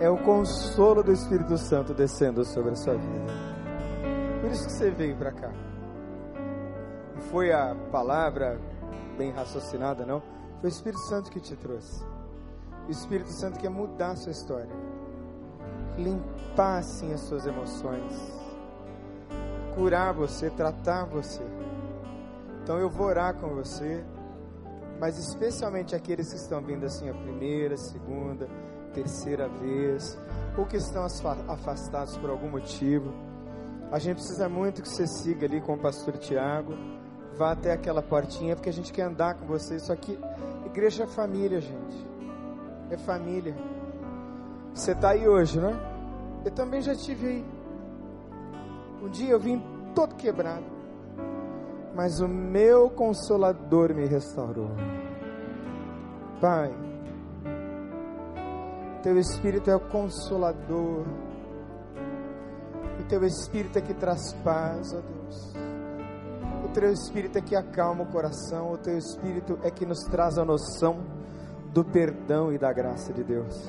é 0.00 0.08
o 0.10 0.18
consolo 0.18 1.02
do 1.02 1.12
Espírito 1.12 1.56
Santo 1.56 1.94
descendo 1.94 2.44
sobre 2.44 2.72
a 2.72 2.76
sua 2.76 2.94
vida. 2.94 3.32
Por 4.40 4.50
isso 4.50 4.66
que 4.66 4.72
você 4.72 4.90
veio 4.90 5.16
para 5.16 5.32
cá. 5.32 5.50
Não 7.14 7.22
foi 7.30 7.52
a 7.52 7.74
palavra 7.90 8.58
bem 9.16 9.30
raciocinada, 9.30 10.04
não. 10.04 10.20
Foi 10.60 10.68
o 10.68 10.72
Espírito 10.72 11.00
Santo 11.02 11.30
que 11.30 11.40
te 11.40 11.56
trouxe. 11.56 12.04
O 12.86 12.90
Espírito 12.90 13.30
Santo 13.30 13.58
quer 13.58 13.70
mudar 13.70 14.12
a 14.12 14.16
sua 14.16 14.32
história, 14.32 14.70
limpar 15.98 16.78
assim 16.78 17.12
as 17.12 17.20
suas 17.20 17.44
emoções, 17.46 18.12
curar 19.74 20.12
você, 20.14 20.48
tratar 20.50 21.04
você. 21.04 21.42
Então 22.62 22.78
eu 22.78 22.88
vou 22.88 23.08
orar 23.08 23.34
com 23.34 23.48
você, 23.48 24.04
mas 25.00 25.18
especialmente 25.18 25.94
aqueles 25.94 26.30
que 26.30 26.36
estão 26.36 26.60
vindo 26.62 26.84
assim 26.84 27.08
a 27.08 27.14
primeira, 27.14 27.76
segunda, 27.76 28.48
terceira 28.92 29.48
vez, 29.48 30.18
ou 30.56 30.66
que 30.66 30.76
estão 30.76 31.04
afastados 31.04 32.16
por 32.16 32.30
algum 32.30 32.48
motivo. 32.48 33.12
A 33.92 33.98
gente 33.98 34.16
precisa 34.16 34.48
muito 34.48 34.82
que 34.82 34.88
você 34.88 35.06
siga 35.06 35.46
ali 35.46 35.60
com 35.60 35.74
o 35.74 35.78
pastor 35.78 36.16
Tiago, 36.18 36.74
vá 37.36 37.52
até 37.52 37.72
aquela 37.72 38.02
portinha, 38.02 38.56
porque 38.56 38.70
a 38.70 38.72
gente 38.72 38.92
quer 38.92 39.02
andar 39.02 39.34
com 39.34 39.46
você. 39.46 39.76
Isso 39.76 39.92
aqui, 39.92 40.18
igreja 40.64 41.04
é 41.04 41.06
família, 41.06 41.60
gente 41.60 42.16
é 42.90 42.96
família. 42.96 43.54
Você 44.74 44.92
está 44.92 45.10
aí 45.10 45.26
hoje, 45.26 45.58
né? 45.58 45.74
Eu 46.44 46.50
também 46.50 46.80
já 46.80 46.94
tive 46.94 47.26
aí. 47.26 47.44
Um 49.02 49.08
dia 49.08 49.30
eu 49.30 49.40
vim 49.40 49.62
todo 49.94 50.14
quebrado, 50.14 50.64
mas 51.96 52.20
o 52.20 52.28
meu 52.28 52.90
consolador 52.90 53.94
me 53.94 54.04
restaurou. 54.04 54.68
Pai, 56.38 56.70
teu 59.02 59.18
Espírito 59.18 59.70
é 59.70 59.76
o 59.76 59.80
consolador, 59.80 61.06
o 63.00 63.04
teu 63.08 63.24
Espírito 63.24 63.78
é 63.78 63.80
que 63.80 63.94
traz 63.94 64.34
paz, 64.44 64.92
ó 64.92 65.00
Deus. 65.00 65.54
O 66.66 66.68
teu 66.68 66.92
Espírito 66.92 67.38
é 67.38 67.40
que 67.40 67.56
acalma 67.56 68.02
o 68.02 68.12
coração, 68.12 68.72
o 68.72 68.76
teu 68.76 68.98
Espírito 68.98 69.58
é 69.62 69.70
que 69.70 69.86
nos 69.86 70.00
traz 70.04 70.36
a 70.36 70.44
noção 70.44 70.98
do 71.72 71.82
perdão 71.82 72.52
e 72.52 72.58
da 72.58 72.74
graça 72.74 73.10
de 73.10 73.24
Deus. 73.24 73.66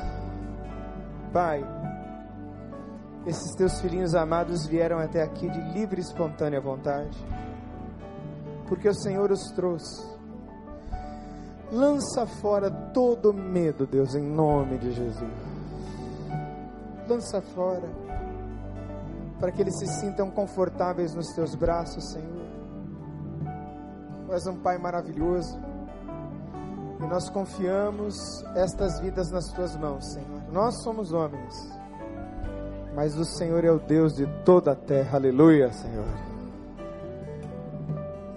Pai, 1.32 1.64
esses 3.26 3.56
teus 3.56 3.80
filhinhos 3.80 4.16
amados 4.16 4.68
vieram 4.68 5.00
até 5.00 5.24
aqui 5.24 5.50
de 5.50 5.62
livre 5.72 6.02
e 6.02 6.04
espontânea 6.04 6.60
vontade, 6.60 7.18
porque 8.68 8.88
o 8.88 8.94
Senhor 8.94 9.32
os 9.32 9.52
trouxe. 9.52 10.06
Lança 11.72 12.26
fora 12.26 12.72
todo 12.94 13.34
medo, 13.34 13.86
Deus, 13.86 14.16
em 14.16 14.24
nome 14.24 14.78
de 14.78 14.92
Jesus. 14.92 15.32
Lança 17.08 17.42
fora, 17.42 17.90
para 19.40 19.52
que 19.52 19.62
eles 19.62 19.78
se 19.78 19.88
sintam 20.00 20.30
confortáveis 20.30 21.14
nos 21.14 21.28
teus 21.34 21.56
braços, 21.56 22.12
Senhor. 22.12 22.48
Tu 24.26 24.34
és 24.34 24.48
um 24.48 24.58
Pai 24.58 24.78
maravilhoso 24.78 25.58
e 27.00 27.08
nós 27.08 27.30
confiamos 27.30 28.16
estas 28.56 29.00
vidas 29.00 29.30
nas 29.32 29.46
tuas 29.52 29.76
mãos, 29.78 30.06
Senhor. 30.14 30.42
Nós 30.52 30.82
somos 30.84 31.14
homens, 31.14 31.54
mas 32.96 33.18
o 33.18 33.24
Senhor 33.24 33.64
é 33.64 33.72
o 33.72 33.80
Deus 33.80 34.16
de 34.16 34.26
toda 34.44 34.72
a 34.72 34.76
terra. 34.76 35.18
Aleluia, 35.18 35.72
Senhor. 35.72 36.37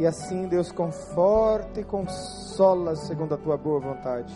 E 0.01 0.07
assim, 0.07 0.49
Deus, 0.49 0.73
conforta 0.73 1.79
e 1.79 1.85
consola 1.85 2.97
segundo 2.97 3.35
a 3.35 3.37
tua 3.37 3.59
boa 3.59 3.79
vontade. 3.79 4.35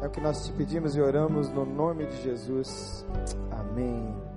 É 0.00 0.06
o 0.06 0.10
que 0.10 0.22
nós 0.22 0.46
te 0.46 0.52
pedimos 0.54 0.96
e 0.96 1.02
oramos 1.02 1.50
no 1.50 1.66
nome 1.66 2.06
de 2.06 2.22
Jesus. 2.22 3.04
Amém. 3.50 4.27